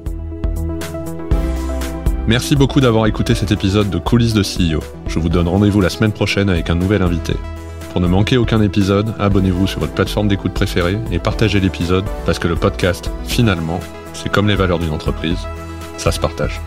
Merci 2.26 2.56
beaucoup 2.56 2.80
d'avoir 2.80 3.06
écouté 3.06 3.34
cet 3.34 3.52
épisode 3.52 3.90
de 3.90 3.98
Coulisses 3.98 4.34
de 4.34 4.42
CEO. 4.42 4.80
Je 5.08 5.18
vous 5.18 5.28
donne 5.28 5.48
rendez-vous 5.48 5.80
la 5.80 5.90
semaine 5.90 6.12
prochaine 6.12 6.50
avec 6.50 6.68
un 6.70 6.74
nouvel 6.74 7.02
invité. 7.02 7.34
Pour 7.92 8.00
ne 8.00 8.06
manquer 8.06 8.38
aucun 8.38 8.60
épisode, 8.60 9.14
abonnez-vous 9.18 9.66
sur 9.66 9.80
votre 9.80 9.92
plateforme 9.92 10.28
d'écoute 10.28 10.52
préférée 10.52 10.98
et 11.12 11.18
partagez 11.18 11.60
l'épisode 11.60 12.04
parce 12.26 12.38
que 12.38 12.48
le 12.48 12.56
podcast, 12.56 13.10
finalement, 13.24 13.78
c'est 14.14 14.30
comme 14.30 14.48
les 14.48 14.56
valeurs 14.56 14.78
d'une 14.78 14.90
entreprise 14.90 15.38
ça 15.98 16.12
se 16.12 16.20
partage. 16.20 16.60